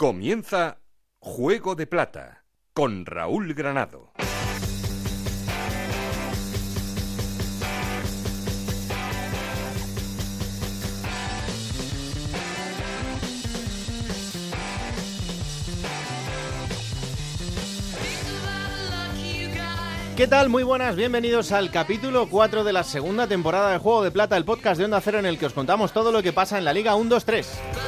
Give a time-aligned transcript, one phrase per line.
[0.00, 0.78] Comienza
[1.18, 4.12] Juego de Plata con Raúl Granado.
[20.16, 20.48] ¿Qué tal?
[20.48, 24.44] Muy buenas, bienvenidos al capítulo 4 de la segunda temporada de Juego de Plata, el
[24.44, 26.72] podcast de Onda Cero en el que os contamos todo lo que pasa en la
[26.72, 27.87] Liga 1-2-3.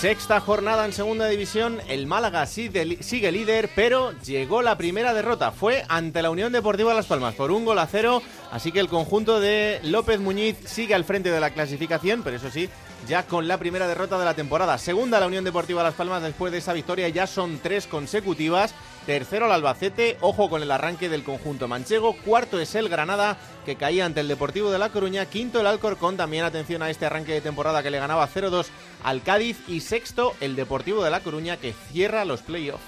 [0.00, 5.52] Sexta jornada en segunda división, el Málaga sigue líder, pero llegó la primera derrota.
[5.52, 8.88] Fue ante la Unión Deportiva Las Palmas por un gol a cero, así que el
[8.88, 12.70] conjunto de López Muñiz sigue al frente de la clasificación, pero eso sí,
[13.06, 14.78] ya con la primera derrota de la temporada.
[14.78, 18.74] Segunda la Unión Deportiva Las Palmas después de esa victoria, ya son tres consecutivas.
[19.06, 22.14] Tercero el Albacete, ojo con el arranque del conjunto manchego.
[22.16, 25.26] Cuarto es el Granada, que caía ante el Deportivo de La Coruña.
[25.26, 28.66] Quinto el Alcorcón, también atención a este arranque de temporada que le ganaba 0-2
[29.02, 29.58] al Cádiz.
[29.68, 32.84] Y sexto el Deportivo de La Coruña, que cierra los playoffs.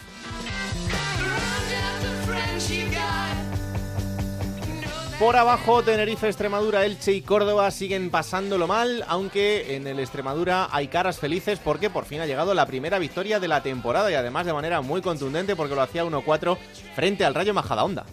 [5.19, 10.89] Por abajo, Tenerife, Extremadura, Elche y Córdoba siguen pasándolo mal, aunque en el Extremadura hay
[10.89, 14.47] caras felices porque por fin ha llegado la primera victoria de la temporada y además
[14.47, 16.59] de manera muy contundente porque lo hacía 1-4
[16.97, 18.05] frente al Rayo Majadahonda.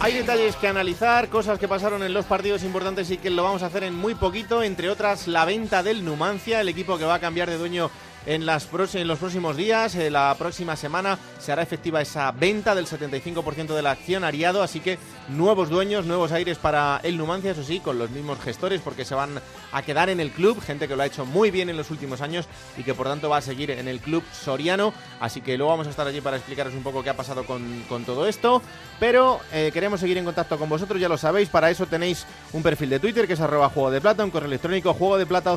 [0.00, 3.62] Hay detalles que analizar, cosas que pasaron en los partidos importantes y que lo vamos
[3.62, 7.14] a hacer en muy poquito, entre otras la venta del Numancia, el equipo que va
[7.14, 7.90] a cambiar de dueño
[8.26, 9.94] en, las los próximos días.
[9.94, 14.98] Eh, la próxima semana se hará efectiva esa venta del 75% del accionariado, así que
[15.28, 19.14] nuevos dueños, nuevos aires para el Numancia, eso sí, con los mismos gestores, porque se
[19.14, 19.40] van
[19.72, 22.20] a quedar en el club, gente que lo ha hecho muy bien en los últimos
[22.20, 24.92] años y que por tanto va a seguir en el club soriano.
[25.20, 27.84] Así que luego vamos a estar allí para explicaros un poco qué ha pasado con,
[28.04, 28.62] todo esto.
[29.00, 32.62] Pero eh, queremos seguir en contacto con vosotros, ya lo sabéis, para eso tenéis un
[32.62, 35.56] perfil de Twitter que es arroba juego de plata, un correo electrónico juego de plata.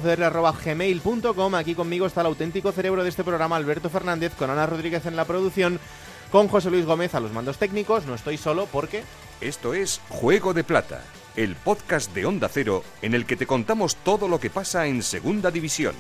[1.58, 2.28] Aquí conmigo está el
[2.62, 5.80] cerebro de este programa, Alberto Fernández, con Ana Rodríguez en la producción
[6.32, 8.06] con José Luis Gómez a los mandos técnicos.
[8.06, 9.04] No estoy solo porque...
[9.40, 11.04] Esto es Juego de Plata,
[11.36, 15.04] el podcast de Onda Cero en el que te contamos todo lo que pasa en
[15.04, 15.96] Segunda División.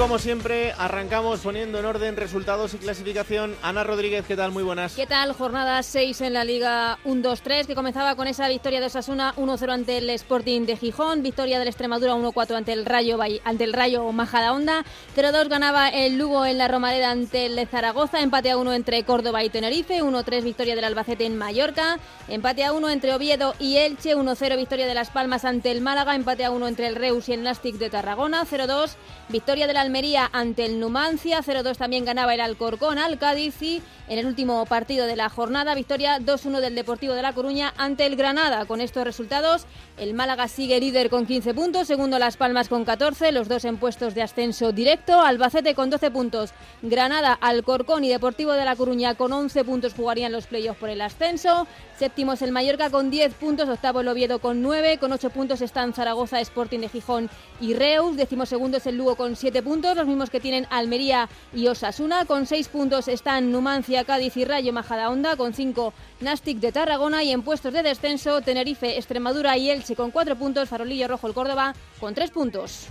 [0.00, 3.54] Como siempre, arrancamos poniendo en orden resultados y clasificación.
[3.62, 4.50] Ana Rodríguez, ¿qué tal?
[4.50, 4.94] Muy buenas.
[4.94, 5.34] ¿Qué tal?
[5.34, 9.98] Jornada 6 en la Liga 1-2-3, que comenzaba con esa victoria de Osasuna 1-0 ante
[9.98, 14.86] el Sporting de Gijón, victoria del Extremadura 1-4 ante el Rayo ante el Rayo Majadahonda,
[15.14, 19.44] 0-2 ganaba el Lugo en la Romareda ante el Zaragoza, empate a 1 entre Córdoba
[19.44, 24.16] y Tenerife, 1-3 victoria del Albacete en Mallorca, empate a 1 entre Oviedo y Elche,
[24.16, 27.34] 1-0 victoria de Las Palmas ante el Málaga, empate a 1 entre el Reus y
[27.34, 28.96] el Nastic de Tarragona, 0-2
[29.28, 29.89] victoria del Almería
[30.32, 35.06] ante el Numancia, 0-2 también ganaba el Alcorcón al Cádiz y en el último partido
[35.06, 38.66] de la jornada, victoria 2-1 del Deportivo de La Coruña ante el Granada.
[38.66, 43.30] Con estos resultados, el Málaga sigue líder con 15 puntos, segundo Las Palmas con 14,
[43.32, 46.50] los dos en puestos de ascenso directo, Albacete con 12 puntos,
[46.82, 51.00] Granada, Alcorcón y Deportivo de La Coruña con 11 puntos jugarían los playoffs por el
[51.00, 51.68] ascenso,
[51.98, 55.60] séptimo es el Mallorca con 10 puntos, octavo el Oviedo con 9, con 8 puntos
[55.60, 57.30] están Zaragoza, Sporting de Gijón
[57.60, 61.28] y Reus, décimo segundo es el Lugo con 7 puntos, los mismos que tienen Almería
[61.54, 66.72] y Osasuna, con 6 puntos están Numancia, Cádiz y Rayo Majadahonda con 5 Nastic de
[66.72, 71.28] Tarragona y en puestos de descenso Tenerife, Extremadura y Elche con 4 puntos, Farolillo Rojo
[71.28, 72.88] el Córdoba con 3 puntos.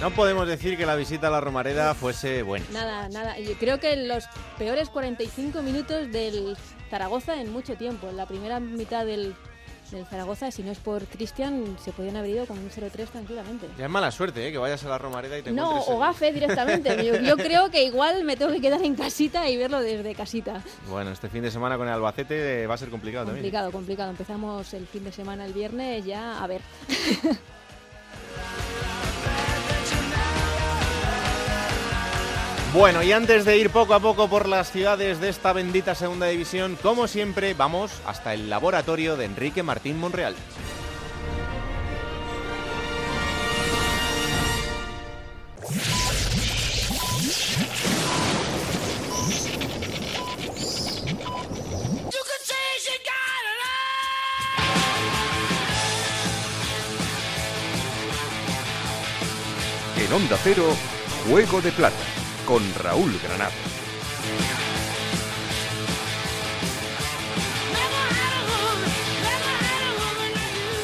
[0.00, 2.64] No podemos decir que la visita a la Romareda fuese buena.
[2.72, 3.38] Nada, nada.
[3.38, 4.24] Yo creo que los
[4.56, 6.56] peores 45 minutos del
[6.88, 8.08] Zaragoza en mucho tiempo.
[8.08, 9.34] En la primera mitad del
[9.90, 13.66] del Zaragoza, si no es por Cristian, se podían haber ido con un 0-3 tranquilamente.
[13.78, 14.52] Ya es mala suerte, ¿eh?
[14.52, 17.22] Que vayas a la Romareda y te No, o gafe directamente.
[17.24, 20.62] yo, creo que igual me tengo que quedar en casita y verlo desde casita.
[20.88, 23.42] Bueno, este fin de semana con el Albacete va a ser complicado, también.
[23.42, 24.10] Complicado, complicado.
[24.10, 26.60] Empezamos el fin de semana el viernes ya, a ver.
[32.74, 36.26] Bueno, y antes de ir poco a poco por las ciudades de esta bendita segunda
[36.26, 40.36] división, como siempre, vamos hasta el laboratorio de Enrique Martín Monreal.
[59.96, 60.64] En Onda Cero,
[61.28, 62.17] Juego de Plata
[62.48, 63.52] con Raúl Granado.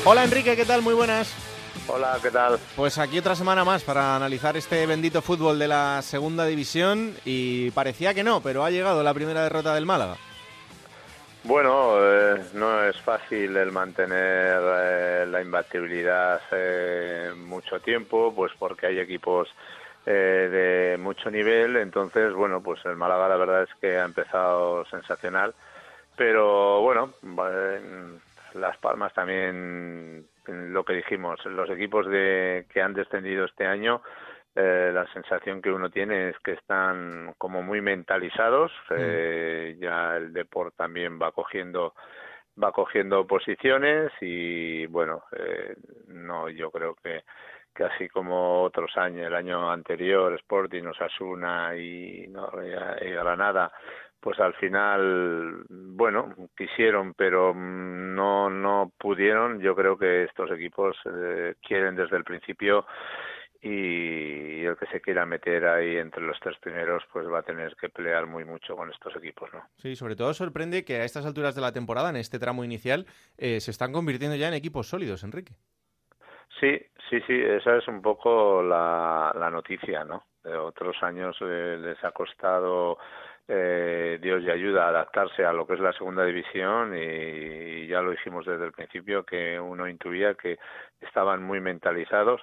[0.04, 0.82] Hola Enrique, ¿qué tal?
[0.82, 1.34] Muy buenas.
[1.88, 2.58] Hola, ¿qué tal?
[2.76, 7.70] Pues aquí otra semana más para analizar este bendito fútbol de la segunda división y
[7.70, 10.18] parecía que no, pero ha llegado la primera derrota del Málaga.
[11.44, 18.86] Bueno, eh, no es fácil el mantener eh, la imbatibilidad eh, mucho tiempo, pues porque
[18.86, 19.48] hay equipos
[20.04, 25.54] de mucho nivel, entonces, bueno, pues el Málaga la verdad es que ha empezado sensacional,
[26.16, 27.14] pero bueno,
[28.54, 34.02] Las Palmas también, lo que dijimos, los equipos de, que han descendido este año,
[34.56, 38.70] eh, la sensación que uno tiene es que están como muy mentalizados.
[38.88, 38.94] Mm.
[38.96, 41.94] Eh, ya el deporte también va cogiendo
[42.62, 45.74] va cogiendo posiciones y bueno, eh,
[46.06, 47.24] no, yo creo que
[47.74, 53.72] que así como otros años, el año anterior, Sporting, Osasuna y, no, y Granada,
[54.20, 59.60] pues al final, bueno, quisieron, pero no no pudieron.
[59.60, 60.96] Yo creo que estos equipos
[61.60, 62.86] quieren desde el principio
[63.60, 67.74] y el que se quiera meter ahí entre los tres primeros pues va a tener
[67.76, 69.62] que pelear muy mucho con estos equipos, ¿no?
[69.78, 73.06] Sí, sobre todo sorprende que a estas alturas de la temporada, en este tramo inicial,
[73.38, 75.54] eh, se están convirtiendo ya en equipos sólidos, Enrique.
[76.60, 76.78] Sí,
[77.10, 80.24] sí, sí, esa es un poco la, noticia, ¿no?
[80.42, 82.98] De otros años eh, les ha costado
[83.46, 88.10] eh, Dios y ayuda adaptarse a lo que es la segunda división y, ya lo
[88.10, 90.58] dijimos desde el principio que uno intuía que
[91.00, 92.40] estaban muy mentalizados.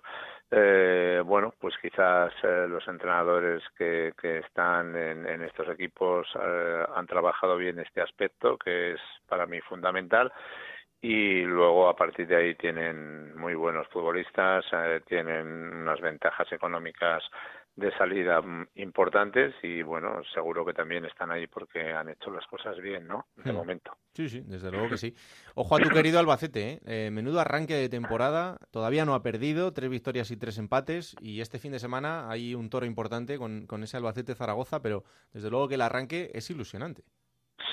[0.53, 6.85] Eh, bueno, pues quizás eh, los entrenadores que, que están en, en, estos equipos eh,
[6.93, 10.31] han trabajado bien este aspecto que es para mí fundamental
[11.01, 17.23] y luego a partir de ahí tienen muy buenos futbolistas, eh, tienen unas ventajas económicas
[17.75, 22.45] de salida mm, importantes y bueno, seguro que también están ahí porque han hecho las
[22.45, 23.27] cosas bien, ¿no?
[23.35, 23.55] De hmm.
[23.55, 23.97] momento.
[24.13, 25.15] Sí, sí, desde luego que sí.
[25.55, 26.79] Ojo a tu querido Albacete, ¿eh?
[26.85, 27.11] ¿eh?
[27.11, 31.59] Menudo arranque de temporada, todavía no ha perdido, tres victorias y tres empates y este
[31.59, 35.03] fin de semana hay un toro importante con, con ese Albacete Zaragoza, pero
[35.33, 37.03] desde luego que el arranque es ilusionante.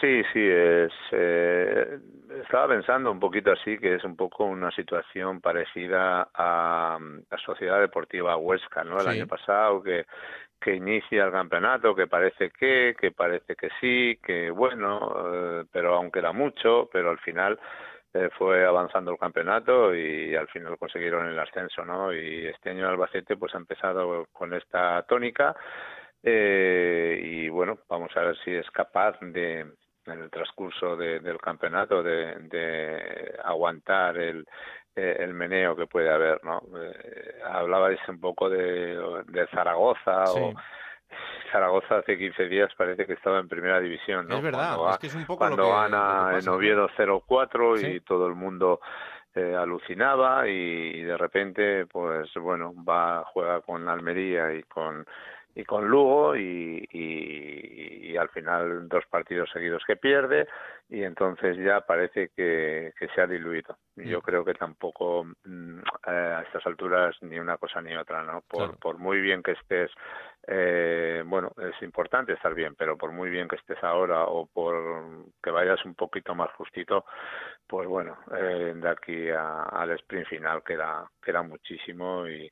[0.00, 1.98] Sí, sí, es, eh,
[2.42, 6.98] estaba pensando un poquito así, que es un poco una situación parecida a
[7.30, 9.00] la Sociedad Deportiva Huesca, ¿no?
[9.00, 10.06] El año pasado, que,
[10.60, 15.94] que inicia el campeonato, que parece que, que parece que sí, que bueno, eh, pero
[15.94, 17.58] aunque era mucho, pero al final
[18.14, 22.12] eh, fue avanzando el campeonato y al final consiguieron el ascenso, ¿no?
[22.12, 25.54] Y este año Albacete pues ha empezado con esta tónica
[26.22, 32.02] eh, y bueno, vamos a ver si es capaz de, en el transcurso del campeonato
[32.02, 34.46] de, aguantar el,
[34.96, 36.62] eh, el meneo que puede haber, ¿no?
[36.76, 40.54] Eh, hablabais un poco de, de Zaragoza o
[41.50, 44.36] Zaragoza hace 15 días parece que estaba en primera división, ¿no?
[44.36, 47.94] Es verdad, cuando, es que es un poco cuando lo que, gana en Oviedo 0-4
[47.94, 48.80] y todo el mundo
[49.34, 55.06] eh, alucinaba y, de repente, pues bueno, va juega con Almería y con
[55.58, 60.46] y con Lugo y, y, al final dos partidos seguidos que pierde
[60.88, 63.76] y entonces ya parece que, que se ha diluido.
[63.96, 64.22] Yo mm.
[64.22, 68.42] creo que tampoco mm, eh, a estas alturas ni una cosa ni otra, ¿no?
[68.42, 69.90] Por, por muy bien que estés,
[70.46, 75.26] eh, bueno, es importante estar bien, pero por muy bien que estés ahora o por
[75.42, 77.04] que vayas un poquito más justito,
[77.66, 82.50] pues bueno, eh, de aquí a, al sprint final queda, queda muchísimo y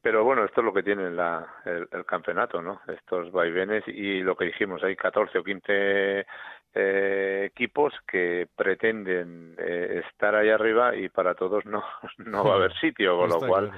[0.00, 2.80] pero bueno, esto es lo que tiene la, el, campeonato, ¿no?
[2.88, 6.26] Estos vaivenes y lo que dijimos, hay 14 o 15
[6.74, 11.84] eh, equipos que pretenden eh, estar ahí arriba y para todos no,
[12.18, 13.72] no va a haber sitio, con lo cual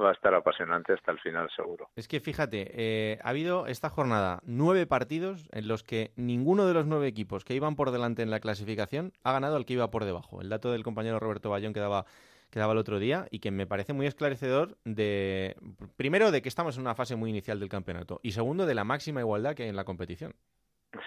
[0.00, 1.88] va a estar apasionante hasta el final seguro.
[1.96, 6.74] Es que fíjate, eh, ha habido esta jornada nueve partidos en los que ninguno de
[6.74, 9.90] los nueve equipos que iban por delante en la clasificación ha ganado al que iba
[9.90, 10.40] por debajo.
[10.40, 12.06] El dato del compañero Roberto Bayón que daba
[12.54, 15.56] que daba el otro día y que me parece muy esclarecedor de,
[15.96, 18.84] primero, de que estamos en una fase muy inicial del campeonato y segundo, de la
[18.84, 20.34] máxima igualdad que hay en la competición.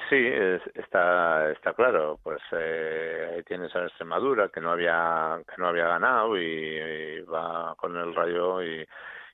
[0.10, 0.28] Sí,
[0.76, 2.20] está está claro.
[2.22, 7.96] Pues eh, tienes a Extremadura que no había que no había ganado y, va con
[7.96, 8.86] el Rayo y,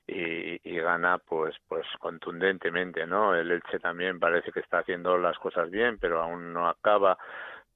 [0.06, 3.34] y, y, gana pues pues contundentemente, ¿no?
[3.34, 7.18] El Elche también parece que está haciendo las cosas bien, pero aún no acaba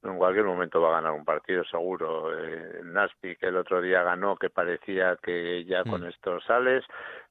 [0.03, 2.31] en cualquier momento va a ganar un partido seguro.
[2.37, 6.05] Eh, Nasty que el otro día ganó, que parecía que ya con mm.
[6.05, 6.85] esto sales,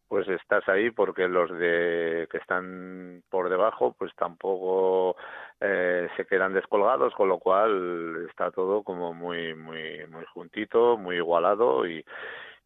[0.09, 5.17] pues estás ahí porque los de que están por debajo pues tampoco
[5.61, 11.17] eh, se quedan descolgados con lo cual está todo como muy muy muy juntito muy
[11.17, 12.03] igualado y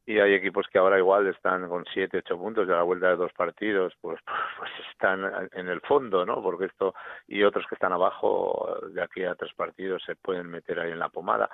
[0.04, 3.16] y hay equipos que ahora igual están con siete, ocho puntos de la vuelta de
[3.16, 4.21] dos partidos, pues,
[4.59, 6.42] pues están en el fondo, ¿no?
[6.42, 6.94] Porque esto,
[7.28, 10.99] y otros que están abajo, de aquí a tres partidos se pueden meter ahí en
[10.99, 11.49] la pomada.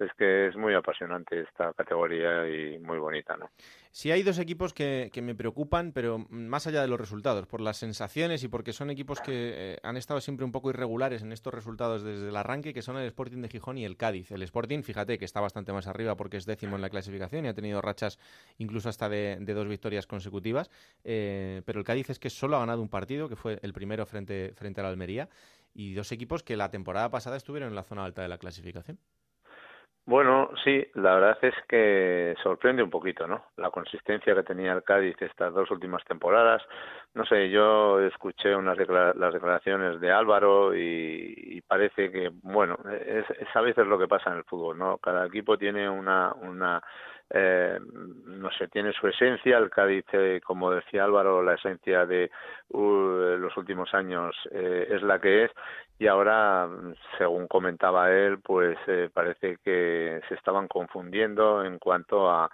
[0.00, 3.50] Es que es muy apasionante esta categoría y muy bonita, ¿no?
[3.90, 7.78] Sí hay dos equipos que, me preocupan, pero más allá de los resultados, por las
[7.78, 9.32] sensaciones y porque son equipos que
[9.74, 12.96] eh, han estado siempre un poco irregulares en estos resultados desde el arranque, que son
[12.96, 14.30] el Sporting de Gijón y el Cádiz.
[14.30, 17.48] El Sporting, fíjate que está bastante más arriba porque es décimo en la clasificación y
[17.48, 18.18] ha tenido rachas
[18.58, 20.70] incluso hasta de, dos victorias consecutivas,
[21.02, 24.06] eh, pero el Cádiz es que solo ha ganado un partido, que fue el primero
[24.06, 25.28] frente, frente a la Almería,
[25.74, 28.98] y dos equipos que la temporada pasada estuvieron en la zona alta de la clasificación.
[30.08, 33.44] Bueno, sí, la verdad es que sorprende un poquito, ¿no?
[33.58, 36.62] La consistencia que tenía el Cádiz estas dos últimas temporadas.
[37.12, 43.48] No sé, yo escuché unas las declaraciones de Álvaro y, parece que, bueno, es, es,
[43.54, 44.96] a veces lo que pasa en el fútbol, ¿no?
[44.96, 46.82] Cada equipo tiene una, una
[47.30, 47.78] eh,
[48.26, 49.58] no sé, tiene su esencia.
[49.58, 52.30] El Cádiz, eh, como decía Álvaro, la esencia de
[52.70, 55.50] uh, los últimos años eh, es la que es.
[55.98, 56.68] Y ahora,
[57.18, 62.48] según comentaba él, pues eh, parece que se estaban confundiendo en cuanto a,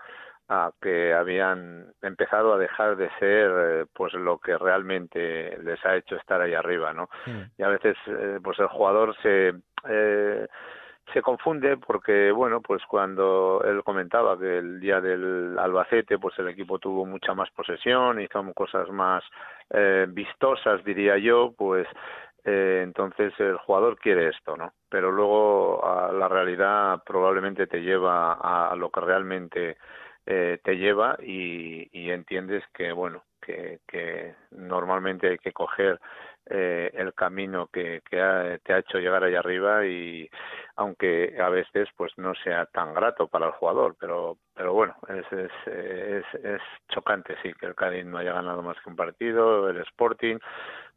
[0.48, 6.16] a que habían empezado a dejar de ser pues lo que realmente les ha hecho
[6.16, 7.08] estar ahí arriba, ¿no?
[7.58, 7.96] Y a veces
[8.42, 9.52] pues el jugador se
[9.88, 10.46] eh,
[11.12, 16.48] se confunde porque bueno pues cuando él comentaba que el día del Albacete pues el
[16.48, 19.22] equipo tuvo mucha más posesión hizo cosas más
[19.70, 21.86] eh, vistosas diría yo pues
[22.44, 28.34] eh, entonces el jugador quiere esto no pero luego a la realidad probablemente te lleva
[28.34, 29.76] a, lo que realmente
[30.26, 36.00] eh, te lleva y, y entiendes que bueno que, que normalmente hay que coger
[36.50, 40.28] eh, el camino que, que te ha hecho llegar ahí arriba y
[40.76, 45.24] aunque a veces pues no sea tan grato para el jugador pero pero bueno es
[45.32, 49.70] es, es, es chocante sí que el Cádiz no haya ganado más que un partido
[49.70, 50.36] el Sporting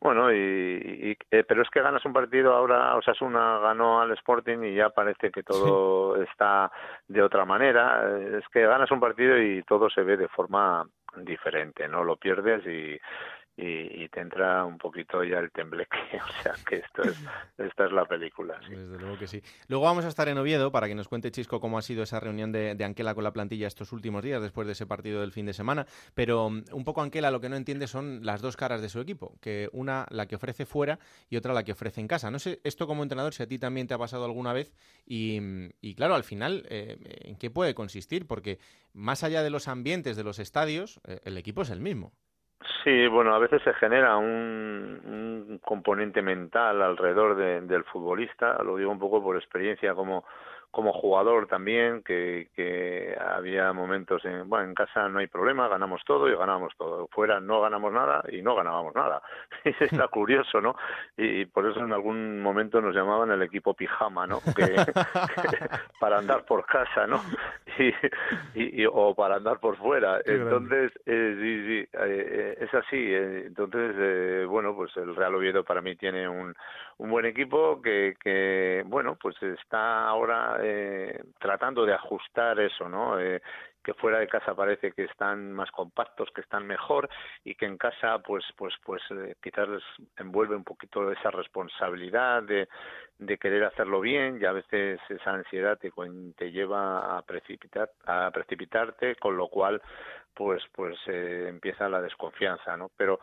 [0.02, 4.76] bueno y, eh, pero es que ganas un partido ahora Osasuna ganó al Sporting y
[4.76, 6.70] ya parece que todo está
[7.08, 10.86] de otra manera es que ganas un partido y todo se ve de forma
[11.16, 13.00] diferente no lo pierdes y
[13.60, 15.98] y, te entra un poquito ya el tembleque.
[16.28, 17.18] O sea que esto es,
[17.58, 18.60] esta es la película.
[18.70, 19.42] Desde luego que sí.
[19.68, 22.20] Luego vamos a estar en Oviedo para que nos cuente Chisco cómo ha sido esa
[22.20, 25.32] reunión de, de, Anquela con la plantilla estos últimos días después de ese partido del
[25.32, 25.88] fin de semana.
[26.14, 29.00] Pero um, un poco Anquela lo que no entiende son las dos caras de su
[29.00, 31.00] equipo, que una la que ofrece fuera
[31.30, 32.30] y otra la que ofrece en casa.
[32.30, 34.74] No sé esto como entrenador si a ti también te ha pasado alguna vez
[35.06, 35.40] y,
[35.82, 38.28] y claro, al final, eh, ¿en qué puede consistir?
[38.28, 38.60] Porque
[38.94, 42.14] más allá de los ambientes de los estadios, eh, el equipo es el mismo.
[42.84, 44.26] Sí, bueno, a veces se genera un,
[45.06, 50.26] un componente mental alrededor de, del futbolista, lo digo un poco por experiencia como
[50.72, 56.02] como jugador también, que, que había momentos en, bueno, en casa no hay problema, ganamos
[56.06, 57.08] todo y ganamos todo.
[57.08, 59.22] Fuera no ganamos nada y no ganábamos nada.
[59.64, 60.76] Está curioso, ¿no?
[61.18, 64.40] Y, por eso en algún momento nos llamaban el equipo pijama, ¿no?
[64.56, 64.76] Que,
[66.00, 67.22] para andar por casa, ¿no?
[68.56, 70.20] Y, y, o para andar por fuera.
[70.26, 73.14] Entonces, eh, sí, sí, eh, eh, es así.
[73.14, 76.56] entonces, bueno, pues el Real Oviedo para mí tiene un,
[76.98, 83.20] un buen equipo que, que bueno, pues está ahora eh, tratando de ajustar eso, ¿no?
[83.20, 83.42] Eh,
[83.88, 87.08] que fuera de casa parece que están más compactos, que están mejor
[87.46, 89.84] y que en casa pues pues pues eh, quizás les
[90.18, 92.68] envuelve un poquito esa responsabilidad de,
[93.38, 95.90] querer hacerlo bien y a veces esa ansiedad te,
[96.36, 99.82] te lleva a precipitar a precipitarte con lo cual
[100.34, 102.92] pues pues eh, empieza la desconfianza, ¿no?
[102.98, 103.22] Pero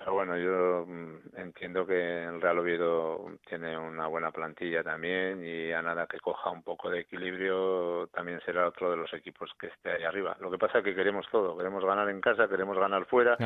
[0.00, 5.72] pero bueno, yo mm, entiendo que el Real Oviedo tiene una buena plantilla también y
[5.72, 9.66] a nada que coja un poco de equilibrio también será otro de los equipos que
[9.66, 10.38] esté ahí arriba.
[10.40, 13.36] Lo que pasa es que queremos todo, queremos ganar en casa, queremos ganar fuera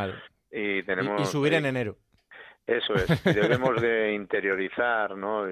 [0.49, 1.21] y tenemos...
[1.21, 1.97] y subir en enero.
[2.67, 5.47] Eso es, debemos de interiorizar, ¿no?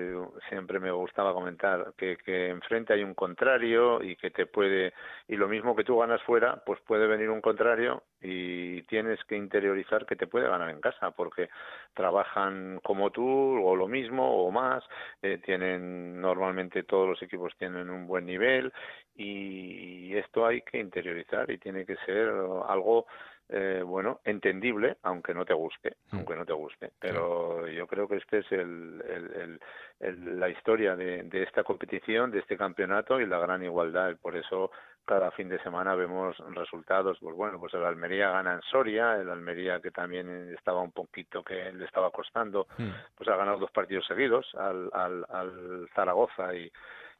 [0.49, 4.95] Siempre me gustaba comentar que, que enfrente hay un contrario y que te puede,
[5.28, 9.37] y lo mismo que tú ganas fuera, pues puede venir un contrario y tienes que
[9.37, 11.50] interiorizar que te puede ganar en casa, porque
[11.92, 13.26] trabajan como tú
[13.62, 14.83] o lo mismo o más,
[15.21, 18.73] eh, tienen, normalmente todos los equipos tienen un buen nivel
[19.14, 22.28] y esto hay que interiorizar y tiene que ser
[22.66, 23.07] algo
[23.54, 26.16] eh, bueno, entendible, aunque no te guste, mm.
[26.16, 26.92] aunque no te guste.
[26.99, 29.61] Pero yo creo que este es el,
[30.00, 34.16] el, la historia de, de, esta competición, de este campeonato y la gran igualdad.
[34.23, 34.71] Por eso
[35.04, 37.18] cada fin de semana vemos resultados.
[37.21, 41.44] Pues bueno, pues el Almería gana en Soria, el Almería que también estaba un poquito
[41.44, 42.88] que le estaba costando, mm.
[43.14, 46.73] pues ha ganado dos partidos seguidos al, al, al Zaragoza y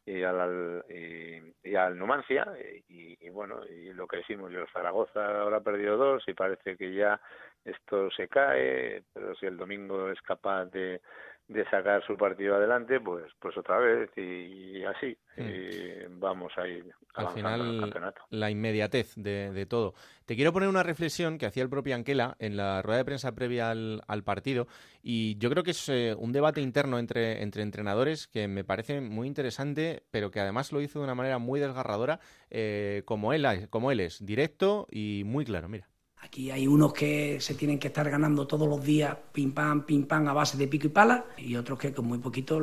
[0.05, 0.85] y al,
[1.63, 2.47] y, al Numancia
[2.89, 6.93] y, bueno y lo que decimos el Zaragoza ahora ha perdido dos y parece que
[6.93, 7.21] ya
[7.65, 11.01] esto se cae pero si el domingo es capaz de
[11.53, 16.93] de sacar su partido adelante, pues pues otra vez y, así y vamos a ir
[17.15, 17.93] al final
[18.31, 19.95] la inmediatez de, todo.
[20.27, 23.35] Te quiero poner una reflexión que hacía el propio Anquela en la rueda de prensa
[23.35, 24.67] previa al, partido
[25.03, 29.01] y yo creo que es eh, un debate interno entre, entre entrenadores que me parece
[29.01, 33.47] muy interesante, pero que además lo hizo de una manera muy desgarradora, eh, como, él,
[33.69, 35.69] como él es, directo y muy claro.
[35.69, 35.92] Mira.
[36.23, 40.07] Aquí hay unos que se tienen que estar ganando todos los días pim pam, pim
[40.07, 42.61] pam a base de pico y pala y otros que con muy poquito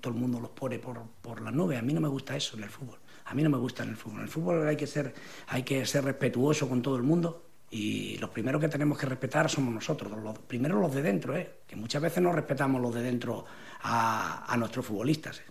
[0.00, 1.78] todo el mundo los pone por, por las nubes.
[1.78, 2.98] A mí no me gusta eso en el fútbol.
[3.26, 4.18] A mí no me gusta en el fútbol.
[4.18, 5.14] En el fútbol hay que ser,
[5.48, 9.50] hay que ser respetuoso con todo el mundo y los primeros que tenemos que respetar
[9.50, 11.58] somos nosotros, los, primero los de dentro, ¿eh?
[11.66, 13.44] que muchas veces no respetamos los de dentro
[13.82, 15.40] a, nuestros futbolistas.
[15.40, 15.42] ¿eh?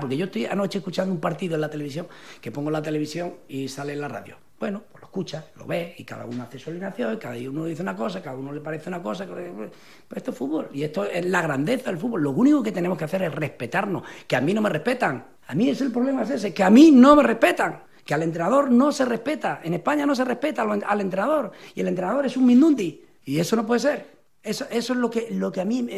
[0.00, 2.06] Porque yo estoy anoche escuchando un partido en la televisión,
[2.40, 4.36] que pongo la televisión y sale en la radio.
[4.60, 7.94] Bueno, pues escucha, lo ve y cada uno hace su alineación, cada uno dice una
[7.94, 9.24] cosa, cada uno le parece una cosa.
[9.26, 9.70] Pues
[10.16, 12.20] esto es fútbol y esto es la grandeza del fútbol.
[12.20, 15.24] Lo único que tenemos que hacer es respetarnos, que a mí no me respetan.
[15.46, 17.84] A mí es el problema es ese, que a mí no me respetan.
[18.04, 19.60] Que al entrenador no se respeta.
[19.62, 21.52] En España no se respeta al entrenador.
[21.74, 23.02] Y el entrenador es un mindundi.
[23.24, 24.06] Y eso no puede ser.
[24.42, 25.88] Eso, eso es lo que, lo que a mí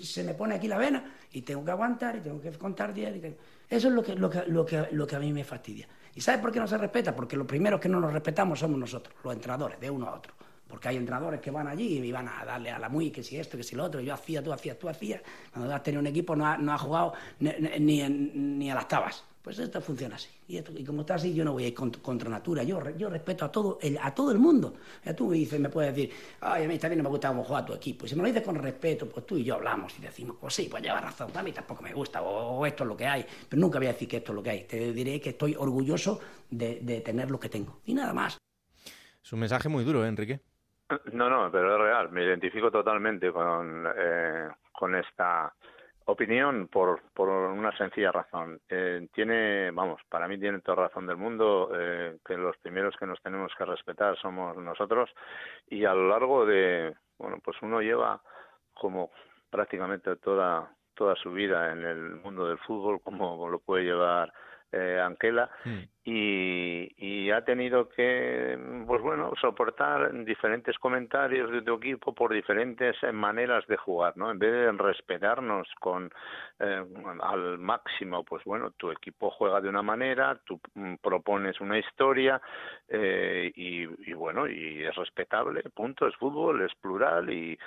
[0.00, 1.02] se me pone aquí la vena
[1.32, 3.12] y tengo que aguantar y tengo que contar días.
[3.68, 5.88] Eso es lo que, lo, que, lo, que, lo que a mí me fastidia.
[6.14, 7.14] ¿Y sabes por qué no se respeta?
[7.14, 10.32] Porque los primeros que no nos respetamos somos nosotros, los entrenadores, de uno a otro.
[10.66, 13.36] Porque hay entrenadores que van allí y van a darle a la muy, que si
[13.36, 15.20] esto, que si lo otro, yo hacía, tú hacías, tú hacías.
[15.52, 19.24] Cuando has tenido un equipo no ha, no ha jugado ni, ni, a las tabas.
[19.42, 20.28] Pues esto funciona así.
[20.48, 22.62] Y, esto, y, como está así, yo no voy a ir contra, natura.
[22.62, 24.74] Yo, yo respeto a todo el, a todo el mundo.
[25.02, 27.44] Ya tú me dices, me puedes decir, ay, a mí también no me gusta cómo
[27.44, 28.04] juega tu equipo.
[28.04, 30.54] Y si me lo dices con respeto, pues tú y yo hablamos y decimos, pues
[30.54, 31.30] sí, pues lleva razón.
[31.34, 33.24] A mí tampoco me gusta, o, esto es lo que hay.
[33.48, 34.64] Pero nunca voy a decir que esto es lo que hay.
[34.64, 36.20] Te diré que estoy orgulloso
[36.50, 37.80] de, de tener lo que tengo.
[37.86, 38.36] Y nada más.
[39.24, 40.40] Es un mensaje muy duro, ¿eh, Enrique.
[41.12, 42.10] No, no, pero es real.
[42.10, 45.54] Me identifico totalmente con, eh, con esta
[46.06, 48.60] opinión por, por una sencilla razón.
[48.68, 53.06] Eh, tiene, vamos, para mí tiene toda razón del mundo eh, que los primeros que
[53.06, 55.10] nos tenemos que respetar somos nosotros
[55.68, 58.20] y a lo largo de, bueno, pues uno lleva
[58.74, 59.10] como
[59.50, 64.32] prácticamente toda toda su vida en el mundo del fútbol como lo puede llevar
[64.72, 65.78] eh, Anquela mm.
[66.04, 72.96] y, y, ha tenido que pues bueno soportar diferentes comentarios de tu equipo por diferentes
[73.12, 76.10] maneras de jugar no en vez de respetarnos con
[76.58, 76.84] eh,
[77.20, 82.40] al máximo pues bueno tu equipo juega de una manera tú mm, propones una historia
[82.88, 87.58] eh, y, y bueno y es respetable punto es fútbol es plural y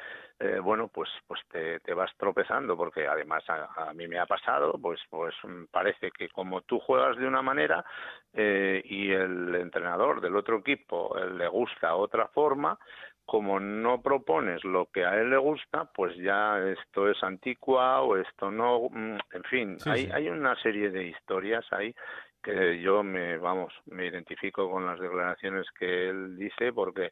[0.43, 4.73] eh, bueno, pues, pues te, te, vas tropezando, porque además a, mí me ha pasado,
[4.73, 5.33] pues, pues
[5.71, 7.85] parece que como tú juegas de una manera
[8.33, 12.77] eh, y el entrenador del otro equipo eh, le gusta otra forma,
[13.25, 18.17] como no propones lo que a él le gusta, pues ya esto es antigua o
[18.17, 21.95] esto no, mm, en fin, hay, hay una serie de historias ahí
[22.43, 27.09] que yo me, vamos, me identifico con las declaraciones que él dice porque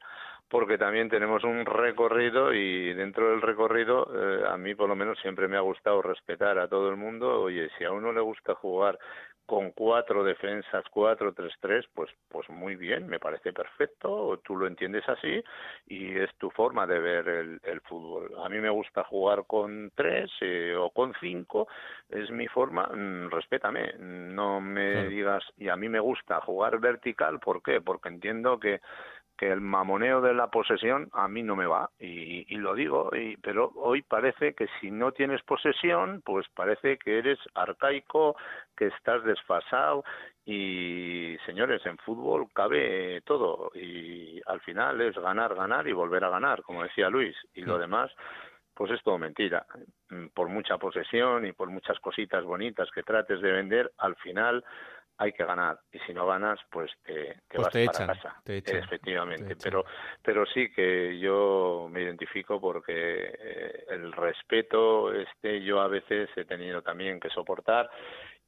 [0.52, 5.18] porque también tenemos un recorrido y dentro del recorrido eh, a mí por lo menos
[5.22, 7.44] siempre me ha gustado respetar a todo el mundo.
[7.44, 9.00] Oye, si a uno le gusta jugar
[9.46, 14.68] con cuatro defensas, cuatro, tres, tres, pues, pues muy bien, me parece perfecto, tú lo
[14.68, 15.44] entiendes así
[15.88, 18.32] y es tu forma de ver el, fútbol.
[18.44, 21.68] A mí me gusta jugar con tres eh, o con cinco,
[22.10, 27.40] es mi forma, mm, respétame, no me digas, y a mí me gusta jugar vertical,
[27.40, 27.82] ¿por qué?
[27.82, 28.80] Porque entiendo que
[29.42, 33.38] que el mamoneo de la posesión a mí no me va y, lo digo, y,
[33.38, 38.36] pero hoy parece que si no tienes posesión, pues parece que eres arcaico,
[38.78, 40.04] que estás desfasado
[40.46, 46.30] y señores, en fútbol cabe todo y al final es ganar, ganar y volver a
[46.30, 48.12] ganar, como decía Luis, y lo demás
[48.76, 49.66] pues es todo mentira.
[50.36, 54.64] Por mucha posesión y por muchas cositas bonitas que trates de vender, al final
[55.22, 55.80] hay que ganar.
[55.92, 58.42] Y si no ganas pues te, pues vas para casa.
[58.46, 59.86] efectivamente pero
[60.24, 66.46] pero sí que yo me identifico porque eh, el respeto este yo a veces he
[66.46, 67.90] tenido también que soportar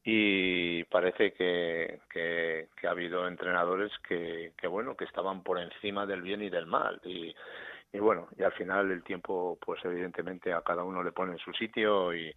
[0.05, 6.21] y parece que, que, ha habido entrenadores que, que bueno que estaban por encima del
[6.21, 6.99] bien y del mal.
[7.05, 7.33] Y
[7.93, 11.37] y bueno y al final el tiempo pues evidentemente a cada uno le pone en
[11.37, 12.33] su sitio y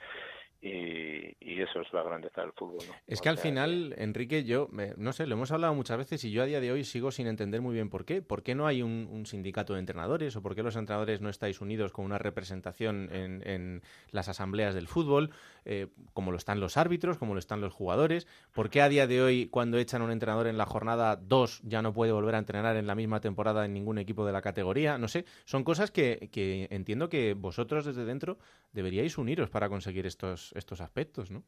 [0.60, 2.84] y, eso es la grandeza del fútbol.
[3.06, 6.42] Es que al final, Enrique, yo, no sé, lo hemos hablado muchas veces y yo
[6.42, 8.20] a día de hoy sigo sin entender muy bien por qué.
[8.20, 11.60] ¿Por qué no hay un, sindicato de entrenadores o por qué los entrenadores no estáis
[11.60, 15.30] unidos con una representación en, las asambleas del fútbol,
[15.64, 18.26] eh, como lo están los árbitros, como lo están los jugadores?
[18.52, 21.62] ¿Por qué a día de hoy, cuando echan a un entrenador en la jornada 2,
[21.64, 24.42] ya no puede volver a entrenar en la misma temporada en ningún equipo de la
[24.42, 24.98] categoría?
[24.98, 28.38] No sé, son cosas que, que entiendo que vosotros desde dentro
[28.72, 31.42] deberíais uniros para conseguir estos estos aspectos, ¿no?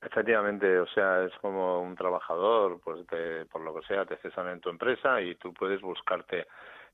[0.00, 3.06] Efectivamente, o sea, es como un trabajador, pues
[3.48, 6.46] por lo que sea, te cesan en tu empresa y tú puedes buscarte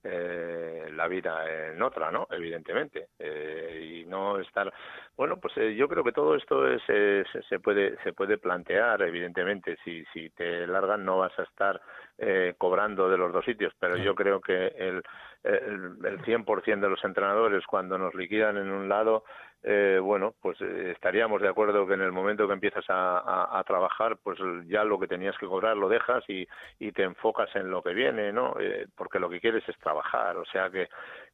[0.04, 2.28] eh, la vida en otra, ¿no?
[2.30, 3.08] Evidentemente.
[3.18, 4.72] Eh, y no estar.
[5.16, 9.76] Bueno, pues eh, yo creo que todo esto es, se puede se puede plantear, evidentemente.
[9.84, 11.80] Si, si te largan, no vas a estar
[12.16, 15.02] eh, cobrando de los dos sitios, pero yo creo que el,
[15.44, 19.24] el, el 100% de los entrenadores, cuando nos liquidan en un lado,
[19.64, 24.16] eh, bueno, pues eh, estaríamos de acuerdo que en el momento que empiezas a, trabajar,
[24.22, 26.46] pues ya lo que tenías que cobrar lo dejas y,
[26.78, 28.54] y te enfocas en lo que viene, ¿no?
[28.60, 30.88] Eh, porque lo que quieres es trabajar, o sea que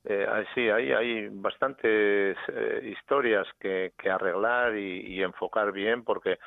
[0.05, 2.37] eh, sí, hay, hay bastantes
[2.83, 6.39] historias que, que arreglar y, y enfocar bien porque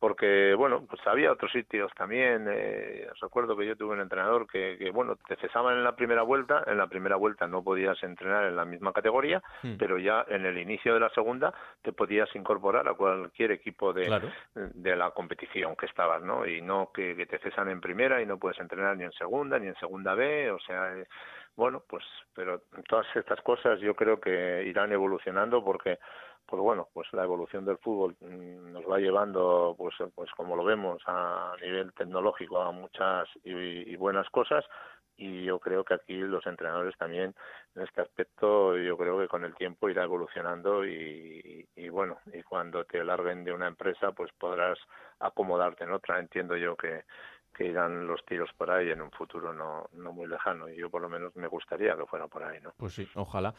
[0.00, 4.76] porque bueno pues había otros sitios también eh, recuerdo que yo tuve un entrenador que,
[4.78, 8.46] que, bueno te cesaban en la primera vuelta en la primera vuelta no podías entrenar
[8.46, 9.74] en la misma categoría hmm.
[9.78, 14.32] pero ya en el inicio de la segunda te podías incorporar a cualquier equipo de,
[14.54, 18.26] de la competición que estabas no y no que, que, te cesan en primera y
[18.26, 21.06] no puedes entrenar ni en segunda ni en segunda B o sea eh,
[21.56, 25.98] bueno pues pero todas estas cosas yo creo que irán evolucionando porque
[26.50, 30.64] pues bueno, pues la evolución del fútbol mm, nos va llevando, pues, pues como lo
[30.64, 34.64] vemos a nivel tecnológico a muchas y, buenas cosas.
[35.16, 37.34] Y yo creo que aquí los entrenadores también
[37.76, 42.42] en este aspecto yo creo que con el tiempo irá evolucionando y, y, bueno y
[42.42, 44.78] cuando te larguen de una empresa pues podrás
[45.18, 47.04] acomodarte en otra entiendo yo que
[47.56, 50.68] que irán los tiros por ahí en un futuro no, no muy lejano.
[50.68, 52.72] Y yo por lo menos me gustaría que fuera por ahí, ¿no?
[52.76, 53.54] Pues sí, ojalá.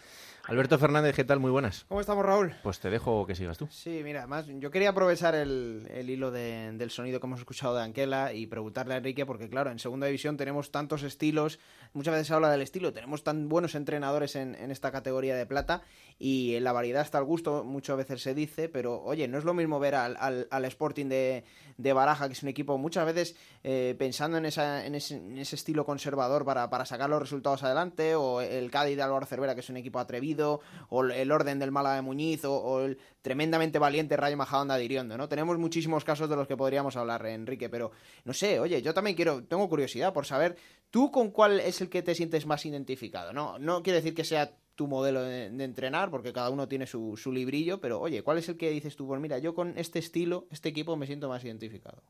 [0.47, 1.39] Alberto Fernández, ¿qué tal?
[1.39, 1.85] Muy buenas.
[1.87, 2.53] ¿Cómo estamos, Raúl?
[2.63, 3.67] Pues te dejo que sigas tú.
[3.67, 7.83] Sí, mira, más yo quería aprovechar el, el hilo del sonido que hemos escuchado de
[7.83, 11.59] Anquela y preguntarle a Enrique, porque claro, en segunda división tenemos tantos estilos,
[11.93, 15.45] muchas veces se habla del estilo, tenemos tan buenos entrenadores en, en esta categoría de
[15.45, 15.83] plata
[16.17, 19.43] y en la variedad está al gusto, muchas veces se dice, pero oye, no es
[19.43, 21.43] lo mismo ver al, al, al Sporting de,
[21.77, 25.37] de, Baraja, que es un equipo muchas veces eh, pensando en, esa, en, ese, en,
[25.37, 29.53] ese, estilo conservador para, para, sacar los resultados adelante, o el Cádiz de Álvaro Cervera,
[29.55, 33.79] que es un equipo atrevido, o el orden del Málaga de Muñiz, o, el tremendamente
[33.79, 35.29] valiente Rayo Majadahonda de ¿no?
[35.29, 37.91] Tenemos muchísimos casos de los que podríamos hablar, Enrique, pero
[38.25, 40.57] no sé, oye, yo también quiero, tengo curiosidad por saber,
[40.89, 43.33] ¿tú con cuál es el que te sientes más identificado?
[43.33, 46.87] No, no quiere decir que sea tu modelo de, de, entrenar, porque cada uno tiene
[46.87, 49.07] su, su librillo, pero oye, ¿cuál es el que dices tú?
[49.07, 52.01] Pues mira, yo con este estilo, este equipo me siento más identificado.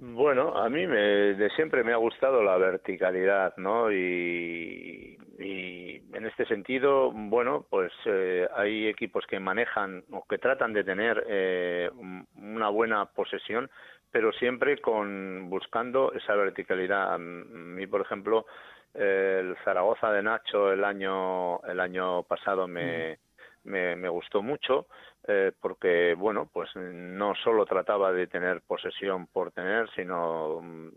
[0.00, 0.96] Bueno, a mí me,
[1.34, 3.90] de siempre me ha gustado la verticalidad, ¿no?
[3.90, 10.72] Y, y en este sentido, bueno, pues eh, hay equipos que manejan o que tratan
[10.72, 11.90] de tener eh,
[12.36, 13.68] una buena posesión,
[14.12, 17.14] pero siempre con buscando esa verticalidad.
[17.14, 18.46] A mí, por ejemplo,
[18.94, 23.18] el Zaragoza de Nacho el año el año pasado me,
[23.64, 24.86] me, me gustó mucho
[25.26, 30.88] eh, porque bueno pues no solo trataba de tener posesión por tener sino mm,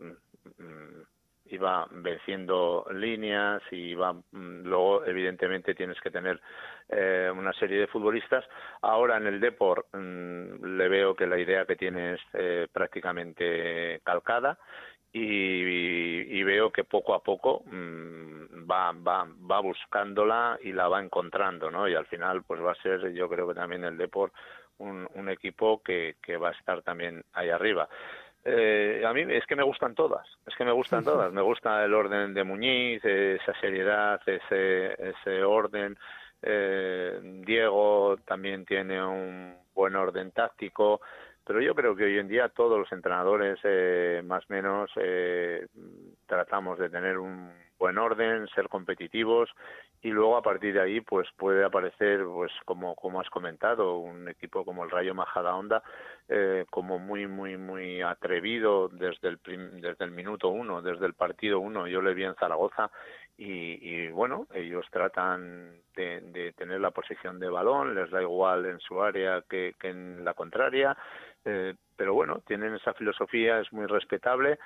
[0.57, 1.03] mm,
[1.51, 6.39] iba venciendo líneas y iba mm, luego evidentemente tienes que tener
[6.89, 8.45] eh, una serie de futbolistas.
[8.81, 14.57] Ahora en el Deport le veo que la idea que tiene es eh, prácticamente calcada
[15.13, 21.03] y, y, veo que poco a poco mmm, va, va, va buscándola y la va
[21.03, 21.87] encontrando, ¿no?
[21.87, 24.33] Y al final, pues va a ser, yo creo que también el Deport,
[24.77, 27.89] un, un equipo que, que va a estar también ahí arriba.
[28.43, 31.31] Eh, a mí es que me gustan todas, es que me gustan todas.
[31.31, 35.97] Me gusta el orden de Muñiz, esa seriedad, ese, ese orden.
[36.41, 41.01] Eh, Diego también tiene un buen orden táctico.
[41.45, 45.67] Pero yo creo que hoy en día todos los entrenadores, eh, más o menos, eh,
[46.27, 47.51] tratamos de tener un
[47.81, 49.49] buen orden, ser competitivos
[50.03, 54.27] y luego a partir de ahí pues puede aparecer pues como como has comentado un
[54.29, 55.81] equipo como el Rayo Majadahonda
[56.29, 59.39] eh, como muy muy muy atrevido desde el
[59.81, 61.87] desde el minuto uno desde el partido uno.
[61.87, 62.91] Yo le vi en Zaragoza
[63.37, 68.67] y, y bueno ellos tratan de, de, tener la posición de balón les da igual
[68.67, 70.95] en su área que, que en la contraria
[71.45, 74.59] eh, pero bueno, tienen esa filosofía, es muy respetable.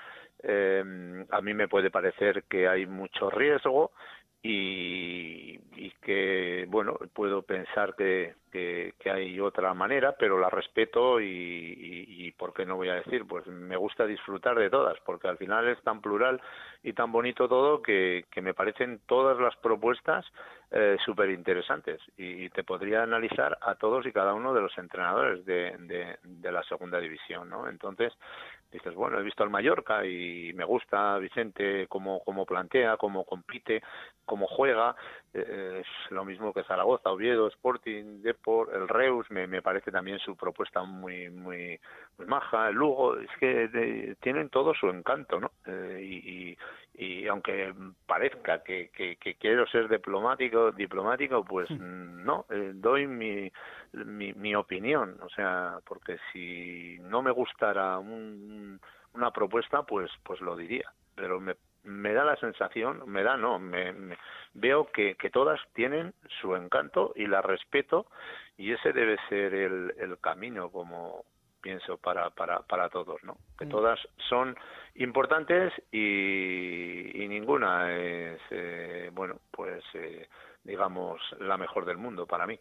[0.44, 3.92] Eh, a mí me puede parecer que hay mucho riesgo
[4.48, 12.32] y, que, bueno, puedo pensar que, que, hay otra manera, pero la respeto y, y,
[12.34, 13.26] ¿por qué no voy a decir?
[13.26, 16.40] Pues me gusta disfrutar de todas, porque al final es tan plural
[16.84, 20.24] y tan bonito todo que, que me parecen todas las propuestas
[20.70, 25.44] eh, súper interesantes y, te podría analizar a todos y cada uno de los entrenadores
[25.46, 27.68] de, de la segunda división, ¿no?
[27.68, 28.14] Entonces,
[28.76, 33.82] dices, bueno, he visto al Mallorca y me gusta Vicente cómo, cómo plantea, cómo compite,
[34.26, 34.96] cómo juega,
[35.36, 40.36] es lo mismo que Zaragoza, Oviedo, Sporting, Deport, el Reus, me, me parece también su
[40.36, 41.80] propuesta muy, muy,
[42.18, 45.52] muy maja, el Lugo, es que tienen todo su encanto, ¿no?
[45.66, 46.58] Eh, y,
[46.94, 47.74] y, aunque
[48.06, 53.52] parezca que, que, quiero ser diplomático, diplomático, pues no, eh, doy mi,
[53.92, 58.80] mi, mi opinión, o sea, porque si no me gustara un,
[59.14, 63.60] una propuesta, pues, pues lo diría, pero me me da la sensación, me da no,
[63.60, 63.94] me,
[64.54, 68.08] veo que, que, todas tienen su encanto y la respeto
[68.58, 71.26] y ese debe ser el, el camino como
[71.66, 73.38] pienso para, para, para todos, ¿no?
[73.58, 73.70] Que mm.
[73.70, 74.56] todas son
[74.94, 80.30] importantes y, y ninguna es, eh, bueno, pues eh,
[80.64, 82.60] digamos la mejor del mundo para mí.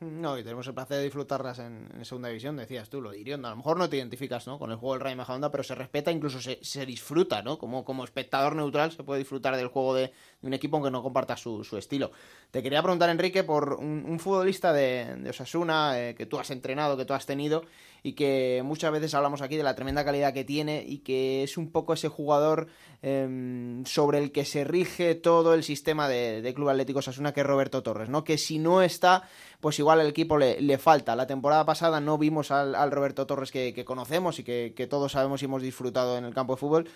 [0.00, 3.34] No, y tenemos el placer de disfrutarlas en, segunda división, decías tú, lo diría.
[3.34, 4.58] A lo mejor no te identificas ¿no?
[4.58, 7.58] con el juego del Rayo Majadahonda, pero se respeta, incluso se, se, disfruta, ¿no?
[7.58, 10.10] Como, como espectador neutral se puede disfrutar del juego de,
[10.40, 12.12] un equipo aunque no comparta su, su, estilo.
[12.50, 16.96] Te quería preguntar, Enrique, por un, futbolista de, de Osasuna eh, que tú has entrenado,
[16.96, 17.64] que tú has tenido
[18.02, 21.56] y que muchas veces hablamos aquí de la tremenda calidad que tiene y que es
[21.56, 22.68] un poco ese jugador
[23.02, 27.46] em, sobre el que se rige todo el sistema de, Club Atlético Osasuna, que es
[27.46, 28.24] Roberto Torres, ¿no?
[28.24, 29.28] Que si no está,
[29.60, 31.14] pues igual al equipo le, le falta.
[31.16, 35.44] La temporada pasada no vimos al, Roberto Torres que, conocemos y que, todos sabemos y
[35.44, 36.88] hemos disfrutado en el campo de fútbol.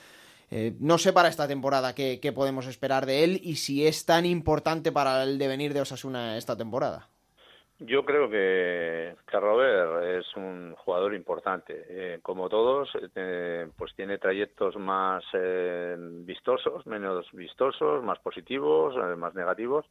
[0.51, 4.27] Eh, no sé para esta temporada qué, podemos esperar de él y si es tan
[4.27, 7.09] importante para el devenir de Osasuna esta temporada.
[7.81, 11.85] Yo creo que, que Robert es un jugador importante.
[11.89, 15.25] Eh, como todos, eh, pues tiene trayectos más
[16.25, 19.87] vistosos, menos vistosos, más positivos, más negativos.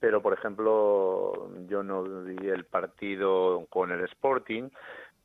[0.00, 4.68] Pero, por ejemplo, yo no vi el partido con el Sporting,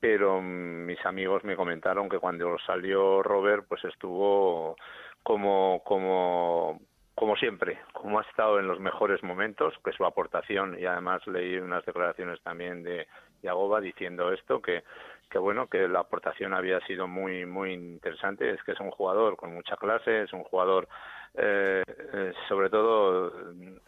[0.01, 4.75] pero mis amigos me comentaron que cuando salió Robert pues estuvo
[5.21, 6.81] como como
[7.21, 11.55] como siempre, como ha estado en los mejores momentos, que su aportación, y además leí
[11.57, 13.05] unas declaraciones también de
[13.43, 14.81] Yagoba diciendo esto, que,
[15.29, 19.37] que bueno, que la aportación había sido muy, muy interesante, es que es un jugador
[19.37, 20.87] con mucha clase, es un jugador
[21.35, 23.31] eh, eh, sobre todo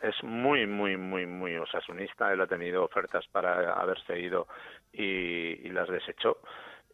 [0.03, 2.31] es muy, muy, muy, muy osasunista.
[2.31, 4.47] Él ha tenido ofertas para haberse ido
[4.93, 6.37] y, las desechó.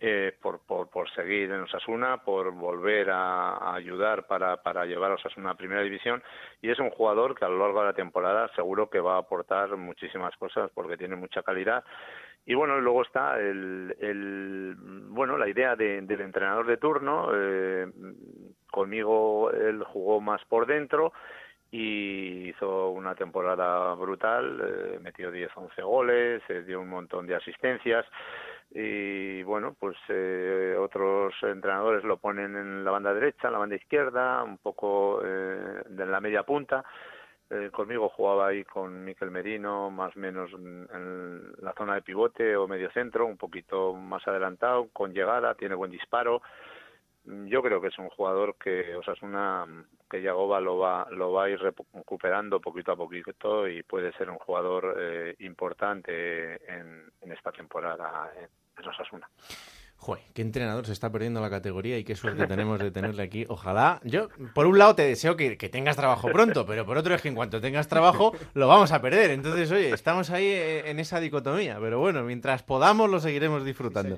[0.02, 5.52] Eh, por, por, seguir en Osasuna, por volver a, ayudar para, para llevar a Osasuna
[5.52, 6.24] a Primera División.
[6.62, 9.20] Y es un jugador que a lo largo de la temporada seguro que va a
[9.20, 11.84] aportar muchísimas cosas porque tiene mucha calidad.
[12.46, 14.76] Y bueno, luego está el, el
[15.10, 17.30] bueno la idea de, del entrenador de turno.
[17.36, 17.88] Eh,
[18.72, 21.12] conmigo él jugó más por dentro
[21.72, 27.36] y hizo una temporada brutal, eh, metió 10, 11 goles, eh, dio un montón de
[27.36, 28.06] asistencias
[28.72, 33.76] y bueno, pues eh, otros entrenadores lo ponen en la banda derecha, en la banda
[33.76, 36.86] izquierda, un poco eh, de la media punta
[37.52, 42.56] eh, conmigo jugaba ahí con Miquel Merino, más o menos en la zona de pivote
[42.56, 46.44] o medio centro, un poquito más adelantado, con llegada, tiene buen disparo.
[47.46, 49.66] Yo creo que es un jugador que Osasuna,
[50.10, 54.30] que Yagoba lo va, lo va a ir recuperando poquito a poquito y puede ser
[54.30, 58.50] un jugador eh, importante en, en, esta temporada en,
[58.82, 59.30] en Osasuna.
[60.02, 63.46] Joder, qué entrenador se está perdiendo la categoría y qué suerte tenemos de tenerle aquí.
[63.50, 67.22] Ojalá, yo por un lado te deseo que, tengas trabajo pronto, pero por otro es
[67.22, 69.32] que en cuanto tengas trabajo lo vamos a perder.
[69.32, 74.18] Entonces, oye, estamos ahí eh, en esa dicotomía, pero bueno, mientras podamos lo seguiremos disfrutando.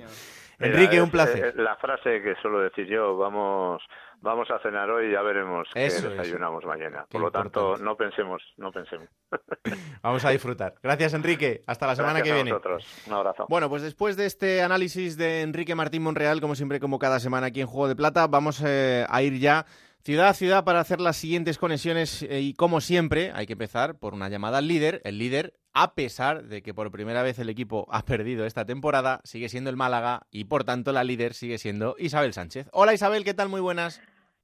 [0.62, 1.54] Enrique, un placer.
[1.56, 3.82] La frase que suelo decir yo, vamos
[4.22, 7.04] vamos a cenar hoy y ya veremos qué desayunamos mañana.
[7.10, 9.08] Por lo tanto, no pensemos, no pensemos.
[10.02, 10.74] vamos a disfrutar.
[10.82, 11.62] Gracias, Enrique.
[11.66, 12.52] Hasta la semana que viene.
[12.52, 13.46] Un abrazo.
[13.48, 17.48] Bueno, pues después de este análisis de Enrique Martín Monreal, como siempre, como cada semana
[17.48, 19.66] aquí en Juego de Plata, vamos eh, a ir ya
[20.04, 23.98] ciudad a ciudad para hacer las siguientes conexiones eh, y como siempre hay que empezar
[23.98, 25.00] por una llamada al líder.
[25.04, 29.20] El líder a pesar de que por primera vez el equipo ha perdido esta temporada,
[29.24, 32.68] sigue siendo el Málaga y por tanto la líder sigue siendo Isabel Sánchez.
[32.72, 33.48] Hola Isabel, ¿qué tal?
[33.48, 34.02] Muy buenas.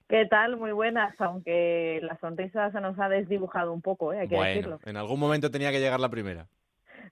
[0.09, 0.57] ¿Qué tal?
[0.57, 4.21] Muy buenas, aunque la sonrisa se nos ha desdibujado un poco, ¿eh?
[4.21, 4.81] hay que bueno, decirlo.
[4.87, 6.47] En algún momento tenía que llegar la primera.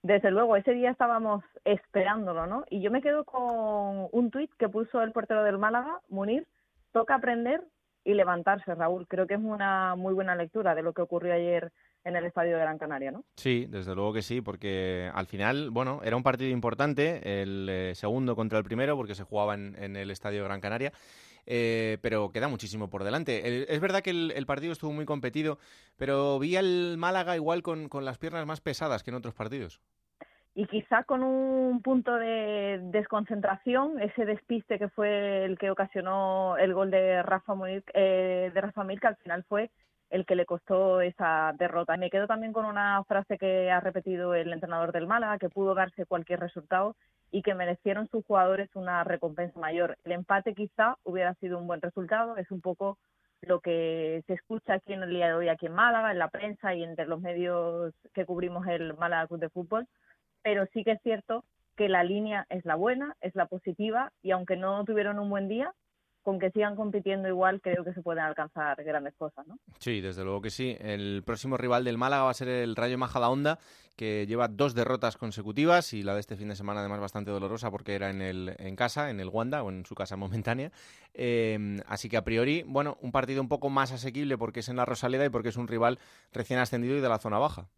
[0.02, 2.64] Desde luego, ese día estábamos esperándolo, ¿no?
[2.70, 6.46] Y yo me quedo con un tuit que puso el portero del Málaga, Munir,
[6.92, 7.62] toca aprender
[8.06, 9.06] y levantarse, Raúl.
[9.08, 11.72] Creo que es una muy buena lectura de lo que ocurrió ayer
[12.04, 13.24] en el estadio de Gran Canaria, ¿no?
[13.34, 17.94] Sí, desde luego que sí, porque al final, bueno, era un partido importante, el eh,
[17.96, 20.92] segundo contra el primero, porque se jugaba en, el estadio de Gran Canaria.
[21.48, 23.72] Eh, pero queda muchísimo por delante.
[23.72, 25.58] es verdad que el, partido estuvo muy competido,
[25.96, 29.80] pero vi al Málaga igual con, con las piernas más pesadas que en otros partidos
[30.58, 36.72] y quizá con un punto de desconcentración, ese despiste que fue el que ocasionó el
[36.72, 39.70] gol de Rafa Mir, eh, de Rafa Mir, al final fue
[40.08, 41.94] el que le costó esa derrota.
[41.94, 45.50] Y me quedo también con una frase que ha repetido el entrenador del Málaga, que
[45.50, 46.96] pudo darse cualquier resultado
[47.30, 49.98] y que merecieron sus jugadores una recompensa mayor.
[50.04, 52.96] El empate quizá hubiera sido un buen resultado, es un poco
[53.42, 56.28] lo que se escucha aquí en el día de hoy aquí en Málaga, en la
[56.28, 59.86] prensa y entre los medios que cubrimos el Málaga Club de Fútbol,
[60.46, 61.44] pero sí que es cierto
[61.76, 65.48] que la línea es la buena, es la positiva y aunque no tuvieron un buen
[65.48, 65.74] día,
[66.22, 69.58] con que sigan compitiendo igual, creo que se pueden alcanzar grandes cosas, ¿no?
[69.80, 70.76] Sí, desde luego que sí.
[70.78, 73.58] El próximo rival del Málaga va a ser el Rayo Majadahonda,
[73.96, 77.72] que lleva dos derrotas consecutivas y la de este fin de semana además bastante dolorosa
[77.72, 80.70] porque era en, el, en casa, en el Wanda o en su casa momentánea.
[81.12, 84.76] Eh, así que a priori, bueno, un partido un poco más asequible porque es en
[84.76, 85.98] la Rosaleda y porque es un rival
[86.32, 87.68] recién ascendido y de la zona baja.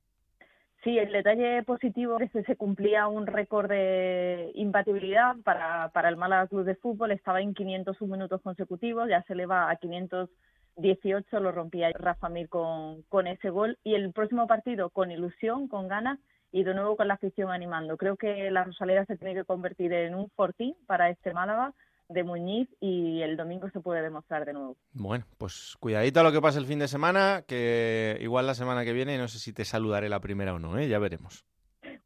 [0.89, 6.17] Sí, el detalle positivo es que se cumplía un récord de imbatibilidad para, para el
[6.17, 7.11] Málaga Club de Fútbol.
[7.11, 12.49] Estaba en 501 minutos consecutivos, ya se le va a 518, lo rompía Rafa Mir
[12.49, 13.77] con, con ese gol.
[13.85, 16.19] Y el próximo partido con ilusión, con ganas
[16.53, 17.99] y de nuevo con la afición animando.
[17.99, 21.75] Creo que la Rosaleda se tiene que convertir en un fortín para este Málaga
[22.09, 24.77] de Muñiz y el domingo se puede demostrar de nuevo.
[24.93, 28.85] Bueno, pues cuidadito a lo que pase el fin de semana, que igual la semana
[28.85, 30.89] que viene no sé si te saludaré la primera o no, ¿eh?
[30.89, 31.45] ya veremos.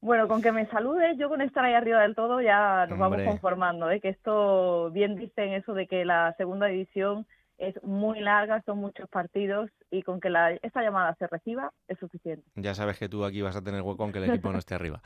[0.00, 3.22] Bueno, con que me saludes, yo con estar ahí arriba del todo ya nos vamos
[3.22, 4.00] conformando, ¿eh?
[4.00, 7.26] que esto bien dicen eso de que la segunda división
[7.58, 11.96] es muy larga, son muchos partidos y con que la, esta llamada se reciba es
[12.00, 12.44] suficiente.
[12.56, 15.00] Ya sabes que tú aquí vas a tener hueco aunque el equipo no esté arriba.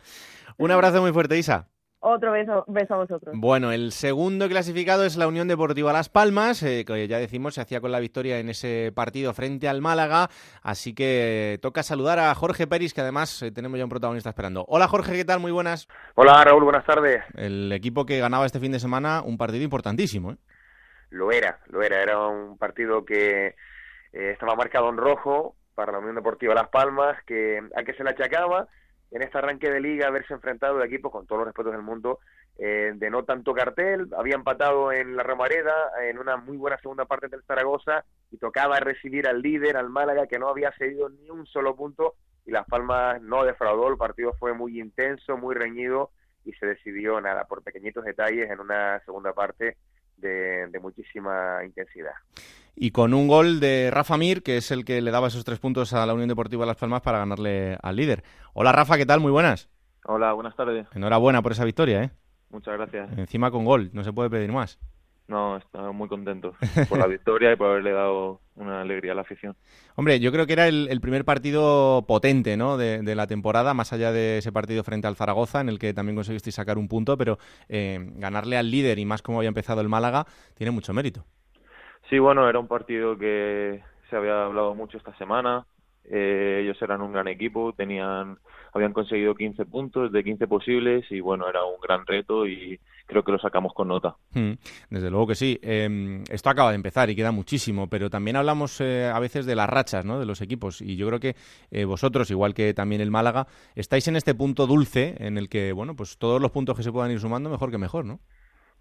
[0.56, 1.68] Un abrazo muy fuerte, Isa.
[2.00, 3.34] Otro beso, beso a vosotros.
[3.36, 7.62] Bueno, el segundo clasificado es la Unión Deportiva Las Palmas, eh, que ya decimos se
[7.62, 10.28] hacía con la victoria en ese partido frente al Málaga,
[10.62, 14.64] así que toca saludar a Jorge Peris, que además eh, tenemos ya un protagonista esperando.
[14.68, 15.40] Hola Jorge, ¿qué tal?
[15.40, 15.88] Muy buenas.
[16.14, 17.24] Hola Raúl, buenas tardes.
[17.34, 20.32] El equipo que ganaba este fin de semana, un partido importantísimo.
[20.32, 20.36] ¿eh?
[21.10, 23.54] Lo era, lo era, era un partido que
[24.12, 28.04] eh, estaba marcado en rojo para la Unión Deportiva Las Palmas, que a que se
[28.04, 28.68] le achacaba
[29.16, 32.18] en este arranque de liga haberse enfrentado de equipos con todos los respetos del mundo
[32.58, 37.06] eh, de no tanto cartel, había empatado en la Romareda en una muy buena segunda
[37.06, 41.30] parte del Zaragoza y tocaba recibir al líder, al Málaga, que no había cedido ni
[41.30, 46.10] un solo punto y Las Palmas no defraudó, el partido fue muy intenso, muy reñido
[46.44, 49.78] y se decidió nada por pequeñitos detalles en una segunda parte
[50.16, 52.14] de, de muchísima intensidad
[52.76, 55.58] y con un gol de Rafa Mir, que es el que le daba esos tres
[55.58, 58.22] puntos a la Unión Deportiva Las Palmas para ganarle al líder.
[58.52, 59.20] Hola Rafa, ¿qué tal?
[59.20, 59.70] Muy buenas.
[60.04, 60.86] Hola, buenas tardes.
[60.94, 62.10] Enhorabuena por esa victoria, ¿eh?
[62.50, 63.18] Muchas gracias.
[63.18, 64.78] Encima con gol, no se puede pedir más.
[65.28, 66.54] No, estamos muy contentos
[66.88, 69.56] por la victoria y por haberle dado una alegría a la afición.
[69.96, 72.76] Hombre, yo creo que era el, primer partido potente ¿no?
[72.76, 76.16] de, la temporada, más allá de ese partido frente al Zaragoza, en el que también
[76.16, 79.88] conseguisteis sacar un punto, pero eh, ganarle al líder y más como había empezado el
[79.88, 81.24] Málaga, tiene mucho mérito.
[82.08, 85.66] Sí, bueno, era un partido que se había hablado mucho esta semana.
[86.10, 88.38] Eh, ellos eran un gran equipo, tenían,
[88.72, 93.22] habían conseguido 15 puntos de 15 posibles y bueno, era un gran reto y creo
[93.22, 94.16] que lo sacamos con nota.
[94.32, 94.52] Hmm,
[94.90, 95.58] desde luego que sí.
[95.62, 99.56] Em, esto acaba de empezar y queda muchísimo, pero también hablamos eh, a veces de
[99.56, 100.18] las rachas ¿no?
[100.18, 101.36] de los equipos y yo creo que
[101.70, 105.72] eh, vosotros, igual que también el Málaga, estáis en este punto dulce en el que,
[105.72, 108.20] bueno, pues todos los puntos que se puedan ir sumando, mejor que mejor, ¿no?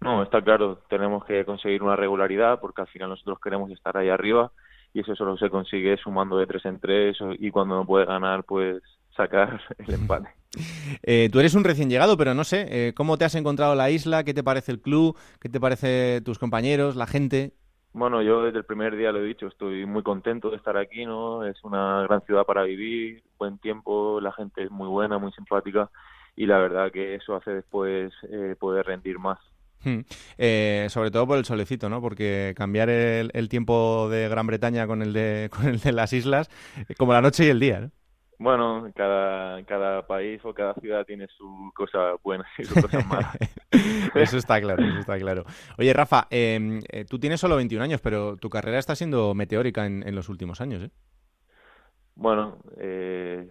[0.00, 4.10] No, está claro, tenemos que conseguir una regularidad porque al final nosotros queremos estar ahí
[4.10, 4.52] arriba
[4.96, 8.44] y eso solo se consigue sumando de tres en tres y cuando no puede ganar,
[8.44, 8.82] pues
[9.14, 10.28] sacar el empate.
[11.02, 13.90] Eh, tú eres un recién llegado, pero no sé, eh, ¿cómo te has encontrado la
[13.90, 14.24] isla?
[14.24, 15.14] ¿Qué te parece el club?
[15.38, 17.52] ¿Qué te parece tus compañeros, la gente?
[17.92, 21.04] Bueno, yo desde el primer día lo he dicho, estoy muy contento de estar aquí,
[21.04, 21.44] ¿no?
[21.44, 25.90] Es una gran ciudad para vivir, buen tiempo, la gente es muy buena, muy simpática
[26.36, 29.38] y la verdad que eso hace después eh, poder rendir más.
[29.86, 30.00] Hmm.
[30.36, 32.00] Eh, sobre todo por el solecito, ¿no?
[32.00, 36.50] Porque cambiar el, tiempo de Gran Bretaña con el de, con el de las islas,
[36.98, 37.90] como la noche y el día, ¿no?
[38.38, 43.32] Bueno, cada, cada país o cada ciudad tiene su cosa buena y su cosa mala.
[44.14, 45.44] eso está claro, eso está claro.
[45.78, 49.86] Oye, Rafa, em, eh, tú tienes solo 21 años, pero tu carrera está siendo meteórica
[49.86, 50.90] en, en los últimos años, ¿eh?
[52.16, 53.48] Bueno, eh,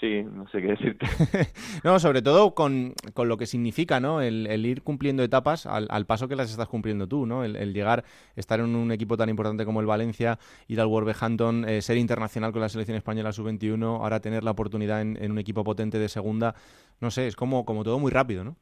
[0.00, 1.06] Sí, no sé qué decirte.
[1.84, 4.22] no, sobre todo con, con, lo que significa, ¿no?
[4.22, 7.44] El, ir cumpliendo etapas al, al, paso que las estás cumpliendo tú, ¿no?
[7.44, 10.38] El, llegar, estar en un equipo tan importante como el Valencia,
[10.68, 15.02] ir al Wolverhampton, eh, ser internacional con la selección española sub-21, ahora tener la oportunidad
[15.02, 16.54] en, en, un equipo potente de segunda,
[17.00, 18.56] no sé, es como, como todo muy rápido, ¿no?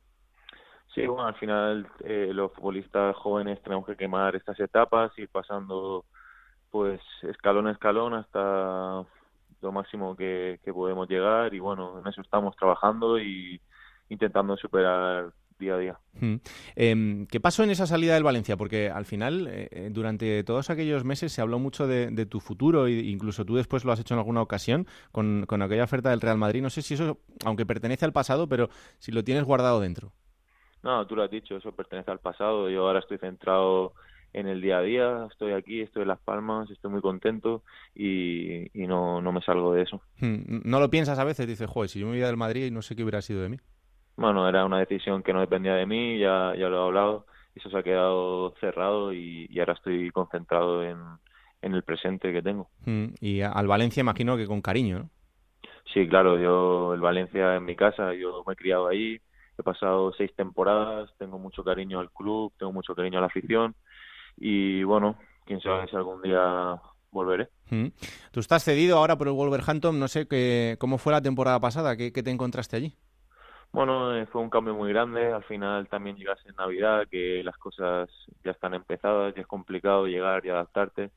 [0.93, 6.05] Sí, bueno, al final eh, los futbolistas jóvenes tenemos que quemar estas etapas, ir pasando
[6.72, 9.05] pues escalón a escalón hasta
[9.61, 13.61] lo máximo que, podemos llegar y bueno, en eso estamos trabajando y
[14.09, 15.98] intentando superar día a día.
[16.76, 18.56] Em, ¿Qué pasó en esa salida del Valencia?
[18.56, 22.86] Porque al final, eh, eh, durante todos aquellos meses se habló mucho de, tu futuro
[22.86, 26.20] e incluso tú después lo has hecho en alguna ocasión con, con, aquella oferta del
[26.20, 26.62] Real Madrid.
[26.62, 30.12] No sé si eso, aunque pertenece al pasado, pero si lo tienes guardado dentro.
[30.82, 32.70] No, tú lo has dicho, eso pertenece al pasado.
[32.70, 33.94] Yo ahora estoy centrado
[34.33, 37.62] en el día a día, estoy aquí, estoy en Las Palmas, estoy muy contento
[37.95, 40.01] y, no, no me salgo de eso.
[40.20, 41.47] Hmm, ¿No lo piensas a veces?
[41.47, 43.59] Dices, joder, si yo me iba del Madrid no sé qué hubiera sido de mí.
[44.16, 47.70] Bueno, era una decisión que no dependía de mí, ya, ya lo he hablado, eso
[47.70, 50.99] se ha quedado cerrado y, ahora estoy concentrado en,
[51.62, 52.68] en, el presente que tengo.
[52.85, 55.11] Hmm, y al Valencia imagino que con cariño, ¿no?
[55.93, 59.20] Sí, claro, yo el Valencia en mi casa, yo me he criado ahí,
[59.57, 63.74] he pasado seis temporadas, tengo mucho cariño al club, tengo mucho cariño a la afición
[64.41, 66.80] y bueno, quién sabe si algún día
[67.11, 67.49] volveré.
[68.30, 71.97] Tú estás cedido ahora por el Wolverhampton, no sé qué, cómo fue la temporada pasada,
[71.97, 72.95] ¿Qué, te encontraste allí?
[73.72, 77.57] Bueno, eh, fue un cambio muy grande, al final también llegas en Navidad, que las
[77.59, 78.09] cosas
[78.43, 81.11] ya están empezadas, ya es complicado llegar y adaptarte,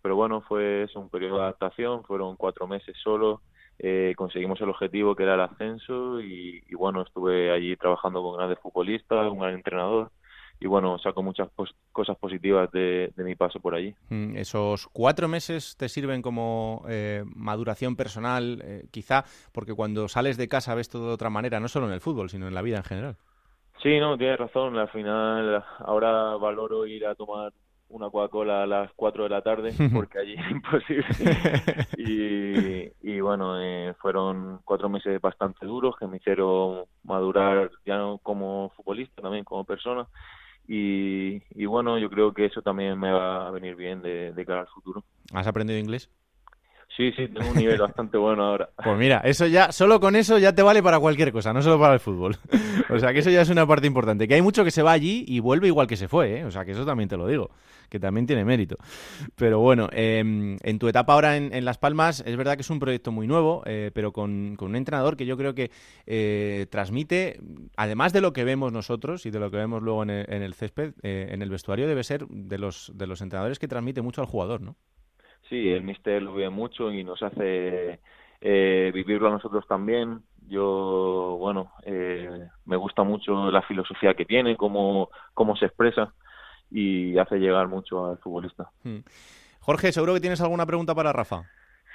[0.00, 3.42] pero bueno, fue un periodo de adaptación, fueron cuatro meses solo,
[3.78, 8.36] eh, conseguimos el objetivo que era el ascenso y, y bueno, estuve allí trabajando con
[8.36, 10.10] grandes futbolistas, un gran entrenador
[10.62, 11.48] y bueno, saco muchas
[11.90, 13.92] cosas positivas de, mi paso por allí.
[14.10, 20.36] Mm, ¿Esos cuatro meses te sirven como eh, maduración personal, eh, quizá porque cuando sales
[20.36, 22.62] de casa ves todo de otra manera, no solo en el fútbol, sino en la
[22.62, 23.16] vida en general?
[23.82, 24.78] Sí, no, tienes razón.
[24.78, 27.52] Al final, ahora valoro ir a tomar
[27.88, 31.06] una Coca-Cola a las 4 de la tarde, porque allí es imposible.
[31.98, 38.18] y, y bueno, eh, fueron cuatro meses bastante duros que me hicieron madurar ya no
[38.18, 40.06] como futbolista, también como persona.
[40.66, 44.46] Y, y, bueno, yo creo que eso también me va a venir bien de, de
[44.46, 45.04] cara al futuro.
[45.32, 46.10] ¿Has aprendido inglés?
[46.96, 48.68] Sí, sí, tengo un nivel bastante bueno ahora.
[48.84, 51.78] Pues mira, eso ya, solo con eso ya te vale para cualquier cosa, no solo
[51.78, 52.36] para el fútbol.
[52.90, 54.28] o sea que eso ya es una parte importante.
[54.28, 56.44] Que hay mucho que se va allí y vuelve igual que se fue, ¿eh?
[56.44, 57.50] O sea que eso también te lo digo,
[57.88, 58.76] que también tiene mérito.
[59.36, 62.80] Pero bueno, em, en tu etapa ahora en, Las Palmas, es verdad que es un
[62.80, 65.70] proyecto muy nuevo, eh, pero con, un entrenador que yo creo que
[66.06, 67.40] eh, transmite,
[67.76, 70.42] además de lo que vemos nosotros y de lo que vemos luego en el, en
[70.42, 74.02] el césped, eh, en el vestuario, debe ser de los, de los entrenadores que transmite
[74.02, 74.76] mucho al jugador, ¿no?
[75.48, 78.00] Sí, el mister lo ve mucho y nos hace
[78.40, 80.22] eh, vivirlo a nosotros también.
[80.48, 86.12] Yo, bueno, eh, me gusta mucho la filosofía que tiene, cómo, cómo se expresa
[86.70, 88.70] y hace llegar mucho al futbolista.
[88.82, 89.00] Hmm.
[89.60, 91.42] Jorge, seguro que tienes alguna pregunta para Rafa.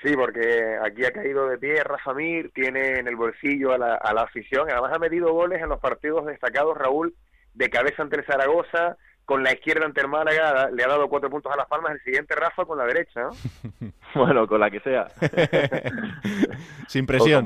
[0.03, 3.95] Sí, porque aquí ha caído de pie Rafa Mir, tiene en el bolsillo a la,
[3.95, 7.15] a la afición, además ha metido goles en los partidos destacados, Raúl,
[7.55, 8.95] de cabeza ante el Zaragoza,
[9.27, 12.01] con la izquierda ante el Málaga le ha dado cuatro puntos a Las Palmas, el
[12.01, 13.91] siguiente Rafa con la derecha, ¿no?
[14.15, 15.09] bueno, con la que sea.
[16.87, 17.45] Sin presión.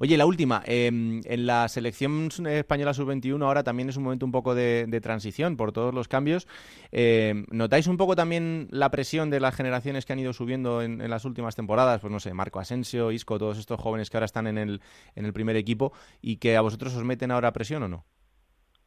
[0.00, 4.32] Oye, la última, em, en la selección española sub-21 ahora también es un momento un
[4.32, 6.48] poco de, transición por todos los cambios.
[6.90, 11.00] Em, ¿Notáis un poco también la presión de las generaciones que han ido subiendo en,
[11.00, 12.00] en, las últimas temporadas?
[12.00, 14.80] Pues no sé, Marco Asensio, Isco, todos estos jóvenes que ahora están en el,
[15.14, 18.04] en el primer equipo y que a vosotros os meten ahora presión o no?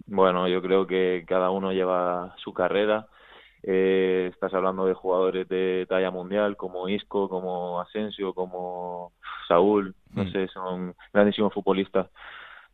[0.08, 3.08] Bueno, yo creo que cada uno lleva su carrera.
[3.64, 9.12] Eh, estás hablando de jugadores de talla mundial como Isco, como Asensio, como
[9.48, 10.32] Saúl, no mm.
[10.32, 12.08] sé, son grandísimos futbolistas.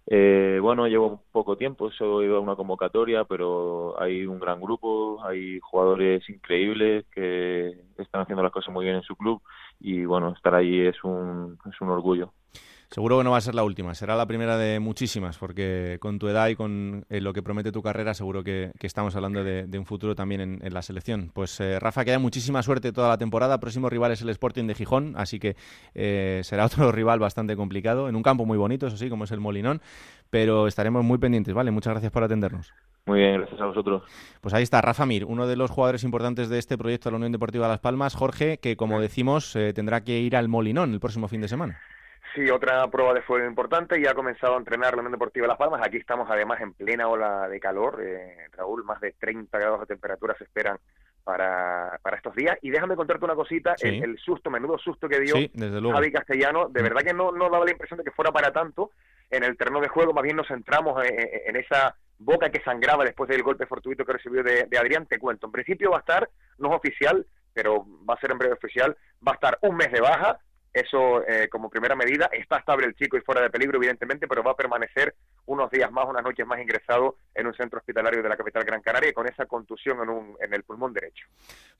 [0.05, 4.59] Eh, bueno, llevo poco tiempo, solo he ido a una convocatoria, pero hay un gran
[4.61, 9.41] grupo, hay jugadores increíbles que están haciendo las cosas muy bien en su club
[9.79, 12.33] y bueno, estar ahí es un, es un orgullo.
[12.93, 16.19] Seguro que no va a ser la última, será la primera de muchísimas, porque con
[16.19, 19.79] tu edad y con eh, lo que promete tu carrera, seguro que, estamos hablando de,
[19.79, 21.31] un futuro también en, la selección.
[21.33, 23.59] Pues eh, Rafa, que haya muchísima suerte toda la temporada.
[23.59, 25.55] Próximo rival es el Sporting de Gijón, así que
[25.95, 29.31] eh, será otro rival bastante complicado, en un campo muy bonito, eso sí, como es
[29.31, 29.81] el Molinón,
[30.29, 31.71] pero estaremos muy pendientes, ¿vale?
[31.71, 32.71] Muchas gracias por atendernos.
[33.07, 34.03] Muy bien, gracias a vosotros.
[34.39, 37.17] Pues ahí está, Rafa Mir, uno de los jugadores importantes de este proyecto de la
[37.17, 41.27] Unión Deportiva Las Palmas, Jorge, que como decimos, tendrá que ir al Molinón el próximo
[41.27, 41.79] fin de semana.
[42.35, 44.01] Sí, otra prueba de fuego importante.
[44.01, 45.81] Ya ha comenzado a entrenar la Unión Deportiva Las Palmas.
[45.85, 48.01] Aquí estamos además en plena ola de calor.
[48.03, 50.77] Eh, Raúl, más de 30 grados de temperatura se esperan
[51.23, 52.57] para, para estos días.
[52.61, 56.83] Y déjame contarte una cosita, el, susto, menudo susto que dio Javi Castellano, de mm.
[56.83, 58.91] verdad que no, no daba la impresión de que fuera para tanto
[59.29, 63.27] en el terreno de juego, más bien nos centramos en, esa boca que sangraba después
[63.27, 65.47] del golpe fortuito que recibió de, de, Adrián, te cuento.
[65.47, 66.29] En principio va a estar,
[66.59, 69.91] no es oficial, pero va a ser en breve oficial, va a estar un mes
[69.91, 70.39] de baja,
[70.73, 72.29] eso eh, como primera medida.
[72.31, 75.15] Está estable el chico y fuera de peligro, evidentemente, pero va a permanecer
[75.45, 78.81] unos días más, unas noches más ingresado en un centro hospitalario de la capital Gran
[78.81, 81.27] Canaria con esa contusión en, un, en el pulmón derecho.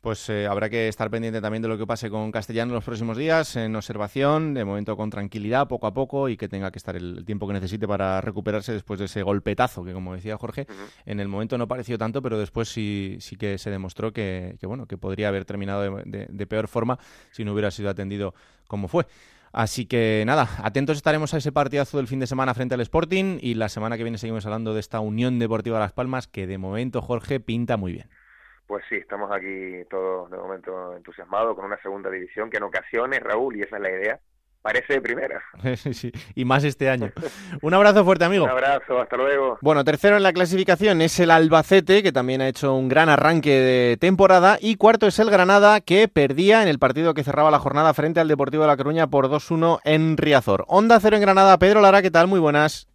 [0.02, 2.84] Pues eh, habrá que estar pendiente también de lo que pase con Castellano en los
[2.84, 6.78] próximos días, en observación, de momento con tranquilidad, poco a poco, y que tenga que
[6.78, 10.68] estar el tiempo que necesite para recuperarse después de ese golpetazo, que como decía Jorge,
[11.06, 14.88] en el momento no pareció tanto, pero después sí, sí que se demostró que, bueno,
[14.88, 17.00] que podría haber terminado de peor forma
[17.32, 18.34] si no hubiera sido atendido
[18.68, 19.06] como fue.
[19.54, 23.38] Así que nada, atentos estaremos a ese partidazo del fin de semana frente al Sporting
[23.40, 26.58] y la semana que viene seguimos hablando de esta Unión Deportiva Las Palmas que de
[26.58, 28.10] momento, Jorge, pinta muy bien.
[28.66, 33.20] Pues sí, estamos aquí todos de momento entusiasmados con una segunda división que en ocasiones,
[33.20, 34.20] Raúl, y esa es la idea,
[34.64, 35.44] parece de primera.
[35.76, 37.12] sí, y más este año.
[37.62, 38.46] Un abrazo fuerte, amigo.
[38.46, 39.60] Un abrazo, hasta luego.
[39.62, 43.52] Bueno, tercero en la clasificación es el Albacete, que también ha hecho un gran arranque
[43.52, 44.58] de temporada.
[44.60, 48.20] Y cuarto es el Granada, que perdía en el partido que cerraba la jornada frente
[48.20, 50.66] al Deportivo de La Coruña por 2-1 en Riazor.
[50.68, 51.58] Onda cero en Granada.
[51.60, 52.28] Pedro Lara, ¿qué tal?
[52.28, 52.88] Muy buenas.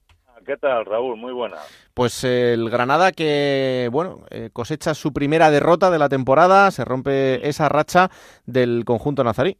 [0.47, 1.19] ¿Qué tal, Raúl?
[1.19, 1.61] Muy buenas.
[1.93, 7.47] Pues el Granada que, bueno, eh, cosecha su primera derrota de la temporada, se rompe
[7.47, 8.09] esa racha
[8.47, 9.59] del conjunto nazarí.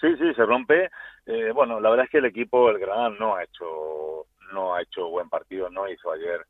[0.00, 0.90] Sí, sí, se rompe
[1.26, 4.82] eh, bueno, la verdad es que el equipo, el Granada, no ha hecho no ha
[4.82, 6.44] hecho buen partido, no hizo ayer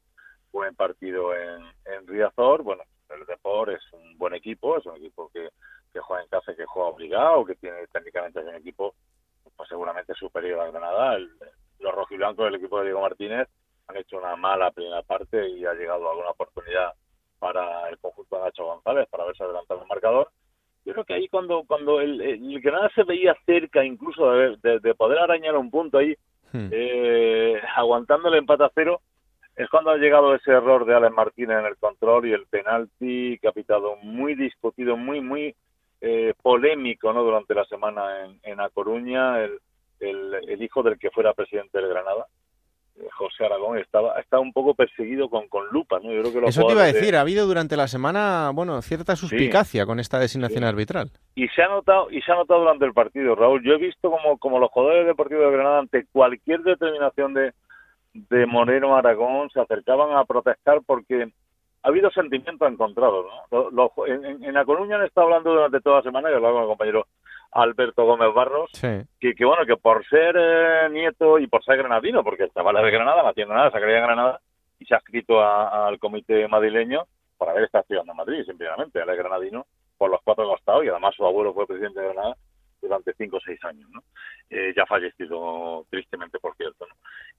[0.51, 2.63] buen partido en, en Riazor.
[2.63, 5.51] Bueno, el Depor es un buen equipo, es un equipo que,
[5.93, 8.95] que juega en casa, que juega obligado, que tiene técnicamente un equipo
[9.57, 11.15] pues, seguramente superior al Granada.
[11.15, 11.31] El,
[11.79, 13.49] los rojiblancos del equipo de Diego Martínez
[13.89, 16.93] han hecho una mala primera parte y ha llegado alguna oportunidad
[17.39, 20.31] para el conjunto de Nacho González para haberse adelantado el marcador
[20.85, 25.19] yo creo que ahí cuando cuando el, el Granada se veía cerca incluso de, poder
[25.19, 26.15] arañar un punto ahí,
[26.53, 26.69] hmm.
[26.71, 29.01] eh, aguantando el empate a cero,
[29.57, 33.39] es cuando ha llegado ese error de Alex Martínez en el control y el penalti
[33.39, 35.55] que ha pitado muy discutido, muy, muy
[36.01, 37.23] eh, polémico ¿no?
[37.23, 39.59] durante la semana en, en A Coruña, el,
[40.01, 42.27] el, el hijo del que fuera presidente del Granada.
[43.11, 46.13] José Aragón estaba, estaba un poco perseguido con, con lupa, ¿no?
[46.13, 49.17] Yo creo que Eso te iba a decir, ha habido durante la semana, bueno, cierta
[49.17, 51.11] suspicacia con esta designación arbitral.
[51.35, 53.63] Y se ha notado, y se ha notado durante el partido, Raúl.
[53.65, 57.53] Yo he visto como, como los jugadores del partido de Granada ante cualquier determinación de,
[58.15, 61.29] de Moreno Aragón se acercaban a protestar porque
[61.83, 63.93] ha habido sentimientos encontrados, ¿no?
[64.07, 66.69] en, en, La Coruña han estado hablando durante toda la semana, y hablaba con el
[66.69, 67.07] compañero
[67.53, 72.25] Alberto Gómez Barros, que, que, bueno, que por ser eh, nieto y por ser granadino,
[72.25, 74.41] porque el chaval es de Granada, no haciendo nada, sacaría de Granada
[74.79, 77.05] y se ha escrito al comité madrileño
[77.37, 79.67] para ver esta acción de Madrid, simplemente, él es granadino
[79.99, 82.37] por los cuatro costados y además su abuelo fue presidente de Granada
[82.81, 84.03] durante cinco o seis años, ¿no?
[84.51, 86.95] Eh, ya fallecido tristemente, por cierto, ¿no?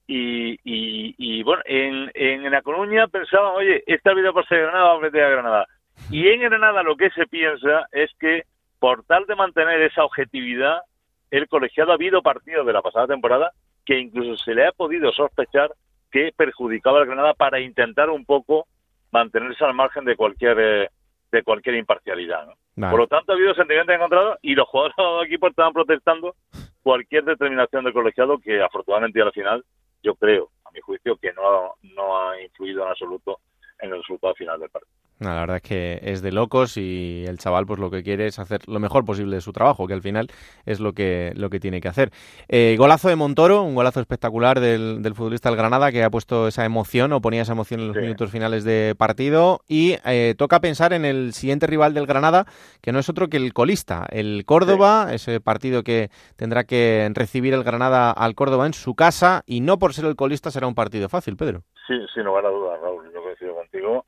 [0.06, 5.02] Y, y, bueno, en, en, La Coruña pensaban, oye, esta vida por ser Granada, vamos
[5.02, 5.66] a meter a Granada.
[6.10, 8.44] Y en Granada lo que se piensa es que
[8.84, 10.82] por tal de mantener esa objetividad,
[11.30, 13.50] el colegiado ha habido partidos de la pasada temporada
[13.82, 15.72] que incluso se le ha podido sospechar
[16.12, 18.66] que perjudicaba al Granada para intentar un poco
[19.10, 20.90] mantenerse al margen de cualquier eh,
[21.32, 22.46] de cualquier imparcialidad.
[22.76, 26.34] Por lo tanto, ha habido sentimientos encontrados y los jugadores de equipo estaban protestando
[26.82, 29.64] cualquier determinación del colegiado que afortunadamente al final
[30.02, 33.38] yo creo, a mi juicio, que no, no ha influido en absoluto
[33.80, 37.38] en el resultado final del partido la verdad es que es de locos y el
[37.38, 40.02] chaval pues lo que quiere es hacer lo mejor posible de su trabajo, que al
[40.02, 40.28] final
[40.66, 42.10] es lo que, lo que tiene que hacer.
[42.48, 46.48] Eh, golazo de Montoro, un golazo espectacular del, del, futbolista del Granada que ha puesto
[46.48, 49.60] esa emoción o ponía esa emoción en los minutos finales de partido.
[49.68, 52.46] Y eh, toca pensar en el siguiente rival del Granada,
[52.80, 57.54] que no es otro que el colista, el Córdoba, ese partido que tendrá que recibir
[57.54, 59.42] el Granada al Córdoba en su casa.
[59.46, 61.62] Y no por ser el colista será un partido fácil, Pedro.
[61.86, 64.06] Sí, sin lugar a dudas, Raúl, yo coincido contigo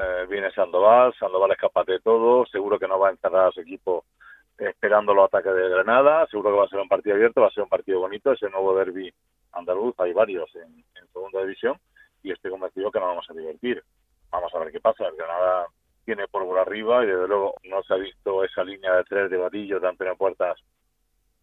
[0.00, 3.52] eh, viene Sandoval, Sandoval es capaz de todo, seguro que no va a encerrar a
[3.52, 4.04] su equipo
[4.58, 7.50] esperando los ataques de Granada, seguro que va a ser un partido abierto, va a
[7.50, 9.12] ser un partido bonito, ese nuevo derby
[9.52, 11.76] andaluz, hay varios en, segunda división
[12.22, 13.82] y estoy convencido que nos vamos a divertir.
[14.30, 15.66] Vamos a ver qué pasa, el Granada
[16.04, 19.36] tiene pólvora arriba y desde luego no se ha visto esa línea de tres de
[19.36, 20.58] Batillo, de Antonio Puertas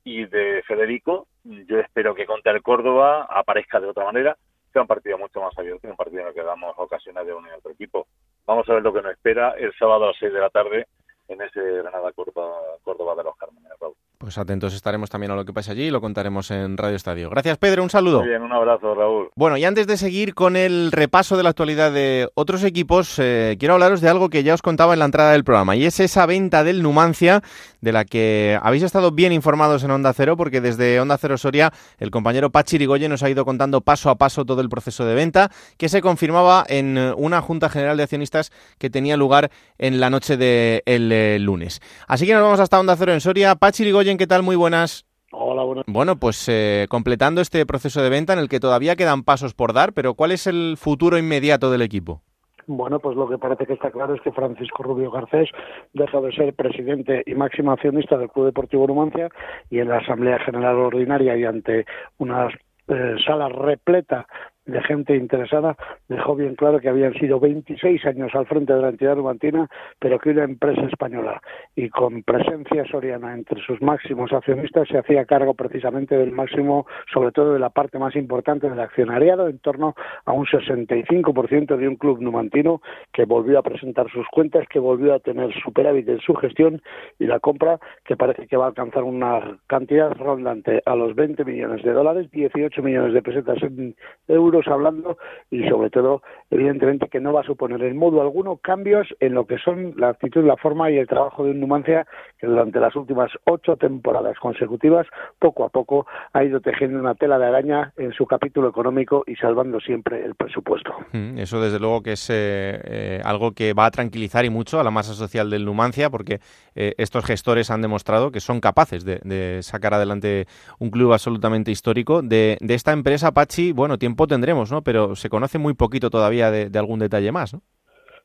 [0.04, 1.28] y de Federico.
[1.44, 4.38] Yo espero que contra el Córdoba aparezca de otra manera,
[4.72, 7.52] sea un partido mucho más abierto, un partido en el que damos ocasiones de unir
[7.52, 8.08] a otro equipo.
[8.46, 10.88] Vamos a ver lo que nos espera el sábado a las 6 de la tarde
[11.28, 13.96] en ese Granada Córdoba, de los Cármenes, Raúl.
[14.18, 17.30] Pues atentos estaremos también a lo que pasa allí y lo contaremos en Radio Estadio.
[17.30, 17.84] Gracias, Pedro.
[17.84, 18.20] Un saludo.
[18.20, 19.30] Muy bien, un abrazo, Raúl.
[19.36, 23.56] Bueno, y antes de seguir con el repaso de la actualidad de otros equipos, eh,
[23.60, 26.00] quiero hablaros de algo que ya os contaba en la entrada del programa, y es
[26.00, 27.42] esa venta del Numancia,
[27.82, 31.72] de la que habéis estado bien informados en Onda Cero, porque desde Onda Cero Soria
[31.98, 35.16] el compañero Pachi Rigoye nos ha ido contando paso a paso todo el proceso de
[35.16, 40.10] venta, que se confirmaba en una Junta General de Accionistas que tenía lugar en la
[40.10, 41.82] noche del eh, lunes.
[42.08, 43.56] Así que nos vamos hasta Onda Cero en Soria.
[43.56, 44.44] Pachi Rigoyen, ¿qué tal?
[44.44, 45.04] Muy buenas.
[45.32, 45.86] Hola, buenas.
[45.88, 49.74] Bueno, pues eh, completando este proceso de venta en el que todavía quedan pasos por
[49.74, 52.22] dar, pero ¿cuál es el futuro inmediato del equipo?
[52.68, 55.50] Bueno, pues lo que parece que está claro es que Francisco Rubio Garcés
[55.94, 59.30] deja de ser presidente y máximo accionista del Club Deportivo Numancia
[59.72, 61.88] y en la Asamblea General Ordinaria y ante
[62.20, 62.48] una
[62.88, 64.28] eh, sala repleta
[64.66, 65.76] de gente interesada,
[66.08, 70.20] dejó bien claro que habían sido 26 años al frente de la entidad numantina, pero
[70.20, 71.42] que una empresa española
[71.76, 77.32] y con presencia soriana entre sus máximos accionistas se hacía cargo precisamente del máximo, sobre
[77.32, 79.96] todo de la parte más importante del accionariado, en torno
[80.26, 82.82] a un 65% de un club numantino
[83.14, 86.82] que volvió a presentar sus cuentas, que volvió a tener superávit en su gestión
[87.20, 91.46] y la compra que parece que va a alcanzar una cantidad rondante a los 20
[91.46, 93.96] millones de dólares, 18 millones de pesetas en
[94.28, 95.18] euros hablando
[95.52, 99.46] y sobre todo, evidentemente, que no va a suponer en modo alguno cambios en lo
[99.46, 102.06] que son la actitud, la forma y el trabajo de un Numancia
[102.38, 105.08] que durante las últimas ocho temporadas consecutivas,
[105.40, 109.36] poco a poco, ha ido tejiendo una tela de araña en su capítulo económico y
[109.36, 110.94] salvando siempre el presupuesto.
[111.12, 114.80] Mm, eso, desde luego, que es eh, eh, algo que va a tranquilizar y mucho
[114.80, 116.40] a la masa social del Numancia, porque
[116.76, 119.16] eh, estos gestores han demostrado que son capaces de,
[119.62, 120.48] sacar adelante
[120.80, 122.22] un club absolutamente histórico.
[122.22, 124.84] De, de esta empresa, Pachi, bueno, tiempo tendrá ¿no?
[124.84, 127.64] Pero se conoce muy poquito todavía de, de algún detalle más, ¿no?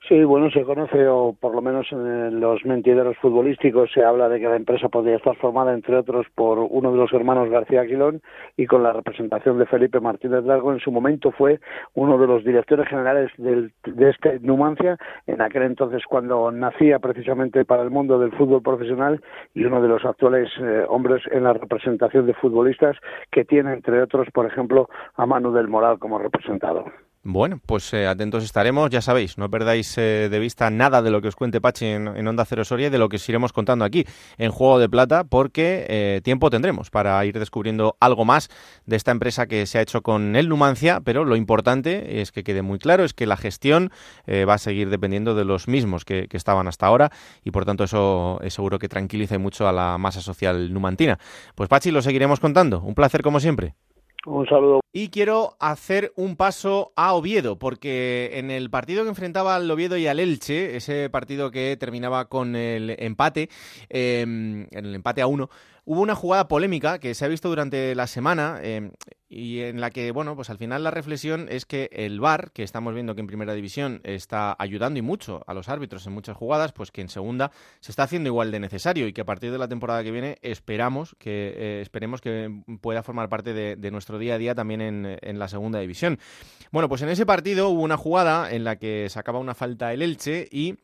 [0.09, 4.41] Sí, bueno, se conoce, o por lo menos en los mentideros futbolísticos se habla de
[4.41, 8.23] que la empresa podría estar formada, entre otros, por uno de los hermanos García Aguilón
[8.57, 10.73] y con la representación de Felipe Martínez Largo.
[10.73, 11.61] En su momento fue
[11.95, 14.97] uno de los directores generales del, de este Numancia,
[15.27, 19.23] en aquel entonces cuando nacía precisamente para el mundo del fútbol profesional
[19.55, 22.97] y uno de los actuales eh, hombres en la representación de futbolistas
[23.31, 26.87] que tiene, entre otros, por ejemplo, a Manu del Moral como representado.
[27.23, 31.21] Bueno, pues eh, atentos estaremos, ya sabéis, no perdáis eh, de vista nada de lo
[31.21, 33.85] que os cuente Pachi en, Onda Cero Soria y de lo que os iremos contando
[33.85, 34.07] aquí
[34.39, 38.49] en Juego de Plata, porque eh, tiempo tendremos para ir descubriendo algo más
[38.87, 42.43] de esta empresa que se ha hecho con el Numancia, pero lo importante es que
[42.43, 43.91] quede muy claro, es que la gestión
[44.27, 47.13] va a seguir dependiendo de los mismos que, estaban hasta ahora
[47.45, 51.19] y por tanto eso es seguro que tranquiliza mucho a la masa social numantina.
[51.55, 52.81] Pues Pachi, lo seguiremos contando.
[52.81, 53.75] Un placer como siempre.
[54.27, 54.81] Un saludo.
[54.93, 59.97] Y quiero hacer un paso a Oviedo, porque en el partido que enfrentaba al Oviedo
[59.97, 63.49] y al Elche, ese partido que terminaba con el empate,
[63.89, 65.49] em, en el empate a uno,
[65.91, 68.93] hubo una jugada polémica que se ha visto durante la semana em,
[69.29, 72.63] y en la que, bueno, pues al final la reflexión es que el VAR, que
[72.63, 76.37] estamos viendo que en primera división está ayudando y mucho a los árbitros en muchas
[76.37, 79.51] jugadas, pues que en segunda se está haciendo igual de necesario y que a partir
[79.51, 84.21] de la temporada que viene esperamos que eh, esperemos que pueda formar parte de, nuestro
[84.21, 84.81] día a día también
[85.21, 86.21] en, la segunda división.
[86.71, 90.03] Bueno, pues en ese partido hubo una jugada en la que sacaba una falta el
[90.03, 90.77] Elche y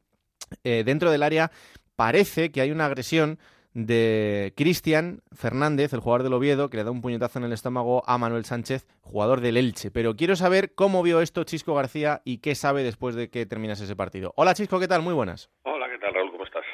[0.65, 1.53] eh, dentro del área
[1.95, 3.39] parece que hay una agresión
[3.77, 8.03] de Cristian Fernández, el jugador del Oviedo, que le da un puñetazo en el estómago
[8.07, 9.91] a Manuel Sánchez, jugador del Elche.
[9.91, 13.85] Pero quiero saber cómo vio esto Chisco García y qué sabe después de que terminase
[13.85, 14.33] ese partido.
[14.37, 15.03] Hola Chisco, ¿qué tal?
[15.03, 15.51] Muy buenas.
[15.65, 16.31] Hola, ¿qué tal Raúl?
[16.31, 16.65] ¿Cómo estás?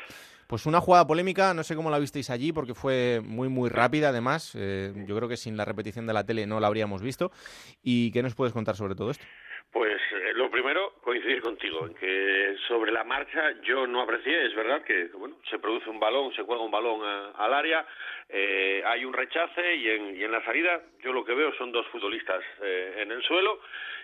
[0.47, 4.11] Pues una jugada polémica, no sé cómo la visteis allí, porque fue muy, muy rápida
[4.11, 4.55] además.
[4.57, 7.33] Eh, yo creo que sin la repetición de la tele no la habríamos visto.
[7.83, 9.25] ¿Y qué nos puedes contar sobre todo esto?
[9.73, 10.35] Pues eh,
[11.13, 15.59] coincidir contigo en que sobre la marcha yo no aprecié, es verdad que bueno, se
[15.59, 17.03] produce un balón, se juega un balón
[17.37, 17.85] al área,
[18.31, 21.71] eh, hay un rechace y en, y en la salida yo lo que veo son
[21.71, 23.61] dos futbolistas eh, en el suelo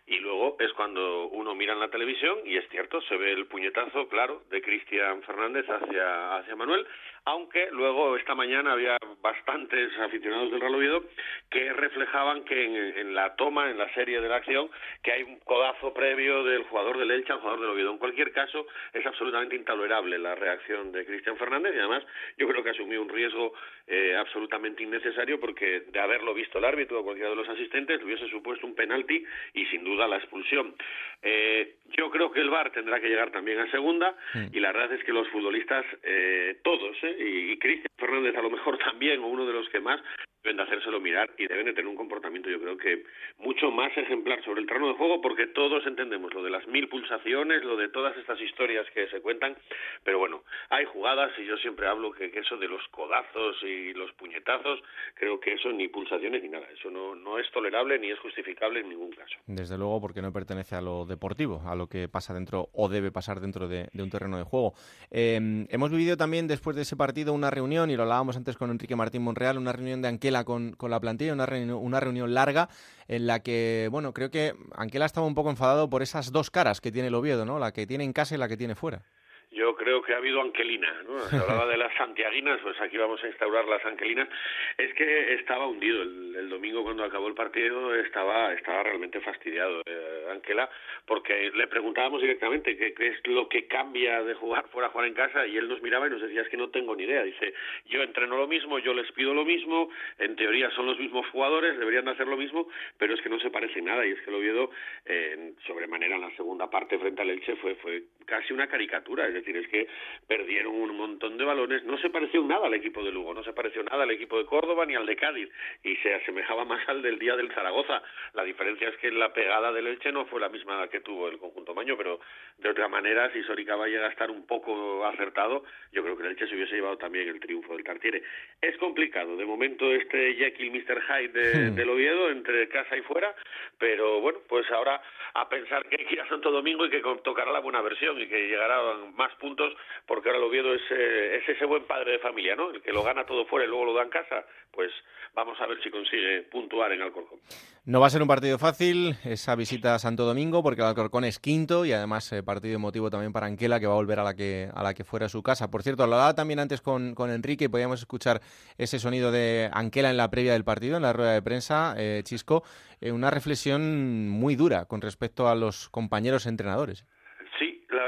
[0.09, 3.47] y luego es cuando uno mira en la televisión y es cierto, se ve el
[3.47, 6.87] puñetazo, claro, de Cristian Fernández hacia, hacia Manuel,
[7.27, 11.05] aunque luego esta mañana había bastantes aficionados del Real Oviedo
[11.51, 14.71] que reflejaban que en, en, la toma, en la serie de la acción,
[15.03, 17.91] que hay un codazo previo del jugador del Elche al jugador del Oviedo.
[17.91, 22.03] En cualquier caso, es absolutamente intolerable la reacción de Cristian Fernández y además
[22.39, 23.53] yo creo que asumió un riesgo
[23.87, 28.27] eh, absolutamente innecesario porque de haberlo visto el árbitro o cualquiera de los asistentes hubiese
[28.29, 30.75] supuesto un penalti y sin duda la expulsión.
[31.23, 34.15] Eh, yo creo que el VAR tendrá que llegar también a segunda
[34.53, 38.51] y la verdad es que los futbolistas, eh, todos, eh, y, Cristian Fernández a lo
[38.51, 40.01] mejor también, o uno de los que más,
[40.43, 43.05] deben de hacérselo mirar y deben de tener un comportamiento, yo creo que
[43.39, 46.89] mucho más ejemplar sobre el terreno de juego, porque todos entendemos lo de las mil
[46.89, 49.57] pulsaciones, lo de todas estas historias que se cuentan,
[50.05, 54.13] pero bueno, hay jugadas y yo siempre hablo que, eso de los codazos y los
[54.13, 54.81] puñetazos,
[55.15, 58.81] creo que eso ni pulsaciones ni nada, eso no, no es tolerable ni es justificable
[58.81, 59.37] en ningún caso.
[59.47, 63.11] Desde luego, porque no pertenece a lo deportivo, a lo que pasa dentro o debe
[63.11, 64.75] pasar dentro de, un terreno de juego.
[65.11, 68.71] Eh, hemos vivido también después de ese partido una reunión, y lo hablábamos antes con
[68.71, 70.09] Enrique Martín Monreal, una reunión de
[70.45, 72.69] Con la plantilla, una reunión, una reunión larga
[73.09, 76.81] en la que, bueno, creo que Anquela estaba un poco enfadado por esas dos caras
[76.81, 77.59] que tiene el Oviedo, ¿no?
[77.59, 79.03] La que tiene en casa y la que tiene fuera
[79.51, 81.21] yo creo que ha habido anquelina, ¿no?
[81.21, 84.29] Se hablaba de las santiaguinas, pues aquí vamos a instaurar las anquelinas.
[84.77, 90.27] Es que estaba hundido el, domingo cuando acabó el partido, estaba estaba realmente fastidiado eh,
[90.31, 90.69] Anquela,
[91.05, 95.15] porque le preguntábamos directamente qué, es lo que cambia de jugar fuera a jugar en
[95.15, 97.23] casa y él nos miraba y nos decía es que no tengo ni idea.
[97.23, 97.55] Dice,
[97.87, 101.79] yo entreno lo mismo, yo les pido lo mismo, en teoría son los mismos jugadores,
[101.79, 104.31] deberían de hacer lo mismo, pero es que no se parece nada y es que
[104.31, 104.71] lo Oviedo
[105.05, 109.35] eh, sobremanera en la segunda parte frente al Elche fue, fue casi una caricatura es
[109.41, 109.87] decir, es que
[110.27, 113.53] perdieron un montón de balones, no se pareció nada al equipo de Lugo, no se
[113.53, 115.49] pareció nada al equipo de Córdoba ni al de Cádiz,
[115.83, 118.03] y se asemejaba más al del día del Zaragoza.
[118.35, 121.39] La diferencia es que la pegada del Elche no fue la misma que tuvo el
[121.39, 122.21] conjunto Maño, pero
[122.59, 126.31] de otra manera, si Soricaba llega a estar un poco acertado, yo creo que el
[126.31, 128.23] Elche se hubiese llevado también el triunfo del Tartiere.
[128.61, 131.03] Es complicado, de momento este Jekyll Mr.
[131.03, 131.75] Hyde de, hmm.
[131.75, 133.35] del Oviedo, entre casa y fuera,
[133.79, 135.01] pero bueno, pues ahora
[135.35, 138.21] a pensar que hay que ir a Santo Domingo y que tocará la buena versión
[138.21, 138.81] y que llegará
[139.15, 139.73] más puntos,
[140.07, 142.71] porque ahora lo Oviedo es, es ese buen padre de familia, ¿no?
[142.71, 144.91] El que lo gana todo fuera y luego lo da en casa, pues
[145.35, 147.39] vamos a ver si consigue puntuar en Alcorcón.
[147.85, 151.25] No va a ser un partido fácil esa visita a Santo Domingo, porque el Alcorcón
[151.25, 154.25] es quinto y además eh, partido emotivo también para Anquela, que va a volver a
[154.25, 155.71] la que, a la que fuera su casa.
[155.71, 158.41] Por cierto, hablaba también antes con, con Enrique podíamos escuchar
[158.77, 162.21] ese sonido de Anquela en la previa del partido, en la rueda de prensa, eh,
[162.25, 162.63] Chisco,
[163.01, 167.07] eh, una reflexión muy dura con respecto a los compañeros entrenadores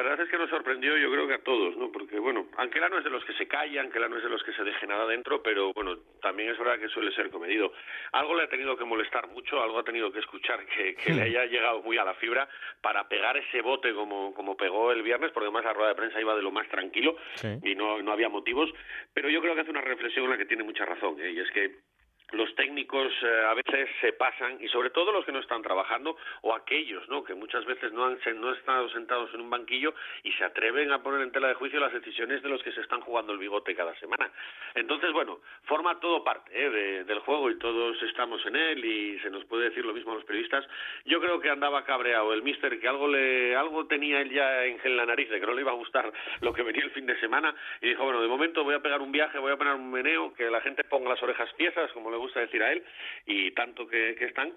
[0.02, 1.90] verdad es que nos sorprendió yo creo que a todos, ¿no?
[1.90, 4.42] Porque, bueno, Anquela no es de los que se calla, Anquela no es de los
[4.42, 7.72] que se deje nada dentro, pero, bueno, también es verdad que suele ser comedido.
[8.12, 11.22] Algo le ha tenido que molestar mucho, algo ha tenido que escuchar que, que le
[11.22, 12.48] haya llegado muy a la fibra
[12.80, 16.20] para pegar ese bote como, como pegó el viernes, porque además la rueda de prensa
[16.20, 17.16] iba de lo más tranquilo
[17.62, 18.70] y no, no había motivos,
[19.12, 21.30] pero yo creo que hace una reflexión en la que tiene mucha razón, ¿eh?
[21.30, 21.89] y es que
[22.32, 26.16] los técnicos eh, a veces se pasan y sobre todo los que no están trabajando
[26.42, 30.32] o aquellos no que muchas veces no han no estado sentados en un banquillo y
[30.32, 33.00] se atreven a poner en tela de juicio las decisiones de los que se están
[33.00, 34.30] jugando el bigote cada semana.
[34.74, 37.04] Entonces bueno forma todo parte ¿eh?
[37.04, 40.16] del juego y todos estamos en él y se nos puede decir lo mismo a
[40.16, 40.66] los periodistas.
[41.04, 44.96] Yo creo que andaba cabreado el mister que algo le algo tenía él ya en
[44.96, 47.18] la nariz de que no le iba a gustar lo que venía el fin de
[47.18, 49.90] semana y dijo bueno de momento voy a pegar un viaje voy a poner un
[49.90, 52.84] meneo que la gente ponga las orejas piezas como le gusta decir a él
[53.26, 54.52] y tanto que, están.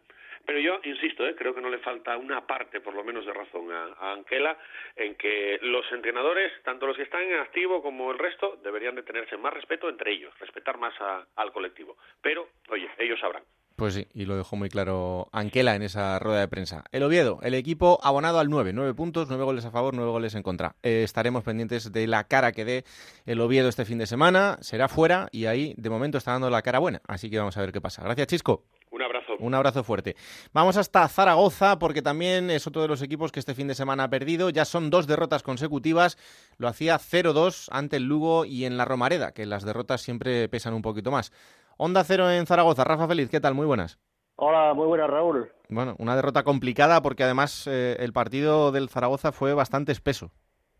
[0.45, 1.35] Pero yo insisto, ¿eh?
[1.35, 4.57] creo que no le falta una parte, por lo menos, de razón a, Anquela
[4.95, 9.03] en que los entrenadores, tanto los que están en activo como el resto, deberían de
[9.03, 10.93] tenerse más respeto entre ellos, respetar más
[11.35, 11.97] al colectivo.
[12.21, 13.43] Pero, oye, ellos sabrán.
[13.75, 16.83] Pues sí, y lo dejó muy claro Anquela en esa rueda de prensa.
[16.91, 20.35] El Oviedo, el equipo abonado al 9, 9 puntos, 9 goles a favor, 9 goles
[20.35, 20.75] en contra.
[20.83, 22.85] Eh, estaremos pendientes de la cara que dé
[23.25, 26.61] el Oviedo este fin de semana, será fuera y ahí de momento está dando la
[26.61, 28.03] cara buena, así que vamos a ver qué pasa.
[28.03, 28.63] Gracias Chisco.
[28.93, 29.33] Un abrazo.
[29.39, 30.15] Un abrazo fuerte.
[30.53, 34.03] Vamos hasta Zaragoza porque también es otro de los equipos que este fin de semana
[34.03, 34.51] ha perdido.
[34.51, 36.15] Ya son dos derrotas consecutivas.
[36.57, 40.75] Lo hacía 0-2 ante el Lugo y en la Romareda, que las derrotas siempre pesan
[40.75, 41.31] un poquito más.
[41.77, 42.83] Onda Cero en Zaragoza.
[42.83, 43.55] Rafa Feliz, ¿qué tal?
[43.55, 43.99] Muy buenas.
[44.35, 45.49] Hola, muy buenas, Raúl.
[45.69, 50.31] Bueno, una derrota complicada porque además eh, el partido del Zaragoza fue bastante espeso.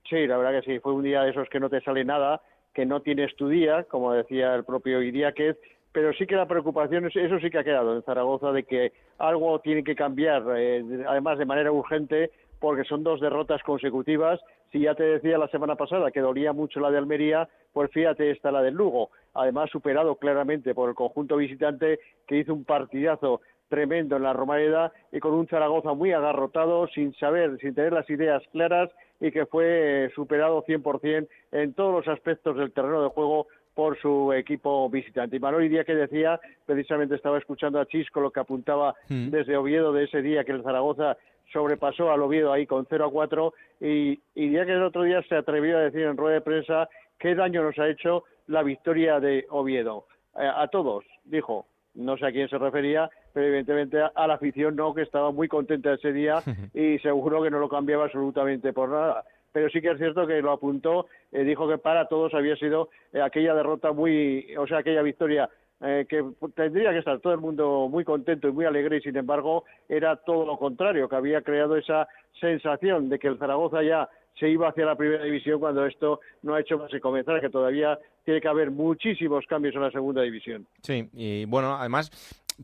[0.09, 0.79] Sí, la verdad que sí.
[0.79, 2.41] Fue un día de esos que no te sale nada,
[2.73, 5.57] que no tienes tu día, como decía el propio Iriáquez,
[5.91, 9.59] pero sí que la preocupación, eso sí que ha quedado en Zaragoza, de que algo
[9.59, 12.31] tiene que cambiar, eh, además de manera urgente,
[12.63, 14.39] porque son dos derrotas consecutivas.
[14.71, 18.31] Si ya te decía la semana pasada que dolía mucho la de Almería, pues fíjate
[18.31, 19.09] esta la del Lugo.
[19.33, 24.93] Además, superado claramente por el conjunto visitante que hizo un partidazo tremendo en la Romareda
[25.11, 28.89] y con un Zaragoza muy agarrotado, sin saber, sin tener las ideas claras
[29.19, 33.99] y que fue eh, superado 100% en todos los aspectos del terreno de juego por
[33.99, 35.35] su equipo visitante.
[35.35, 39.31] Y Manuel día que decía, precisamente estaba escuchando a Chisco lo que apuntaba mm.
[39.31, 41.17] desde Oviedo de ese día que el Zaragoza
[41.53, 45.21] sobrepasó al Oviedo ahí con 0 a 4 y, y ya que el otro día
[45.29, 46.89] se atrevió a decir en rueda de prensa
[47.19, 50.07] qué daño nos ha hecho la victoria de Oviedo.
[50.37, 54.75] Eh, a todos, dijo, no sé a quién se refería, pero evidentemente a, la afición
[54.75, 56.41] no, que estaba muy contenta ese día
[56.73, 59.23] y seguro que no lo cambiaba absolutamente por nada.
[59.51, 62.89] Pero sí que es cierto que lo apuntó, eh, dijo que para todos había sido
[63.13, 65.47] eh, aquella derrota muy, o sea, aquella victoria
[65.83, 66.23] eh, que
[66.55, 70.15] tendría que estar todo el mundo muy contento y muy alegre y sin embargo era
[70.15, 72.07] todo lo contrario, que había creado esa
[72.39, 74.09] sensación de que el Zaragoza ya
[74.39, 77.49] se iba hacia la primera división cuando esto no ha hecho más que comenzar, que
[77.49, 80.65] todavía tiene que haber muchísimos cambios en la segunda división.
[80.81, 82.09] Sí, y bueno, además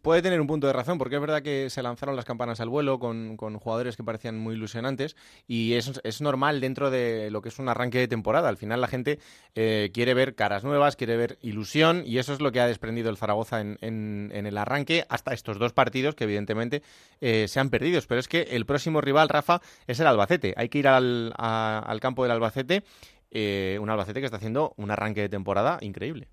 [0.01, 2.69] puede tener un punto de razón, porque es verdad que se lanzaron las campanas al
[2.69, 5.15] vuelo con, jugadores que parecían muy ilusionantes
[5.47, 8.49] y es, es, normal dentro de lo que es un arranque de temporada.
[8.49, 9.19] Al final la gente
[9.55, 13.09] eh, quiere ver caras nuevas, quiere ver ilusión y eso es lo que ha desprendido
[13.09, 16.81] el Zaragoza en, en, el arranque hasta estos dos partidos que evidentemente
[17.21, 17.99] eh, se han perdido.
[18.07, 20.53] Pero es que el próximo rival, Rafa, es el Albacete.
[20.57, 22.83] Hay que ir al, al campo del Albacete,
[23.31, 26.27] eh, un Albacete que está haciendo un arranque de temporada increíble.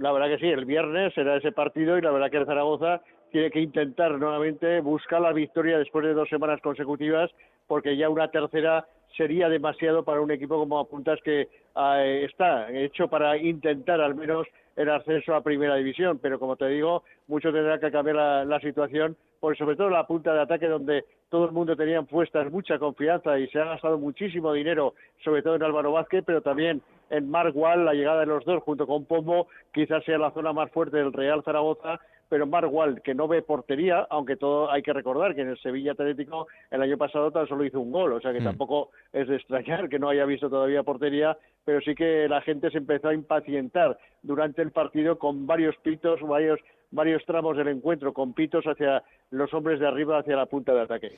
[0.00, 3.02] La verdad que sí, el viernes será ese partido y la verdad que el Zaragoza
[3.30, 7.30] tiene que intentar nuevamente buscar la victoria después de dos semanas consecutivas,
[7.66, 11.42] porque ya una tercera sería demasiado para un equipo como apuntas que
[11.76, 16.68] eh, está hecho para intentar al menos el ascenso a primera división, pero como te
[16.68, 21.04] digo, mucho tendrá que cambiar la, situación, por sobre todo la punta de ataque donde
[21.30, 25.56] todo el mundo tenía puestas mucha confianza y se ha gastado muchísimo dinero, sobre todo
[25.56, 29.04] en Álvaro Vázquez, pero también en Mark Wall, la llegada de los dos junto con
[29.06, 33.26] Pombo, quizás sea la zona más fuerte del Real Zaragoza, pero Mark Wall, que no
[33.26, 37.32] ve portería, aunque todo hay que recordar que en el Sevilla Atlético el año pasado
[37.32, 38.44] tan solo hizo un gol, o sea que mm.
[38.44, 42.70] tampoco es de extrañar que no haya visto todavía portería, pero sí que la gente
[42.70, 46.60] se empezó a impacientar durante el partido con varios pitos, varios
[46.90, 50.82] varios tramos del encuentro con pitos hacia los hombres de arriba, hacia la punta de
[50.82, 51.12] ataque.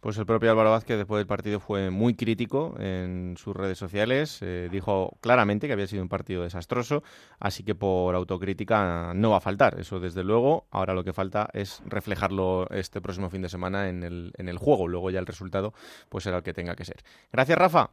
[0.00, 4.40] Pues el propio Álvaro Vázquez después del partido fue muy crítico en sus redes sociales,
[4.42, 7.02] eh, dijo claramente que había sido un partido desastroso,
[7.38, 11.48] así que por autocrítica no va a faltar, eso desde luego, ahora lo que falta
[11.52, 15.26] es reflejarlo este próximo fin de semana en el, en el juego, luego ya el
[15.26, 15.72] resultado
[16.08, 16.96] pues será el que tenga que ser.
[17.30, 17.90] Gracias Rafa.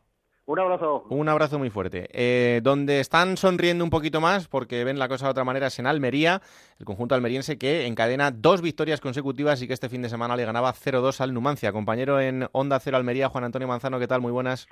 [0.47, 1.05] Un abrazo.
[1.09, 2.07] Un abrazo muy fuerte.
[2.11, 5.79] Eh, donde están sonriendo un poquito más, porque ven la cosa de otra manera, es
[5.79, 6.39] en Almería,
[6.79, 10.45] el conjunto almeriense que encadena dos victorias consecutivas y que este fin de semana le
[10.45, 11.71] ganaba 0-2 al Numancia.
[11.71, 14.21] Compañero en Onda Cero Almería, Juan Antonio Manzano, ¿qué tal?
[14.21, 14.67] Muy buenas.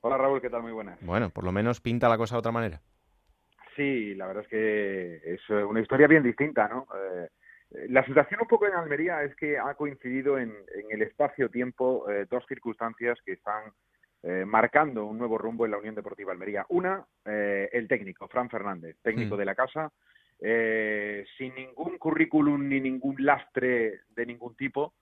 [0.00, 0.62] Hola Raúl, ¿qué tal?
[0.62, 0.98] Muy buenas.
[1.00, 2.80] Bueno, por lo menos pinta la cosa de otra manera.
[3.74, 6.86] Sí, la verdad es que es eh, una historia bien distinta, ¿no?
[6.94, 7.28] Eh,
[7.88, 10.54] la situación un poco en Almería es que ha coincidido en,
[10.88, 13.72] el espacio-tiempo dos circunstancias que están
[14.22, 16.66] eh, marcando un nuevo rumbo en la Unión Deportiva Almería.
[16.70, 19.38] Una, eh, el técnico, Fran Fernández, técnico mm.
[19.38, 19.92] de la casa,
[20.40, 24.94] eh, sin ningún currículum ni ningún lastre de ningún tipo,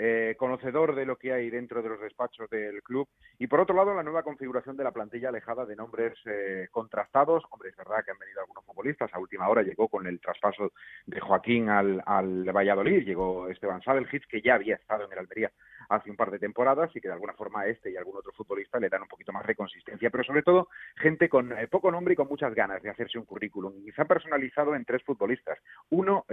[0.00, 3.08] eh, conocedor de lo que hay dentro de los despachos del club.
[3.36, 7.42] Y por otro lado, la nueva configuración de la plantilla alejada de nombres eh, contrastados.
[7.50, 9.12] Hombre, es verdad que han venido algunos futbolistas.
[9.12, 10.72] A última hora llegó con el traspaso
[11.04, 13.04] de Joaquín al, al Valladolid.
[13.04, 15.50] Llegó Esteban Sadelhitz, que ya había estado en el Almería
[15.88, 18.78] hace un par de temporadas y que de alguna forma este y algún otro futbolista
[18.78, 20.10] le dan un poquito más de consistencia.
[20.10, 23.24] Pero sobre todo, gente con eh, poco nombre y con muchas ganas de hacerse un
[23.24, 23.74] currículum.
[23.86, 25.58] Y se ha personalizado en tres futbolistas.
[25.90, 26.24] Uno,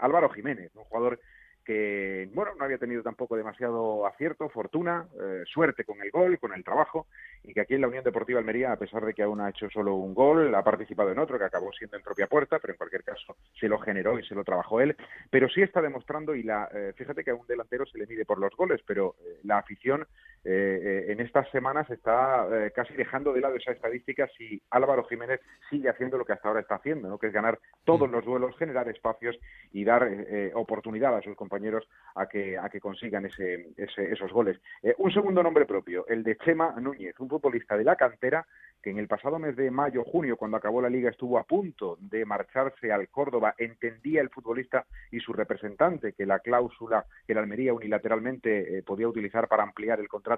[0.00, 1.20] Álvaro Jiménez, un jugador
[1.64, 6.52] que bueno no había tenido tampoco demasiado acierto, fortuna, eh, suerte con el gol, con
[6.52, 7.06] el trabajo
[7.44, 9.68] y que aquí en la Unión Deportiva Almería, a pesar de que aún ha hecho
[9.70, 12.78] solo un gol, ha participado en otro que acabó siendo en propia puerta, pero en
[12.78, 14.96] cualquier caso se lo generó y se lo trabajó él,
[15.30, 18.24] pero sí está demostrando y la eh, fíjate que a un delantero se le mide
[18.24, 20.06] por los goles, pero eh, la afición
[20.44, 25.40] en estas semanas está casi dejando de lado esa estadística si Álvaro Jiménez
[25.70, 27.18] sigue haciendo lo que hasta ahora está haciendo, ¿no?
[27.18, 28.12] que es ganar todos mm.
[28.12, 29.38] los duelos, generar espacios
[29.72, 30.08] y dar
[30.54, 34.60] oportunidad a sus compañeros a que, a que consigan ese, esos goles.
[34.82, 38.46] Eh, un segundo nombre propio, el de Chema Núñez, un futbolista de la cantera
[38.82, 41.96] que en el pasado mes de mayo, junio, cuando acabó la liga, estuvo a punto
[42.00, 47.42] de marcharse al Córdoba, entendía el futbolista y su representante que la cláusula que la
[47.42, 50.31] Almería unilateralmente eh, podía utilizar para ampliar el contrato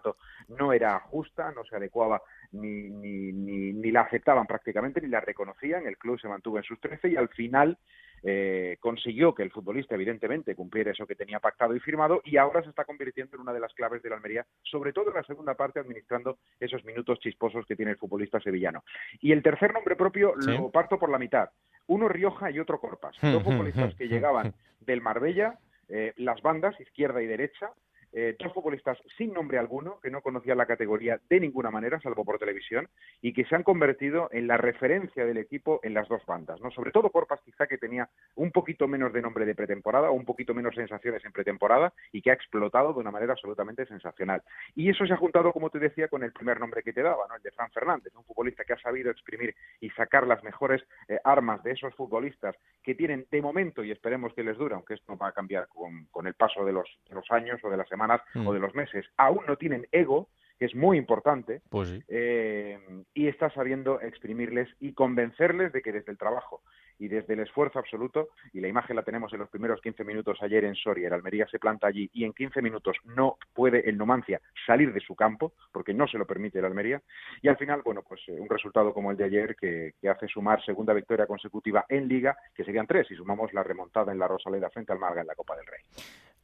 [0.48, 2.22] no era justa, no se adecuaba
[2.52, 6.64] ni, ni, ni, ni la aceptaban prácticamente, ni la reconocían, el club se mantuvo en
[6.64, 7.78] sus trece y al final
[8.26, 12.62] eh, consiguió que el futbolista, evidentemente, cumpliera eso que tenía pactado y firmado y ahora
[12.62, 15.24] se está convirtiendo en una de las claves de la Almería, sobre todo en la
[15.24, 18.82] segunda parte, administrando esos minutos chisposos que tiene el futbolista sevillano.
[19.20, 21.50] Y el tercer nombre propio lo parto por la mitad.
[21.86, 23.14] Uno Rioja y otro Corpas.
[23.20, 25.58] Dos futbolistas que llegaban del Marbella,
[25.90, 27.72] eh, las bandas, izquierda y derecha,
[28.16, 32.24] eh, dos futbolistas sin nombre alguno, que no conocían la categoría de ninguna manera, salvo
[32.24, 32.88] por televisión,
[33.20, 36.70] y que se han convertido en la referencia del equipo en las dos bandas, ¿no?
[36.70, 40.24] Sobre todo Corpas, quizá que tenía un poquito menos de nombre de pretemporada, o un
[40.24, 44.42] poquito menos sensaciones en pretemporada, y que ha explotado de una manera absolutamente sensacional.
[44.76, 47.26] Y eso se ha juntado, como te decía, con el primer nombre que te daba,
[47.28, 47.34] ¿no?
[47.34, 51.18] El de Fran Fernández, un futbolista que ha sabido exprimir y sacar las mejores eh,
[51.24, 55.16] armas de esos futbolistas que tienen de momento, y esperemos que les dure, aunque esto
[55.16, 56.86] va a cambiar con, el paso de los
[57.30, 58.03] años o de las semanas
[58.34, 58.52] o mm.
[58.52, 60.28] de los meses, aún no tienen ego
[60.58, 62.02] que es muy importante, Pues sí.
[62.08, 62.78] eh,
[63.14, 66.62] y está sabiendo exprimirles y convencerles de que desde el trabajo
[66.96, 70.38] y desde el esfuerzo absoluto, y la imagen la tenemos en los primeros 15 minutos
[70.42, 73.98] ayer en Soria, el Almería se planta allí y en 15 minutos no puede el
[73.98, 77.02] Numancia salir de su campo, porque no se lo permite el Almería,
[77.42, 80.28] y al final, bueno, pues eh, un resultado como el de ayer que, que hace
[80.28, 84.28] sumar segunda victoria consecutiva en Liga, que serían tres, si sumamos la remontada en la
[84.28, 85.80] Rosaleda frente al Marga en la Copa del Rey.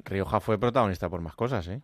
[0.05, 1.81] Rioja fue protagonista por más cosas, ¿eh?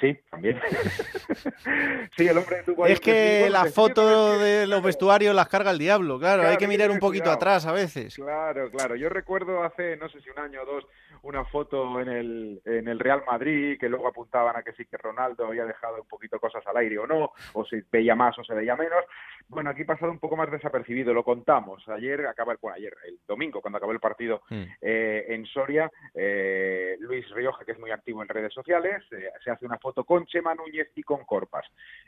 [0.00, 0.60] Sí, también.
[2.16, 6.42] sí, el hombre Es que la foto de los vestuarios las carga el diablo, claro,
[6.42, 7.36] hay Claro, que hay que mirar un poquito cuidado.
[7.36, 8.14] atrás a veces.
[8.14, 8.94] Claro, claro.
[8.96, 10.86] Yo recuerdo hace, no sé si un año o dos,
[11.26, 14.96] una foto en el, en el Real Madrid que luego apuntaban a que sí que
[14.96, 18.44] Ronaldo había dejado un poquito cosas al aire o no, o se veía más o
[18.44, 19.04] se veía menos.
[19.48, 21.86] Bueno, aquí ha pasado un poco más desapercibido, lo contamos.
[21.88, 24.42] Ayer acaba el, bueno, ayer, el domingo, cuando acabó el partido
[24.80, 29.50] eh, en Soria, eh, Luis Rioja, que es muy activo en redes sociales, eh, se
[29.50, 31.66] hace una foto con Chema Núñez y con Corpas.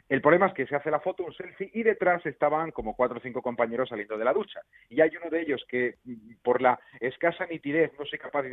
[0.08, 3.18] El problema es que se hace la foto, un selfie, y detrás estaban como cuatro
[3.18, 4.60] o cinco compañeros saliendo de la ducha.
[4.88, 8.50] Y hay uno de ellos que, mm, por la escasa nitidez, no soy capaz de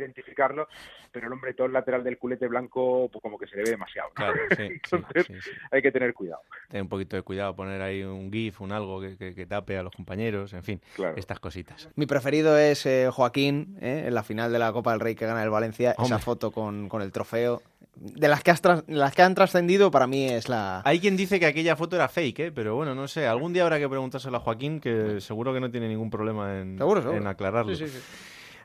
[1.12, 3.70] pero el hombre todo el lateral del culete blanco, pues como que se le ve
[3.70, 4.08] demasiado.
[4.10, 4.14] ¿no?
[4.14, 5.50] Claro, sí, sí, Entonces, sí, sí.
[5.70, 6.42] hay que tener cuidado.
[6.68, 9.78] Ten un poquito de cuidado, poner ahí un GIF, un algo que, que- que tape
[9.78, 10.80] a los compañeros, en fin,
[11.16, 11.88] estas cositas.
[11.96, 14.04] Mi preferido es eh, Joaquín, ¿eh?
[14.06, 16.88] en la final de la Copa del Rey que gana el Valencia, esa foto con,
[16.88, 17.62] con el trofeo.
[17.98, 20.82] De las que, has las que han trascendido, para mí es la...
[20.84, 22.52] Hay quien dice que aquella foto era fake, ¿eh?
[22.52, 23.26] pero bueno, no sé.
[23.26, 26.76] Algún día habrá que preguntárselo a Joaquín, que seguro que no tiene ningún problema en,
[26.76, 27.18] Seguro, seguro.
[27.20, 27.74] en aclararlo.
[27.74, 27.98] Sí, sí, sí.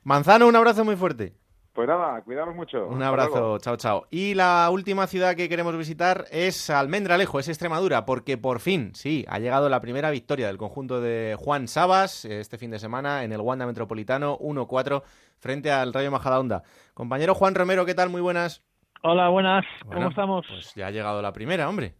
[0.04, 1.32] Manzano, un abrazo muy fuerte.
[1.82, 2.86] Pues nada, cuidaros mucho.
[2.89, 4.05] Un abrazo, chao, chao.
[4.11, 9.25] Y la última ciudad que queremos visitar es Almendralejo, es Extremadura, porque por fin, sí,
[9.27, 13.23] ha llegado la primera victoria del conjunto de Juan Sabas eh, este fin de semana
[13.23, 15.01] en el Wanda Metropolitano 1-4
[15.39, 16.61] frente al Rayo Majadahonda.
[16.93, 18.11] Compañero Juan Romero, ¿qué tal?
[18.11, 18.63] Muy buenas.
[19.01, 19.65] Hola, buenas.
[19.91, 20.45] ¿Cómo estamos?
[20.47, 21.95] Pues ya ha llegado la primera, hombre.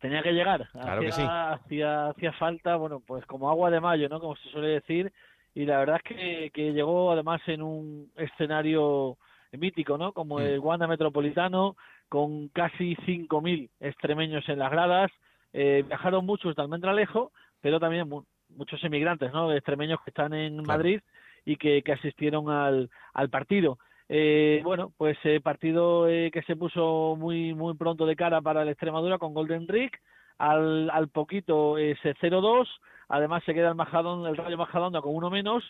[0.00, 0.68] Tenía que llegar.
[0.70, 4.20] Claro que hacía, hacía, hacía falta, bueno, pues como agua de mayo, ¿no?
[4.20, 5.12] Como se suele decir.
[5.56, 9.16] Y la verdad es que, que llegó además en un escenario
[9.52, 10.12] mítico, ¿no?
[10.12, 11.76] Como el Wanda Metropolitano,
[12.10, 15.10] con casi 5.000 extremeños en las gradas.
[15.54, 17.32] Eh, viajaron muchos de Almendralejo,
[17.62, 19.50] pero también mu- muchos emigrantes, ¿no?
[19.50, 21.00] Extremeños que están en Madrid
[21.46, 23.78] y que, que asistieron al, al partido.
[24.10, 28.60] Eh, bueno, pues eh, partido eh, que se puso muy muy pronto de cara para
[28.62, 29.98] el Extremadura con Golden Rick.
[30.38, 32.68] Al, al poquito ese 0-2.
[33.08, 35.64] Además se queda el Majadón, el Rayo Majadonda con uno menos.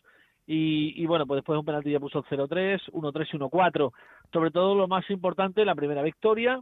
[0.47, 3.93] Y, y bueno, pues después un penalti ya puso el 0-3, 1-3 y 1-4.
[4.33, 6.61] Sobre todo lo más importante, la primera victoria.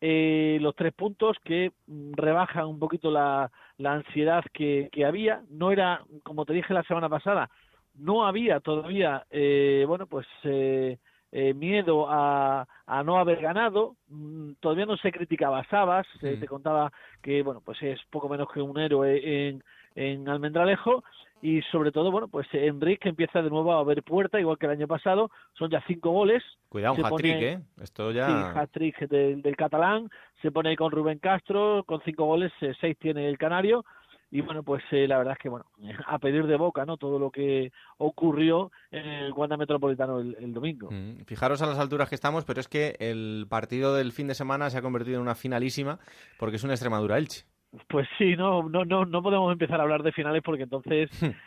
[0.00, 5.42] eh, los tres puntos que mm, rebajan un poquito la, la ansiedad que, que había.
[5.50, 7.48] No era, como te dije la semana pasada,
[7.94, 10.98] no había todavía, eh, bueno, pues eh,
[11.30, 13.96] eh, miedo a, a no haber ganado.
[14.08, 16.06] Mm, Todavía no se criticaba a Sabas.
[16.20, 16.40] Mm.
[16.40, 16.92] te contaba
[17.22, 19.62] que, bueno, pues es poco menos que un héroe en,
[19.94, 21.02] en Almendralejo.
[21.44, 24.72] Y sobre todo, bueno, pues Enrique empieza de nuevo a ver puerta, igual que el
[24.72, 25.28] año pasado.
[25.58, 26.40] Son ya cinco goles.
[26.68, 27.58] Cuidado, un hat-trick, pone- ¿eh?
[27.80, 28.26] Esto ya...
[28.28, 30.08] Sí, hat-trick del, del catalán.
[30.40, 33.84] Se pone con Rubén Castro, con cinco goles, eh, seis tiene el canario.
[34.30, 35.66] Y bueno, pues eh, la verdad es que, bueno,
[36.06, 36.96] a pedir de boca, ¿no?
[36.96, 40.90] Todo lo que ocurrió en el Wanda Metropolitano el, el domingo.
[40.90, 44.34] Mm, Fijaros a las alturas que estamos, pero es que el partido del fin de
[44.34, 45.98] semana se ha convertido en una finalísima
[46.38, 47.44] porque es una Extremadura-Elche.
[47.88, 51.10] Pues sí, no, no, no, no podemos empezar a hablar de finales porque entonces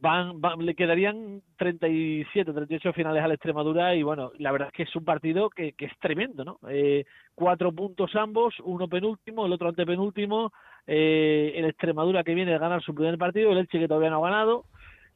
[0.00, 4.74] van, van- le quedarían 37, 38 finales a la Extremadura y bueno, la verdad es
[4.74, 6.58] que es un partido que, que es tremendo, ¿no?
[6.68, 7.04] Eh,
[7.34, 10.52] cuatro puntos ambos, uno penúltimo, el otro antepenúltimo,
[10.86, 14.24] eh, el Extremadura que viene a ganar su primer partido, el Elche que todavía no
[14.24, 14.66] ha ganado,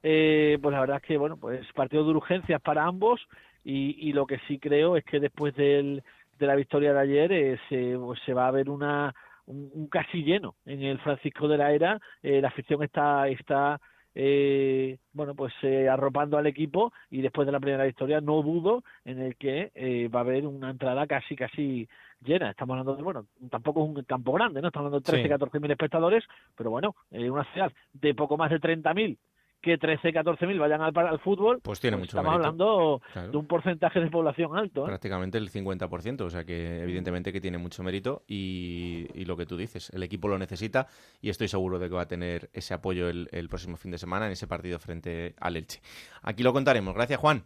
[0.03, 3.21] eh, pues la verdad es que bueno, pues partido de urgencias para ambos
[3.65, 6.03] y, y lo que sí creo es que después del,
[6.39, 9.15] de la victoria de ayer eh, se, pues se va a ver una
[9.49, 12.01] un, un casi lleno en el Francisco de la Era.
[12.23, 13.81] Eh, la afición está, está
[14.15, 18.83] eh, bueno, pues eh, arropando al equipo y después de la primera victoria no dudo
[19.05, 21.89] en el que eh, va a haber una entrada casi, casi
[22.25, 22.51] llena.
[22.51, 24.69] Estamos hablando de, bueno, tampoco es un campo grande, ¿no?
[24.69, 25.29] Estamos hablando de 13, Sí.
[25.29, 26.25] 14 mil espectadores,
[26.57, 29.19] pero bueno, eh, una ciudad de poco más de 30 mil
[29.61, 32.47] que 13, 14 mil vayan al, al fútbol, Pues tiene mucho estamos mérito.
[32.47, 33.31] hablando Claro.
[33.33, 34.83] de un porcentaje de población alto.
[34.83, 34.87] ¿eh?
[34.87, 39.47] Prácticamente el 50%, o sea que evidentemente que tiene mucho mérito y, y lo que
[39.47, 40.87] tú dices, el equipo lo necesita
[41.21, 43.99] y estoy seguro de que va a tener ese apoyo el, el próximo fin de
[43.99, 45.81] semana en ese partido frente al Elche.
[46.23, 46.95] Aquí lo contaremos.
[46.95, 47.43] Gracias, Juan.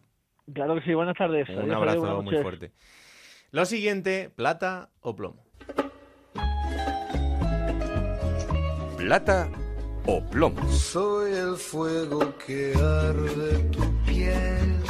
[0.52, 1.48] Claro que sí, buenas tardes.
[1.48, 2.72] Un Adiós, abrazo muy fuerte.
[3.52, 5.44] Lo siguiente, plata o plomo.
[8.98, 9.48] Plata
[10.06, 10.70] o plomo.
[10.70, 14.81] Soy el fuego que arde tu piel.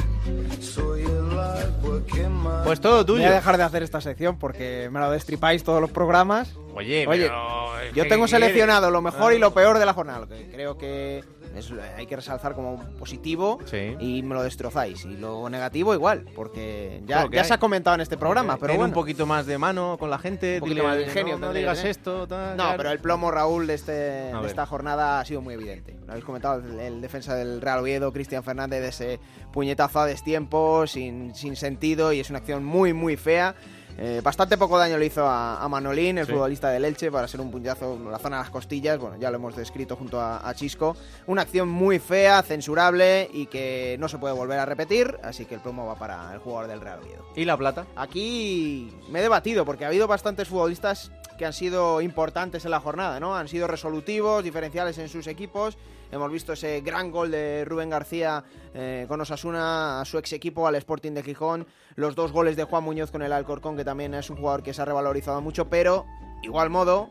[2.64, 3.22] Pues todo tuyo.
[3.22, 7.06] Voy a dejar de hacer esta sección porque me lo destripáis todos los programas Oye,
[7.06, 9.34] Oye, pero, yo ¿qué tengo seleccionado lo mejor Ah.
[9.34, 10.20] y lo peor de la jornada.
[10.20, 11.22] Lo que creo que
[11.54, 13.94] es- hay que resaltar como positivo Sí.
[14.00, 15.04] y me lo destrozáis.
[15.04, 17.46] Y lo negativo igual, porque ya, ya hay.
[17.46, 18.54] se ha comentado en este programa.
[18.56, 20.96] Pero Ten bueno, un poquito más de mano con la gente, un poquito dile, más
[20.96, 21.38] de ingenio.
[21.38, 22.26] no, digas esto.
[22.26, 25.94] tal, No, pero el plomo, Raúl, de, este, de esta jornada ha sido muy evidente.
[26.06, 29.20] Lo habéis comentado, el, el defensa del Real Oviedo, Cristian Fernández, de ese
[29.52, 33.54] puñetazo a destiempo, sin, sin sentido, y es una acción muy, muy fea.
[33.98, 36.32] Eh, bastante poco daño le hizo a, a Manolín, el Sí.
[36.32, 38.98] futbolista del Elche, para ser un puñetazo en la zona de las costillas.
[38.98, 40.96] Bueno, ya lo hemos descrito junto a, a Chisco.
[41.26, 45.18] Una acción muy fea, censurable y que no se puede volver a repetir.
[45.22, 47.26] Así que el plomo va para el jugador del Real Oviedo.
[47.36, 47.84] ¿Y la plata?
[47.94, 52.80] Aquí me he debatido porque ha habido bastantes futbolistas que han sido importantes en la
[52.80, 53.36] jornada, ¿no?
[53.36, 55.76] Han sido resolutivos, diferenciales en sus equipos.
[56.12, 58.44] Hemos visto ese gran gol de Rubén García
[58.74, 61.66] eh, con Osasuna a su ex equipo, al Sporting de Gijón.
[61.96, 64.74] Los dos goles de Juan Muñoz con el Alcorcón, que también es un jugador que
[64.74, 66.04] se ha revalorizado mucho, pero
[66.42, 67.08] igual modo,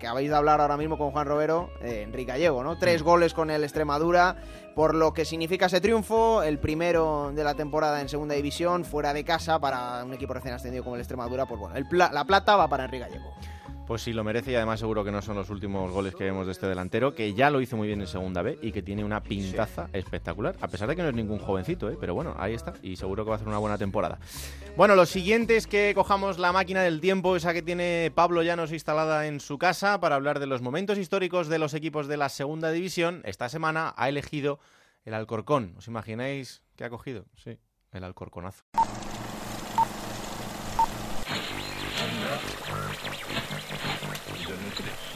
[0.00, 2.76] que habéis de hablar ahora mismo con Juan Robero, eh, Enrique Gallego, ¿no?
[2.76, 4.36] Tres goles con el Extremadura,
[4.74, 9.12] por lo que significa ese triunfo, el primero de la temporada en segunda división, fuera
[9.14, 12.24] de casa para un equipo recién ascendido como el Extremadura, pues bueno, el pla- la
[12.24, 13.32] plata va para Enrique Gallego.
[13.86, 16.46] Pues sí, lo merece y además seguro que no son los últimos goles que vemos
[16.46, 19.04] de este delantero, que ya lo hizo muy bien en segunda B y que tiene
[19.04, 21.98] una pintaza espectacular, a pesar de que no es ningún jovencito, ¿eh?
[22.00, 24.18] pero bueno, ahí está y seguro que va a hacer una buena temporada.
[24.74, 28.72] Bueno, lo siguiente es que cojamos la máquina del tiempo, esa que tiene Pablo Llanos
[28.72, 32.30] instalada en su casa, para hablar de los momentos históricos de los equipos de la
[32.30, 33.20] segunda división.
[33.24, 34.60] Esta semana ha elegido
[35.04, 35.74] el Alcorcón.
[35.76, 37.26] ¿Os imagináis qué ha cogido?
[37.36, 37.58] Sí,
[37.92, 38.64] el Alcorconazo.
[44.74, 45.14] Yo no creo.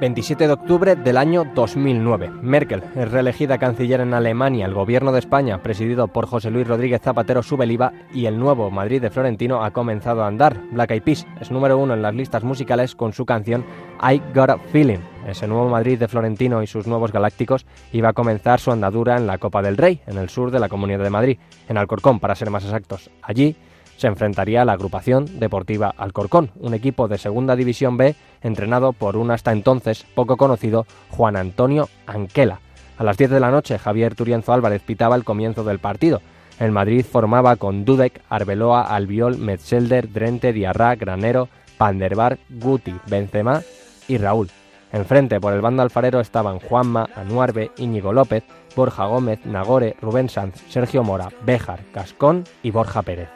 [0.00, 2.30] 27 de octubre del año 2009.
[2.40, 4.64] Merkel es reelegida canciller en Alemania.
[4.64, 8.38] El gobierno de España, presidido por José Luis Rodríguez Zapatero, sube el IVA y el
[8.38, 10.58] nuevo Madrid de Florentino ha comenzado a andar.
[10.72, 13.66] Black Eyed Peas es número uno en las listas musicales con su canción
[14.02, 15.00] I Got a Feeling.
[15.26, 19.26] Ese nuevo Madrid de Florentino y sus nuevos galácticos iba a comenzar su andadura en
[19.26, 22.34] la Copa del Rey, en el sur de la Comunidad de Madrid, en Alcorcón, para
[22.34, 23.10] ser más exactos.
[23.20, 23.54] Allí
[24.00, 29.18] se enfrentaría a la agrupación deportiva Alcorcón, un equipo de Segunda División B entrenado por
[29.18, 32.60] un hasta entonces poco conocido Juan Antonio Anquela.
[32.96, 36.22] A las 10 de la noche, Javier Turienzo Álvarez pitaba el comienzo del partido.
[36.58, 43.60] El Madrid formaba con Dudek, Arbeloa, Albiol, Metzelder, Drente, Diarra, Granero, Panderbar, Guti, Benzema
[44.08, 44.48] y Raúl.
[44.92, 48.44] Enfrente, por el bando alfarero, estaban Juanma, Anuarbe, Íñigo López,
[48.74, 53.28] Borja Gómez, Nagore, Rubén Sanz, Sergio Mora, Béjar, Cascón y Borja Pérez.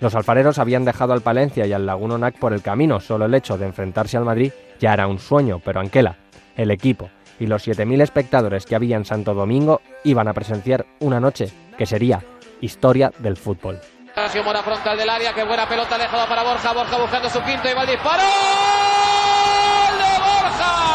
[0.00, 3.58] Los alfareros habían dejado al Palencia y al Lagunonac por el camino, solo el hecho
[3.58, 6.16] de enfrentarse al Madrid ya era un sueño, pero Anquela,
[6.56, 11.18] el equipo y los 7.000 espectadores que había en Santo Domingo iban a presenciar una
[11.18, 12.22] noche que sería
[12.60, 13.80] historia del fútbol.
[14.44, 17.74] Mora frontal del área, qué buena pelota dejada para Borja, Borja buscando su quinto y
[17.74, 18.22] va el disparo.
[18.22, 20.89] ¡Gol de Borja!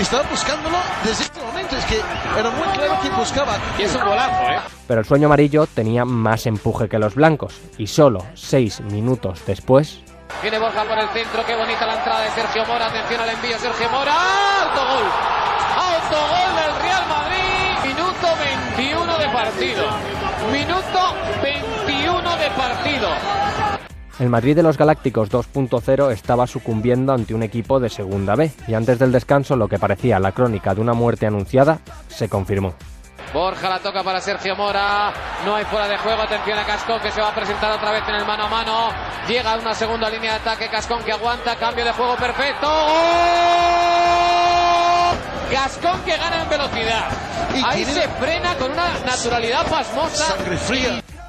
[0.00, 2.00] Estaba buscándolo desde este momento, es que
[2.38, 3.58] era muy claro que buscaba.
[3.78, 4.60] Y es un golazo, ¿eh?
[4.88, 10.00] Pero el sueño amarillo tenía más empuje que los blancos y solo seis minutos después
[10.42, 12.86] Viene Borja por el centro, qué bonita la entrada de Sergio Mora.
[12.86, 14.14] Atención al envío, Sergio Mora.
[14.62, 15.04] ¡Autogol!
[15.76, 17.92] ¡Autogol del Real Madrid!
[17.92, 18.26] Minuto
[18.76, 19.84] 21 de partido.
[20.50, 23.69] Minuto 21 de partido.
[24.20, 28.74] El Madrid de los Galácticos 2.0 estaba sucumbiendo ante un equipo de Segunda B y
[28.74, 32.74] antes del descanso lo que parecía la crónica de una muerte anunciada se confirmó.
[33.32, 35.10] Borja la toca para Sergio Mora.
[35.46, 36.20] No hay fuera de juego.
[36.20, 38.90] Atención a Cascón que se va a presentar otra vez en el mano a mano.
[39.26, 40.68] Llega a una segunda línea de ataque.
[40.68, 41.56] Cascón que aguanta.
[41.56, 42.66] Cambio de juego perfecto.
[42.66, 42.90] ¡Gol!
[45.50, 47.08] Gascón que gana en velocidad.
[47.64, 50.34] Ahí se frena con una naturalidad pasmosa.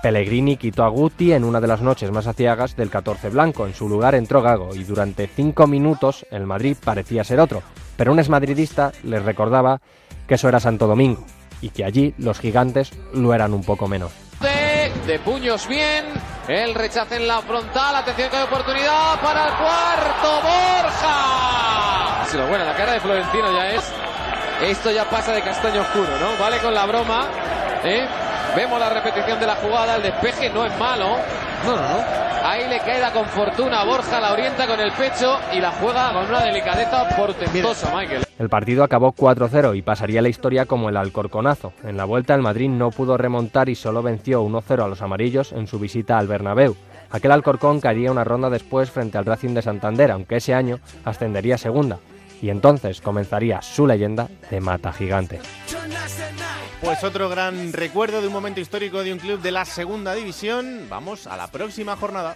[0.01, 3.67] Pellegrini quitó a Guti en una de las noches más aciagas del 14 blanco.
[3.67, 7.61] En su lugar entró Gago y durante cinco minutos el Madrid parecía ser otro.
[7.97, 9.79] Pero un exmadridista les recordaba
[10.27, 11.23] que eso era Santo Domingo
[11.61, 14.11] y que allí los gigantes lo eran un poco menos.
[14.39, 16.05] De, de puños bien.
[16.47, 17.95] El rechace en la frontal.
[17.95, 20.41] Atención que hay oportunidad para el cuarto.
[20.41, 22.25] Borja.
[22.25, 23.93] Si lo bueno, la cara de Florentino ya es.
[24.63, 26.43] Esto ya pasa de castaño oscuro, ¿no?
[26.43, 27.27] Vale con la broma.
[27.83, 28.07] ¿eh?
[28.55, 29.95] Vemos la repetición de la jugada.
[29.95, 31.17] El despeje no es malo.
[31.65, 32.31] No, no, no.
[32.43, 36.11] Ahí le queda con fortuna a Borja, la orienta con el pecho y la juega
[36.11, 38.23] con una delicadeza portentosa, Michael.
[38.39, 41.71] El partido acabó 4-0 y pasaría a la historia como el Alcorconazo.
[41.83, 45.51] En la vuelta el Madrid no pudo remontar y solo venció 1-0 a los amarillos
[45.51, 46.75] en su visita al Bernabéu.
[47.11, 51.55] Aquel Alcorcón caería una ronda después frente al Racing de Santander, aunque ese año ascendería
[51.55, 51.99] a segunda.
[52.41, 55.41] Y entonces comenzaría su leyenda de mata gigantes.
[56.81, 60.87] Pues otro gran recuerdo de un momento histórico de un club de la segunda división.
[60.89, 62.35] Vamos a la próxima jornada.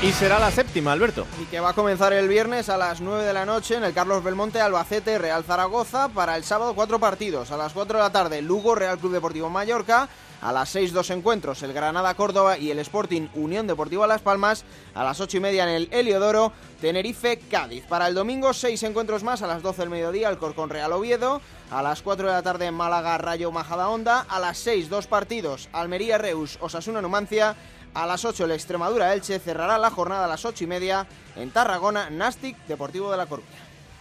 [0.00, 1.26] Y será la séptima, Alberto.
[1.42, 3.92] Y que va a comenzar el viernes a las 9 de la noche en el
[3.92, 6.08] Carlos Belmonte, Albacete, Real Zaragoza.
[6.08, 7.50] Para el sábado, cuatro partidos.
[7.50, 10.08] A las 4 de la tarde, Lugo, Real Club Deportivo Mallorca.
[10.40, 14.64] A las 6, dos encuentros, el Granada Córdoba y el Sporting Unión Deportiva Las Palmas.
[14.94, 17.84] A las 8 y media en el Heliodoro, Tenerife Cádiz.
[17.86, 19.42] Para el domingo, seis encuentros más.
[19.42, 21.40] A las 12 del mediodía, el Corcón Real Oviedo.
[21.72, 24.24] A las 4 de la tarde, Málaga Rayo Majadahonda.
[24.28, 27.56] A las 6, dos partidos, Almería Reus, Osasuna Numancia.
[27.94, 31.06] A las 8 el Extremadura Elche cerrará la jornada a las 8 y media
[31.36, 33.48] en Tarragona, Nastic Deportivo de la Coruña.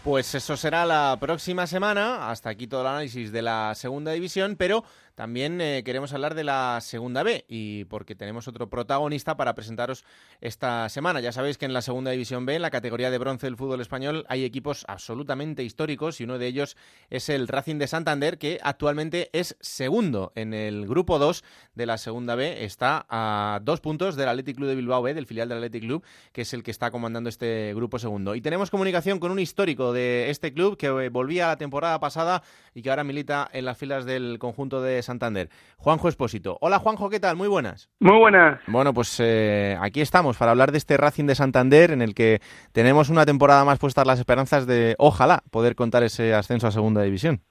[0.03, 2.30] Pues eso será la próxima semana.
[2.30, 4.85] Hasta aquí todo el análisis de la segunda división, pero
[5.18, 10.06] también eh, queremos hablar de la segunda B y porque tenemos otro protagonista para presentaros
[10.41, 11.22] esta semana.
[11.22, 13.81] Ya sabéis que en la segunda división B, en la categoría de bronce del fútbol
[13.81, 16.77] español, hay equipos absolutamente históricos y uno de ellos
[17.10, 21.98] es el Racing de Santander, que actualmente es segundo en el grupo 2 de la
[21.98, 22.64] segunda B.
[22.64, 26.03] Está a dos puntos del Athletic Club de Bilbao B, del filial del Athletic Club,
[26.31, 28.35] que es el que está comandando este grupo segundo.
[28.35, 32.44] Y tenemos comunicación con un histórico de este club que eh, volvía la temporada pasada
[32.76, 35.50] y que ahora milita en las filas del conjunto de Santander.
[35.78, 36.58] Juanjo Espósito.
[36.62, 37.36] Hola Juanjo, ¿qué tal?
[37.36, 37.90] Muy buenas.
[38.00, 38.62] Muy buenas.
[38.68, 42.40] Bueno, pues eh, aquí estamos para hablar de este Racing de Santander en el que
[42.74, 47.02] tenemos una temporada más puestas las esperanzas de, ojalá, poder contar ese ascenso a segunda
[47.02, 47.42] división.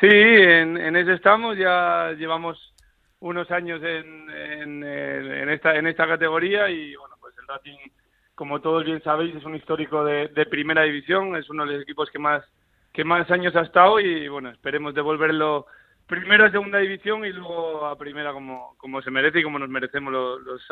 [0.00, 1.56] Sí, en, en eso estamos.
[1.56, 2.74] Ya llevamos
[3.20, 7.90] unos años en, en, en, esta, en esta categoría y bueno, pues el Racing,
[8.34, 11.34] como todos bien sabéis, es un histórico de, de primera división.
[11.36, 12.44] Es uno de los equipos que más
[12.92, 15.66] que más años ha estado y bueno, esperemos devolverlo
[16.08, 19.68] primero a segunda división y luego a primera como, como se merece y como nos
[19.68, 20.62] merecemos los, los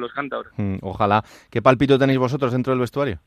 [0.00, 0.52] los cántabros.
[0.56, 1.22] Mm, ojalá.
[1.50, 3.18] ¿Qué palpito tenéis vosotros dentro del vestuario?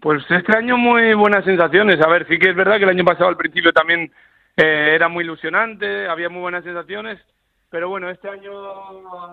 [0.00, 2.00] Pues este año muy buenas sensaciones.
[2.00, 4.12] A ver, sí que es verdad que el año pasado al principio también
[4.56, 7.20] eh, era muy ilusionante, había muy buenas sensaciones,
[7.70, 8.52] pero bueno, este año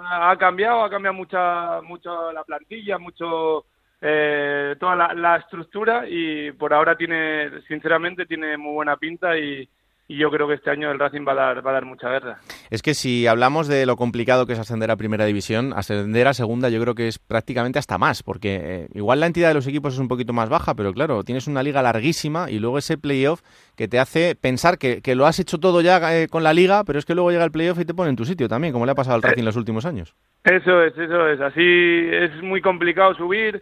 [0.06, 3.66] ha cambiado, ha cambiado mucha, mucho la plantilla, mucho
[4.00, 9.68] eh, toda la, la, estructura y por ahora tiene, sinceramente, tiene muy buena pinta y,
[10.10, 12.10] y yo creo que este año el Racing va a dar, va a dar mucha
[12.10, 12.40] guerra.
[12.72, 16.34] Es que si hablamos de lo complicado que es ascender a primera división, ascender a
[16.34, 19.68] segunda yo creo que es prácticamente hasta más, porque eh, igual la entidad de los
[19.68, 22.98] equipos es un poquito más baja, pero claro, tienes una liga larguísima y luego ese
[22.98, 23.44] playoff
[23.78, 26.84] que te hace pensar que, que lo has hecho todo ya eh, con la liga,
[26.86, 28.88] pero es que luego llega el playoff y te pone en tu sitio también, como
[28.88, 30.16] le ha pasado al Racing en los últimos años.
[30.44, 33.62] Eso es, eso es, así es muy complicado subir.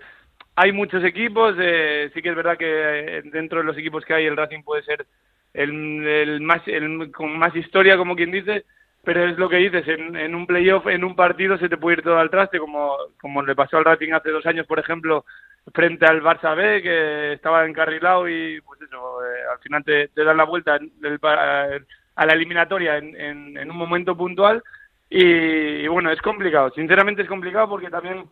[0.55, 4.13] Hay muchos equipos, eh, sí que es verdad que eh, dentro de los equipos que
[4.13, 5.05] hay el Racing puede ser
[5.53, 8.65] el, el más el, con más historia como quien dice
[9.03, 11.97] pero es lo que dices en, en un playoff en un partido se te puede
[11.97, 15.25] ir todo al traste como como le pasó al Racing hace dos años por ejemplo
[15.73, 20.23] frente al Barça B que estaba encarrilado y pues eso eh, al final te, te,
[20.23, 24.63] dan la vuelta del, a la eliminatoria en, en, en un momento puntual
[25.09, 28.25] y, y, bueno es complicado sinceramente es complicado porque también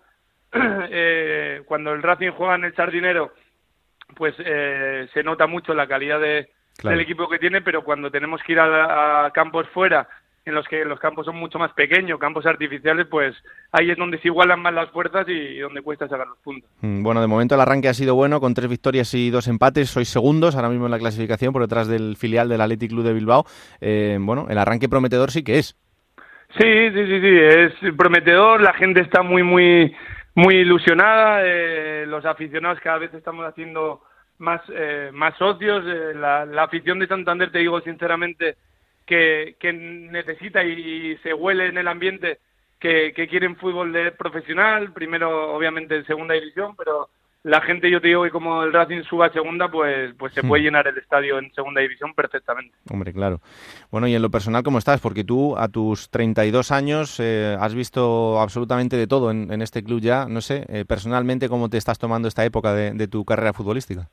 [0.54, 3.34] eh, cuando el Racing juega en el Sardinero
[4.16, 6.98] pues eh, se nota mucho la calidad de claro.
[6.98, 10.08] del equipo que tiene, pero cuando tenemos que ir a, a, campos fuera,
[10.46, 13.36] en los que los campos son mucho más pequeños, campos artificiales, pues
[13.72, 16.70] ahí es donde se igualan más las fuerzas y donde cuesta sacar los puntos.
[16.82, 20.08] Bueno, de momento el arranque ha sido bueno, con tres victorias y dos empates, sois
[20.08, 23.46] segundos ahora mismo en la clasificación por detrás del filial del Athletic Club de Bilbao.
[23.82, 25.76] Eh, bueno, el arranque prometedor sí que es.
[26.60, 29.94] Sí, sí, sí, sí, es prometedor, la gente está muy, muy,
[30.36, 34.04] muy ilusionada, eh, los aficionados cada vez estamos haciendo
[34.38, 35.84] más, eh, más socios.
[35.86, 38.56] Eh, la, la, afición de Santander, te digo sinceramente,
[39.06, 42.40] que, que necesita y, y, se huele en el ambiente
[42.80, 47.10] que, que quieren fútbol de profesional, primero obviamente en segunda división, pero
[47.46, 50.42] la gente, yo te digo que como el Racing suba a segunda, pues, pues se
[50.42, 50.66] puede Hmm.
[50.66, 52.76] llenar el estadio en segunda división perfectamente.
[52.90, 53.40] Hombre, claro.
[53.92, 55.00] Bueno, y en lo personal, ¿cómo estás?
[55.00, 59.84] Porque tú, a tus 32 años, eh, has visto absolutamente de todo en, en, este
[59.84, 60.26] club ya.
[60.28, 64.10] No sé, eh, personalmente, ¿cómo te estás tomando esta época de, de tu carrera futbolística?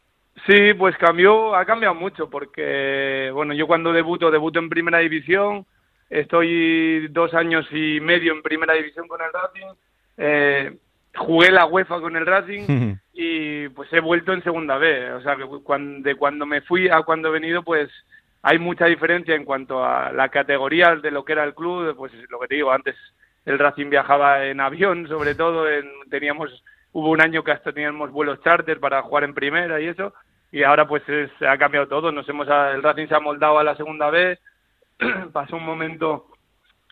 [0.46, 5.66] Sí, pues cambió, ha cambiado mucho porque, bueno, yo cuando debuto, debuto en primera división,
[6.10, 9.74] estoy dos años y medio en primera división con el Racing,
[10.16, 10.76] eh,
[11.14, 15.36] jugué la UEFA con el Racing y pues he vuelto en segunda B, o sea,
[15.36, 17.88] que cuando, de cuando me fui a cuando he venido, pues
[18.42, 22.12] hay mucha diferencia en cuanto a la categoría de lo que era el club, pues
[22.28, 22.96] lo que te digo, antes
[23.44, 28.10] el Racing viajaba en avión, sobre todo, en, teníamos hubo un año que hasta teníamos
[28.10, 30.12] vuelos charter para jugar en primera y eso,
[30.52, 33.64] y ahora pues es, ha cambiado todo, nos hemos el Racing se ha moldado a
[33.64, 34.38] la segunda B,
[35.32, 36.26] pasó un momento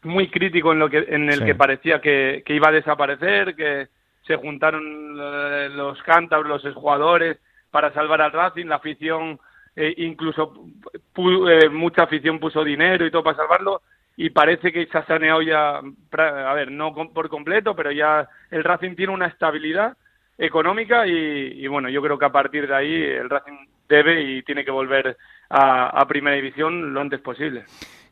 [0.03, 1.45] muy crítico en lo que en el Sí.
[1.45, 3.89] que parecía que, que iba a desaparecer, que
[4.23, 4.83] se juntaron
[5.21, 7.39] eh, los cántabros, los jugadores
[7.71, 9.39] para salvar al Racing, la afición
[9.77, 10.53] eh, incluso
[11.15, 13.83] pu- eh, mucha afición puso dinero y todo para salvarlo.
[14.17, 18.65] Y parece que se ha saneado ya, a ver, no por completo, pero ya el
[18.65, 19.97] Racing tiene una estabilidad
[20.41, 21.13] económica y,
[21.65, 24.71] y bueno, yo creo que a partir de ahí el Racing debe y tiene que
[24.71, 25.17] volver
[25.51, 27.65] a, a primera división lo antes posible.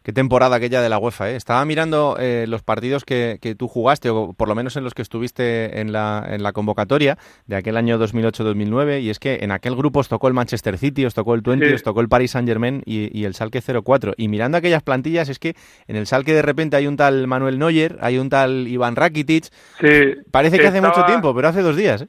[0.02, 1.36] Qué temporada aquella de la UEFA, ¿eh?
[1.36, 4.94] Estaba mirando eh, los partidos que, que tú jugaste, o por lo menos en los
[4.94, 9.50] que estuviste en la, en la convocatoria de aquel año 2008-2009, y es que en
[9.50, 11.74] aquel grupo os tocó el Manchester City, os tocó el Twente, Sí.
[11.74, 14.14] os tocó el Paris Saint-Germain y, y el Salque 04.
[14.16, 15.54] Y mirando aquellas plantillas, es que
[15.88, 19.44] en el Salque de repente hay un tal Manuel Neuer, hay un tal Iván Rakitic.
[19.80, 22.08] Sí, Parece que hace estaba- mucho tiempo, pero hace dos días, ¿eh?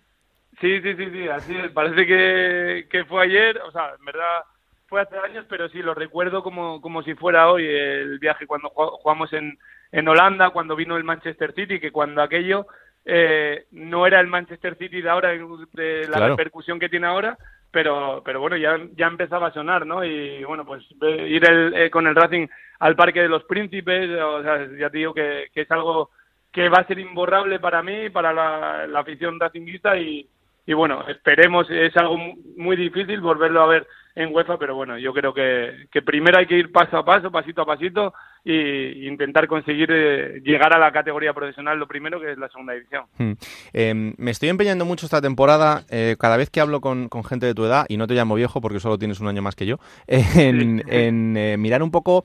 [0.61, 1.71] Sí, sí, sí, sí, así es.
[1.71, 4.43] Parece que, que fue ayer, o sea, en verdad
[4.87, 8.69] fue hace años, pero sí, lo recuerdo como, como si fuera hoy el viaje cuando
[8.69, 9.57] jugamos en,
[9.91, 12.65] en Holanda, cuando vino el Manchester City, que cuando aquello
[13.05, 16.35] eh, no era el Manchester City de ahora, de la Claro.
[16.35, 17.37] repercusión que tiene ahora,
[17.71, 20.03] pero, pero bueno, ya, ya empezaba a sonar, ¿no?
[20.03, 22.47] Y bueno, pues ir el- eh, con el Racing
[22.79, 26.09] al Parque de los Príncipes, o sea, ya te digo que, que es algo
[26.51, 30.27] que va a ser imborrable para mí, para la, la afición racinguista y,
[30.65, 33.87] y bueno, esperemos, es algo mu- muy difícil volverlo a ver
[34.19, 37.31] en UEFA, pero bueno, yo creo que, que primero hay que ir paso a paso,
[37.31, 38.13] pasito a pasito
[38.43, 42.73] y intentar conseguir eh, llegar a la categoría profesional lo primero que es la segunda
[42.73, 43.05] división.
[43.17, 43.33] Hmm.
[43.71, 47.45] Eh, me estoy empeñando mucho esta temporada, eh, cada vez que hablo con, con gente
[47.45, 49.65] de tu edad, y no te llamo viejo porque solo tienes un año más que
[49.65, 49.77] yo,
[50.07, 52.23] en, en, eh, mirar un poco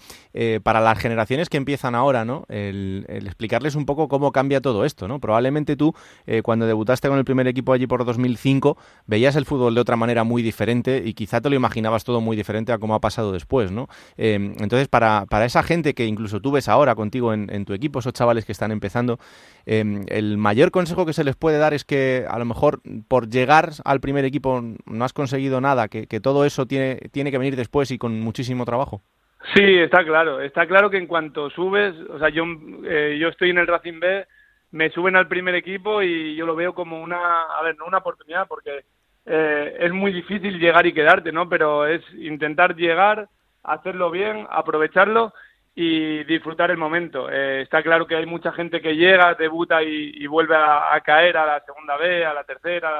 [0.65, 2.45] para las generaciones que empiezan ahora, ¿no?
[2.49, 5.21] El, el explicarles un poco cómo cambia todo esto, ¿no?
[5.21, 5.95] Probablemente tú,
[6.43, 8.77] cuando debutaste con el primer equipo allí por 2005,
[9.07, 12.37] veías el fútbol de otra manera muy diferente y quizá te lo imaginabas todo muy
[12.37, 13.89] diferente a cómo ha pasado después, ¿no?
[14.17, 17.73] Eh, entonces, para, para esa gente que incluso tú ves ahora contigo en, en tu
[17.73, 19.19] equipo, esos chavales que están empezando,
[19.67, 23.29] eh, el mayor consejo que se les puede dar es que a lo mejor por
[23.29, 27.39] llegar al primer equipo no has conseguido nada, que, que todo eso tiene, tiene que
[27.39, 29.03] venir después y con muchísimo trabajo.
[29.53, 30.41] Sí, está claro.
[30.41, 32.45] Está claro que en cuanto subes, o sea, yo,
[32.85, 34.27] eh, yo estoy en el Racing B,
[34.71, 37.99] me suben al primer equipo y yo lo veo como una, a ver, no una
[37.99, 38.85] oportunidad, porque
[39.27, 41.49] eh, es muy difícil llegar y quedarte, ¿no?
[41.49, 43.29] Pero es intentar llegar,
[43.63, 45.33] hacerlo bien, aprovecharlo
[45.75, 47.29] y disfrutar el momento.
[47.31, 51.01] Eh, está claro que hay mucha gente que llega, debuta y, y vuelve a, a
[51.01, 52.91] caer a la segunda B, a la tercera,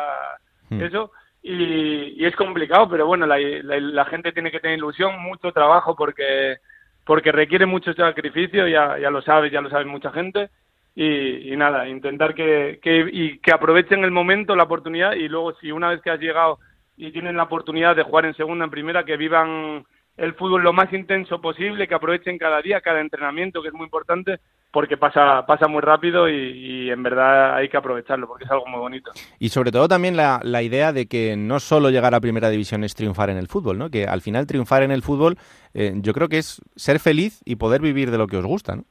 [0.71, 0.81] Hmm.
[0.83, 1.13] eso.
[1.43, 5.53] Y, y es complicado, pero bueno, la, la- la gente tiene que tener ilusión, mucho
[5.53, 6.57] trabajo, porque
[7.05, 10.49] porque requiere mucho sacrificio, ya, ya lo sabes, ya lo sabe mucha gente.
[10.97, 15.73] Y, nada, intentar que, que, y que aprovechen el momento, la oportunidad, y luego si
[15.73, 16.61] una vez que has llegado
[16.97, 19.85] y tienen la oportunidad de jugar en segunda, en primera, que vivan
[20.17, 23.85] el fútbol lo más intenso posible, que aprovechen cada día, cada entrenamiento, que es muy
[23.85, 24.39] importante,
[24.71, 28.67] porque pasa, pasa muy rápido y, y en verdad hay que aprovecharlo, porque es algo
[28.67, 29.11] muy bonito.
[29.41, 32.85] Y sobre todo también la, la idea de que no solo llegar a primera división
[32.85, 33.91] es triunfar en el fútbol, ¿no?
[33.91, 35.37] Que al final triunfar en el fútbol
[35.75, 38.77] eh, yo creo que es ser feliz y poder vivir de lo que os gusta,
[38.77, 38.85] ¿no?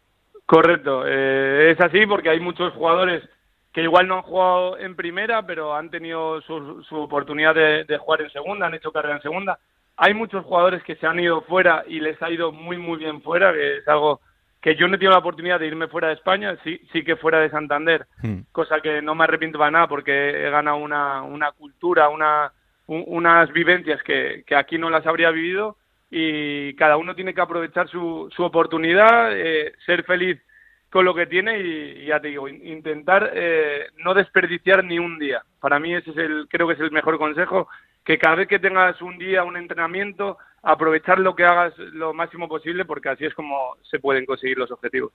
[0.45, 3.23] Correcto, eh, es así porque hay muchos jugadores
[3.71, 7.97] que igual no han jugado en primera, pero han tenido su, su oportunidad de, de
[7.97, 9.57] jugar en segunda, han hecho carrera en segunda.
[9.97, 13.21] Hay muchos jugadores que se han ido fuera y les ha ido muy, muy bien
[13.21, 14.21] fuera, que es algo
[14.61, 17.15] que yo no he tenido la oportunidad de irme fuera de España, sí, sí que
[17.15, 18.05] fuera de Santander,
[18.51, 22.51] cosa que no me arrepiento para nada porque he ganado una, una cultura, una,
[22.87, 25.77] un- unas vivencias que, que aquí no las habría vivido
[26.15, 30.39] y cada uno tiene que aprovechar su, su oportunidad, eh, ser feliz
[30.91, 35.17] con lo que tiene y, ya te digo, in- intentar eh, no desperdiciar ni un
[35.17, 35.41] día.
[35.59, 37.67] Para mí ese es el, creo que es el mejor consejo,
[38.05, 42.47] que cada vez que tengas un día, un entrenamiento, aprovechar lo que hagas lo máximo
[42.47, 45.11] posible porque así es como se pueden conseguir los objetivos.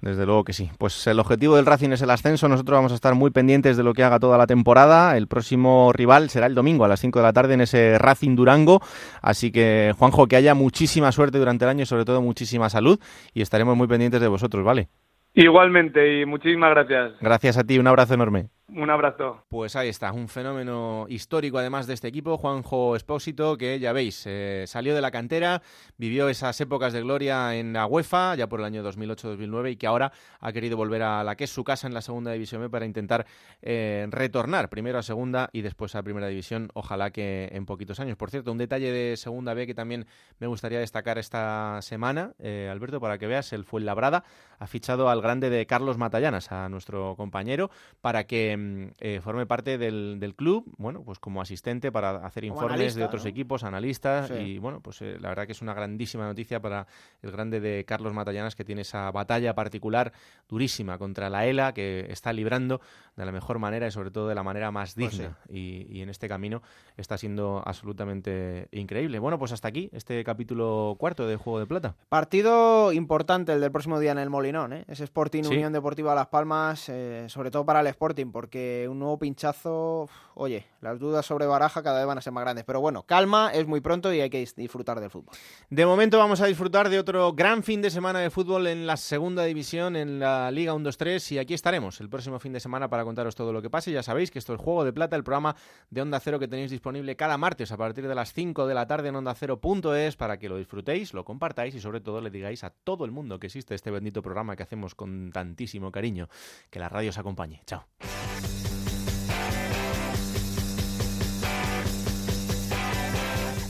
[0.00, 0.70] Desde luego que sí.
[0.78, 2.48] Pues el objetivo del Racing es el ascenso.
[2.48, 5.16] Nosotros vamos a estar muy pendientes de lo que haga toda la temporada.
[5.16, 8.36] El próximo rival será el domingo a las 5 de la tarde en ese Racing
[8.36, 8.80] Durango.
[9.20, 12.98] Así que, Juanjo, que haya muchísima suerte durante el año y sobre todo muchísima salud.
[13.34, 14.88] Y estaremos muy pendientes de vosotros, ¿vale?
[15.34, 17.12] Igualmente y muchísimas gracias.
[17.20, 17.78] Gracias a ti.
[17.78, 18.48] Un abrazo enorme.
[18.68, 19.44] Un abrazo.
[19.48, 24.24] Pues ahí está, un fenómeno histórico además de este equipo, Juanjo Espósito, que ya veis,
[24.26, 25.62] eh, salió de la cantera,
[25.96, 29.86] vivió esas épocas de gloria en la UEFA, ya por el año 2008-2009, y que
[29.86, 30.10] ahora
[30.40, 32.86] ha querido volver a la que es su casa en la segunda división B para
[32.86, 33.24] intentar
[33.62, 38.16] eh, retornar primero a segunda y después a primera división, ojalá que en poquitos años.
[38.16, 40.06] Por cierto, un detalle de segunda B que también
[40.40, 44.24] me gustaría destacar esta semana, eh, Alberto, para que veas, el Fuenlabrada
[44.58, 47.70] ha fichado al grande de Carlos Matallanas, a nuestro compañero,
[48.00, 52.44] para que mm, eh, forme parte del, del club, bueno, pues como asistente para hacer
[52.44, 53.30] Como informes analista, de otros ¿no?
[53.30, 54.34] equipos, analistas, Sí.
[54.34, 56.86] y bueno, pues eh, la verdad que es una grandísima noticia para
[57.22, 60.12] el grande de Carlos Matallanas, que tiene esa batalla particular
[60.48, 62.80] durísima contra la ELA, que está librando
[63.16, 65.38] de la mejor manera y sobre todo de la manera más Pues digna.
[65.48, 66.62] y, y en este camino
[66.96, 69.18] está siendo absolutamente increíble.
[69.18, 71.94] Bueno, pues hasta aquí este capítulo cuarto de Juego de Plata.
[72.08, 74.84] Partido importante el del próximo día en el Molinón, ¿eh?
[74.88, 75.54] Ese Sporting Sí.
[75.54, 78.45] Unión Deportiva Las Palmas, eh, sobre todo para el Sporting, porque
[78.90, 82.64] un nuevo pinchazo, oye, las dudas sobre Baraja cada vez van a ser más grandes.
[82.64, 85.34] Pero bueno, calma, es muy pronto y hay que dis- disfrutar del fútbol.
[85.70, 88.96] De momento vamos a disfrutar de otro gran fin de semana de fútbol en la
[88.96, 93.04] segunda división, en la Liga 1-2-3 y aquí estaremos el próximo fin de semana para
[93.04, 93.90] contaros todo lo que pase.
[93.92, 95.56] Ya sabéis que esto es Juego de Plata, el programa
[95.90, 98.86] de Onda Cero que tenéis disponible cada martes a partir de las 5 de la
[98.86, 102.70] tarde en OndaCero.es para que lo disfrutéis, lo compartáis y sobre todo le digáis a
[102.70, 106.28] todo el mundo que existe este bendito programa que hacemos con tantísimo cariño.
[106.70, 107.62] Que la radio os acompañe.
[107.66, 107.84] Chao.